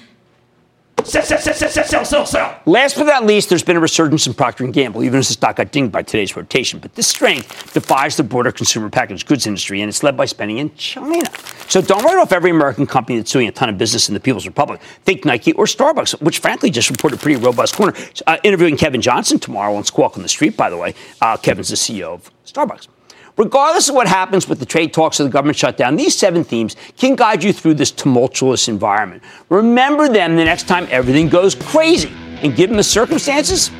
Sell, 1.04 1.22
sell, 1.22 1.38
sell, 1.38 1.54
sell, 1.54 1.84
sell, 1.84 2.04
sell, 2.04 2.26
sell. 2.26 2.60
Last 2.64 2.96
but 2.96 3.04
not 3.04 3.26
least, 3.26 3.50
there's 3.50 3.62
been 3.62 3.76
a 3.76 3.80
resurgence 3.80 4.26
in 4.26 4.32
Procter 4.32 4.66
& 4.66 4.72
Gamble, 4.72 5.04
even 5.04 5.18
as 5.18 5.28
the 5.28 5.34
stock 5.34 5.56
got 5.56 5.70
dinged 5.70 5.92
by 5.92 6.02
today's 6.02 6.34
rotation. 6.34 6.80
But 6.80 6.94
this 6.94 7.06
strength 7.06 7.74
defies 7.74 8.16
the 8.16 8.22
broader 8.22 8.50
consumer 8.50 8.88
packaged 8.88 9.26
goods 9.26 9.46
industry, 9.46 9.82
and 9.82 9.88
it's 9.90 10.02
led 10.02 10.16
by 10.16 10.24
spending 10.24 10.58
in 10.58 10.74
China. 10.76 11.28
So 11.68 11.82
don't 11.82 12.02
write 12.04 12.16
off 12.16 12.32
every 12.32 12.50
American 12.50 12.86
company 12.86 13.18
that's 13.18 13.30
doing 13.30 13.48
a 13.48 13.52
ton 13.52 13.68
of 13.68 13.76
business 13.76 14.08
in 14.08 14.14
the 14.14 14.20
People's 14.20 14.46
Republic. 14.46 14.80
Think 15.04 15.26
Nike 15.26 15.52
or 15.52 15.66
Starbucks, 15.66 16.22
which 16.22 16.38
frankly 16.38 16.70
just 16.70 16.88
reported 16.88 17.18
a 17.18 17.22
pretty 17.22 17.38
robust 17.38 17.76
quarter. 17.76 17.96
Uh, 18.26 18.38
interviewing 18.42 18.76
Kevin 18.78 19.02
Johnson 19.02 19.38
tomorrow 19.38 19.74
on 19.76 19.84
Squawk 19.84 20.16
on 20.16 20.22
the 20.22 20.28
Street, 20.28 20.56
by 20.56 20.70
the 20.70 20.76
way. 20.76 20.94
Uh, 21.20 21.36
Kevin's 21.36 21.68
the 21.68 21.76
CEO 21.76 22.14
of 22.14 22.30
Starbucks. 22.46 22.88
Regardless 23.36 23.88
of 23.88 23.96
what 23.96 24.06
happens 24.06 24.48
with 24.48 24.60
the 24.60 24.66
trade 24.66 24.92
talks 24.92 25.18
or 25.18 25.24
the 25.24 25.30
government 25.30 25.58
shutdown, 25.58 25.96
these 25.96 26.16
seven 26.16 26.44
themes 26.44 26.76
can 26.96 27.16
guide 27.16 27.42
you 27.42 27.52
through 27.52 27.74
this 27.74 27.90
tumultuous 27.90 28.68
environment. 28.68 29.24
Remember 29.48 30.08
them 30.08 30.36
the 30.36 30.44
next 30.44 30.68
time 30.68 30.86
everything 30.90 31.28
goes 31.28 31.56
crazy. 31.56 32.12
And 32.42 32.54
given 32.54 32.76
the 32.76 32.84
circumstances, 32.84 33.72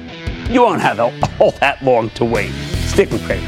you 0.51 0.63
won't 0.63 0.81
have 0.81 0.99
all 0.99 1.53
that 1.61 1.81
long 1.83 2.11
to 2.11 2.25
wait. 2.25 2.51
Stick 2.87 3.11
with 3.11 3.25
Cramer. 3.25 3.47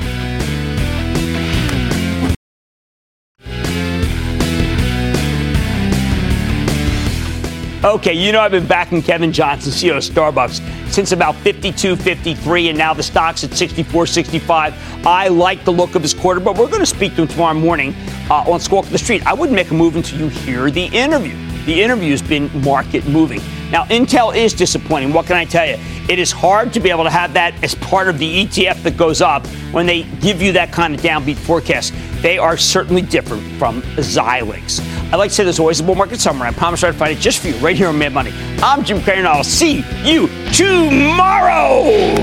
Okay, 7.84 8.14
you 8.14 8.32
know 8.32 8.40
I've 8.40 8.50
been 8.50 8.66
backing 8.66 9.02
Kevin 9.02 9.32
Johnson, 9.32 9.72
CEO 9.72 9.96
of 9.96 10.02
Starbucks, 10.02 10.60
since 10.88 11.12
about 11.12 11.34
52, 11.36 11.96
53, 11.96 12.68
and 12.68 12.78
now 12.78 12.94
the 12.94 13.02
stock's 13.02 13.44
at 13.44 13.52
64, 13.52 14.06
65. 14.06 15.06
I 15.06 15.28
like 15.28 15.64
the 15.64 15.72
look 15.72 15.94
of 15.94 16.02
his 16.02 16.14
quarter, 16.14 16.40
but 16.40 16.56
we're 16.56 16.68
going 16.68 16.80
to 16.80 16.86
speak 16.86 17.14
to 17.16 17.22
him 17.22 17.28
tomorrow 17.28 17.54
morning 17.54 17.94
uh, 18.30 18.50
on 18.50 18.60
Squawk 18.60 18.86
the 18.86 18.98
Street. 18.98 19.26
I 19.26 19.34
wouldn't 19.34 19.56
make 19.56 19.70
a 19.70 19.74
move 19.74 19.96
until 19.96 20.18
you 20.18 20.28
hear 20.28 20.70
the 20.70 20.86
interview. 20.86 21.36
The 21.64 21.82
interview 21.82 22.12
has 22.12 22.22
been 22.22 22.50
market 22.62 23.06
moving. 23.08 23.40
Now, 23.76 23.84
Intel 23.88 24.34
is 24.34 24.54
disappointing. 24.54 25.12
What 25.12 25.26
can 25.26 25.36
I 25.36 25.44
tell 25.44 25.66
you? 25.66 25.76
It 26.08 26.18
is 26.18 26.32
hard 26.32 26.72
to 26.72 26.80
be 26.80 26.88
able 26.88 27.04
to 27.04 27.10
have 27.10 27.34
that 27.34 27.62
as 27.62 27.74
part 27.74 28.08
of 28.08 28.18
the 28.18 28.46
ETF 28.46 28.82
that 28.84 28.96
goes 28.96 29.20
up 29.20 29.46
when 29.70 29.84
they 29.84 30.04
give 30.22 30.40
you 30.40 30.50
that 30.52 30.72
kind 30.72 30.94
of 30.94 31.02
downbeat 31.02 31.36
forecast. 31.36 31.92
They 32.22 32.38
are 32.38 32.56
certainly 32.56 33.02
different 33.02 33.42
from 33.58 33.82
Xilinx. 33.82 34.80
I 35.12 35.16
like 35.16 35.28
to 35.28 35.34
say 35.34 35.44
there's 35.44 35.60
always 35.60 35.80
a 35.80 35.82
bull 35.82 35.94
market 35.94 36.20
somewhere. 36.20 36.48
I 36.48 36.52
promise 36.52 36.82
I'll 36.84 36.94
find 36.94 37.12
it 37.12 37.20
just 37.20 37.42
for 37.42 37.48
you 37.48 37.56
right 37.56 37.76
here 37.76 37.88
on 37.88 37.98
Mad 37.98 38.14
Money. 38.14 38.32
I'm 38.62 38.82
Jim 38.82 39.02
Cramer, 39.02 39.18
and 39.18 39.28
I'll 39.28 39.44
see 39.44 39.84
you 40.02 40.28
tomorrow. 40.54 42.14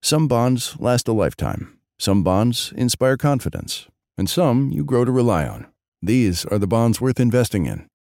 Some 0.00 0.26
bonds 0.26 0.80
last 0.80 1.06
a 1.06 1.12
lifetime. 1.12 1.78
Some 1.98 2.22
bonds 2.22 2.72
inspire 2.78 3.18
confidence. 3.18 3.88
And 4.16 4.30
some 4.30 4.70
you 4.70 4.86
grow 4.86 5.04
to 5.04 5.12
rely 5.12 5.46
on. 5.46 5.66
These 6.00 6.46
are 6.46 6.58
the 6.58 6.66
bonds 6.66 6.98
worth 6.98 7.20
investing 7.20 7.66
in. 7.66 7.91